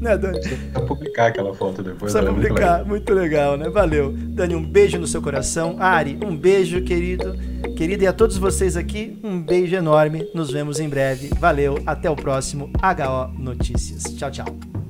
né, 0.00 0.16
Dani? 0.16 0.40
Precisa 0.40 0.80
publicar 0.80 1.26
aquela 1.26 1.54
foto 1.54 1.82
depois. 1.82 2.12
Precisa 2.12 2.22
né? 2.22 2.30
publicar, 2.30 2.78
muito, 2.78 2.88
muito 2.88 3.12
legal, 3.12 3.56
né? 3.56 3.68
Valeu. 3.68 4.12
Dani, 4.12 4.54
um 4.54 4.64
beijo 4.64 4.98
no 4.98 5.06
seu 5.06 5.20
coração. 5.20 5.76
Ari, 5.78 6.18
um 6.24 6.34
beijo, 6.34 6.82
querido. 6.82 7.34
Querida, 7.76 8.04
e 8.04 8.06
a 8.06 8.12
todos 8.12 8.36
vocês 8.36 8.76
aqui, 8.76 9.18
um 9.22 9.40
beijo 9.40 9.76
enorme. 9.76 10.28
Nos 10.34 10.50
vemos 10.50 10.80
em 10.80 10.88
breve. 10.88 11.30
Valeu, 11.38 11.78
até 11.86 12.10
o 12.10 12.16
próximo 12.16 12.70
HO 12.82 13.38
Notícias. 13.38 14.04
Tchau, 14.14 14.30
tchau. 14.30 14.89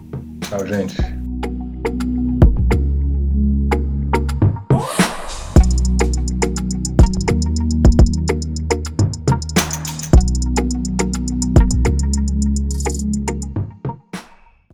Tchau, 0.50 0.66
gente. 0.66 0.96